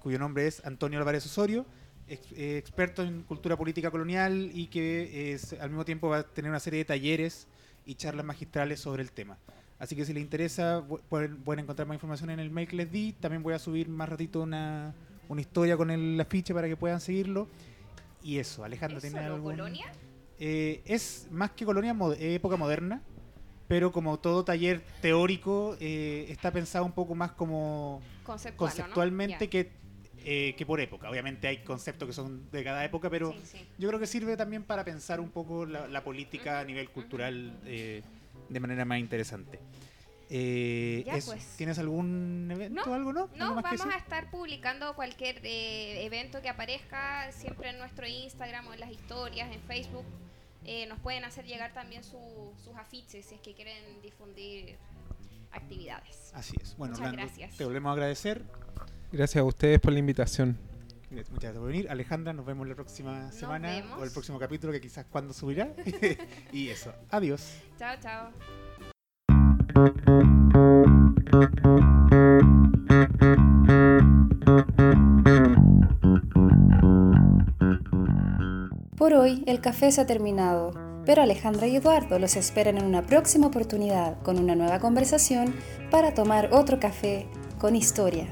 cuyo 0.00 0.18
nombre 0.18 0.46
es 0.46 0.62
Antonio 0.66 0.98
Álvarez 0.98 1.24
Osorio, 1.24 1.64
ex- 2.06 2.32
eh, 2.32 2.58
experto 2.58 3.02
en 3.02 3.22
cultura 3.22 3.56
política 3.56 3.90
colonial 3.90 4.50
y 4.52 4.66
que 4.66 5.32
es- 5.32 5.54
al 5.54 5.70
mismo 5.70 5.86
tiempo 5.86 6.08
va 6.10 6.18
a 6.18 6.22
tener 6.22 6.50
una 6.50 6.60
serie 6.60 6.78
de 6.80 6.84
talleres 6.84 7.46
y 7.86 7.94
charlas 7.94 8.24
magistrales 8.24 8.80
sobre 8.80 9.02
el 9.02 9.12
tema. 9.12 9.38
Así 9.78 9.96
que 9.96 10.04
si 10.04 10.12
les 10.12 10.22
interesa, 10.22 10.82
pu- 10.86 11.00
pueden, 11.08 11.36
pueden 11.42 11.64
encontrar 11.64 11.86
más 11.88 11.96
información 11.96 12.30
en 12.30 12.40
el 12.40 12.50
mail 12.50 12.68
que 12.68 12.76
les 12.76 12.90
di. 12.90 13.12
También 13.12 13.42
voy 13.42 13.54
a 13.54 13.58
subir 13.58 13.88
más 13.88 14.08
ratito 14.08 14.42
una, 14.42 14.94
una 15.28 15.40
historia 15.40 15.76
con 15.76 15.90
el 15.90 16.18
afiche 16.20 16.54
para 16.54 16.68
que 16.68 16.76
puedan 16.76 17.00
seguirlo. 17.00 17.48
Y 18.22 18.38
eso, 18.38 18.64
Alejandro, 18.64 18.98
¿Es 18.98 19.02
¿tiene 19.02 19.18
algún...? 19.20 19.52
colonia? 19.52 19.86
Eh, 20.38 20.82
es 20.84 21.28
más 21.30 21.50
que 21.52 21.64
colonia, 21.64 21.92
mo- 21.94 22.12
eh, 22.12 22.34
época 22.34 22.56
moderna, 22.56 23.02
pero 23.68 23.92
como 23.92 24.18
todo 24.18 24.44
taller 24.44 24.82
teórico, 25.00 25.76
eh, 25.80 26.26
está 26.28 26.50
pensado 26.50 26.84
un 26.84 26.92
poco 26.92 27.14
más 27.14 27.32
como 27.32 28.00
Conceptual, 28.24 28.70
¿o 28.70 28.74
no? 28.74 28.78
conceptualmente 28.78 29.44
Ya. 29.44 29.50
que, 29.50 29.72
eh, 30.24 30.54
que 30.56 30.64
por 30.66 30.80
época. 30.80 31.10
Obviamente 31.10 31.46
hay 31.48 31.58
conceptos 31.58 32.06
que 32.08 32.12
son 32.14 32.50
de 32.50 32.64
cada 32.64 32.84
época, 32.84 33.10
pero 33.10 33.32
Sí, 33.32 33.38
sí. 33.58 33.66
yo 33.78 33.88
creo 33.88 34.00
que 34.00 34.06
sirve 34.06 34.36
también 34.36 34.62
para 34.64 34.84
pensar 34.84 35.20
un 35.20 35.30
poco 35.30 35.66
la, 35.66 35.86
la 35.88 36.02
política 36.02 36.60
a 36.60 36.64
nivel 36.64 36.88
cultural 36.90 37.58
eh, 37.66 38.02
de 38.48 38.60
manera 38.60 38.84
más 38.84 38.98
interesante. 38.98 39.60
Eh, 40.30 41.02
Ya, 41.06 41.18
pues. 41.24 41.54
¿Tienes 41.58 41.78
algún 41.78 42.48
evento 42.50 42.82
o 42.82 42.86
No, 42.86 42.94
algo, 42.94 43.12
no? 43.12 43.28
No, 43.36 43.44
¿Algo 43.48 43.54
más 43.60 43.70
que 43.70 43.76
vamos 43.76 43.94
a 43.94 43.98
estar 43.98 44.30
publicando 44.30 44.94
cualquier 44.94 45.40
eh, 45.44 46.04
evento 46.06 46.40
que 46.40 46.48
aparezca 46.48 47.30
siempre 47.30 47.68
en 47.70 47.78
nuestro 47.78 48.06
Instagram 48.06 48.66
o 48.68 48.72
en 48.74 48.80
las 48.80 48.90
historias, 48.90 49.52
en 49.54 49.60
Facebook. 49.62 50.04
Eh, 50.64 50.86
nos 50.86 50.98
pueden 51.00 51.24
hacer 51.24 51.44
llegar 51.44 51.74
también 51.74 52.02
su- 52.02 52.52
sus 52.64 52.74
afiches 52.76 53.26
si 53.26 53.34
es 53.34 53.40
que 53.42 53.52
quieren 53.52 54.00
difundir 54.02 54.76
actividades. 55.52 56.32
Así 56.34 56.54
es. 56.60 56.74
Bueno, 56.78 56.92
Muchas 56.94 57.10
Orlando, 57.10 57.26
gracias. 57.30 57.56
te 57.58 57.64
volvemos 57.66 57.90
a 57.90 57.92
agradecer. 57.92 58.42
Gracias 59.14 59.40
a 59.40 59.44
ustedes 59.44 59.78
por 59.78 59.92
la 59.92 60.00
invitación. 60.00 60.58
Muchas 61.08 61.30
gracias 61.30 61.54
por 61.54 61.68
venir. 61.68 61.88
Alejandra, 61.88 62.32
nos 62.32 62.44
vemos 62.44 62.66
la 62.66 62.74
próxima 62.74 63.26
Nos 63.26 63.34
semana 63.36 63.70
vemos. 63.70 64.00
o 64.00 64.02
el 64.02 64.10
próximo 64.10 64.40
capítulo 64.40 64.72
que 64.72 64.80
quizás 64.80 65.06
cuando 65.08 65.32
subirá. 65.32 65.72
y 66.52 66.68
eso. 66.68 66.92
Adiós. 67.10 67.58
Chao, 67.78 67.96
chao. 68.02 68.32
Por 78.96 79.14
hoy 79.14 79.44
el 79.46 79.60
café 79.60 79.92
se 79.92 80.00
ha 80.00 80.06
terminado, 80.06 80.72
pero 81.06 81.22
Alejandra 81.22 81.68
y 81.68 81.76
Eduardo 81.76 82.18
los 82.18 82.34
esperan 82.34 82.78
en 82.78 82.84
una 82.84 83.02
próxima 83.02 83.46
oportunidad 83.46 84.20
con 84.22 84.40
una 84.40 84.56
nueva 84.56 84.80
conversación 84.80 85.54
para 85.92 86.14
tomar 86.14 86.48
otro 86.52 86.80
café 86.80 87.28
con 87.60 87.76
historia. 87.76 88.26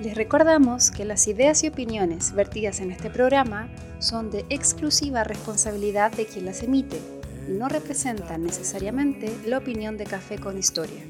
Les 0.00 0.14
recordamos 0.14 0.92
que 0.92 1.04
las 1.04 1.26
ideas 1.26 1.64
y 1.64 1.68
opiniones 1.68 2.32
vertidas 2.32 2.80
en 2.80 2.92
este 2.92 3.10
programa 3.10 3.68
son 3.98 4.30
de 4.30 4.44
exclusiva 4.48 5.24
responsabilidad 5.24 6.12
de 6.12 6.24
quien 6.24 6.44
las 6.44 6.62
emite 6.62 7.00
y 7.48 7.52
no 7.52 7.68
representan 7.68 8.44
necesariamente 8.44 9.34
la 9.44 9.58
opinión 9.58 9.96
de 9.96 10.04
Café 10.04 10.38
con 10.38 10.56
Historia. 10.56 11.02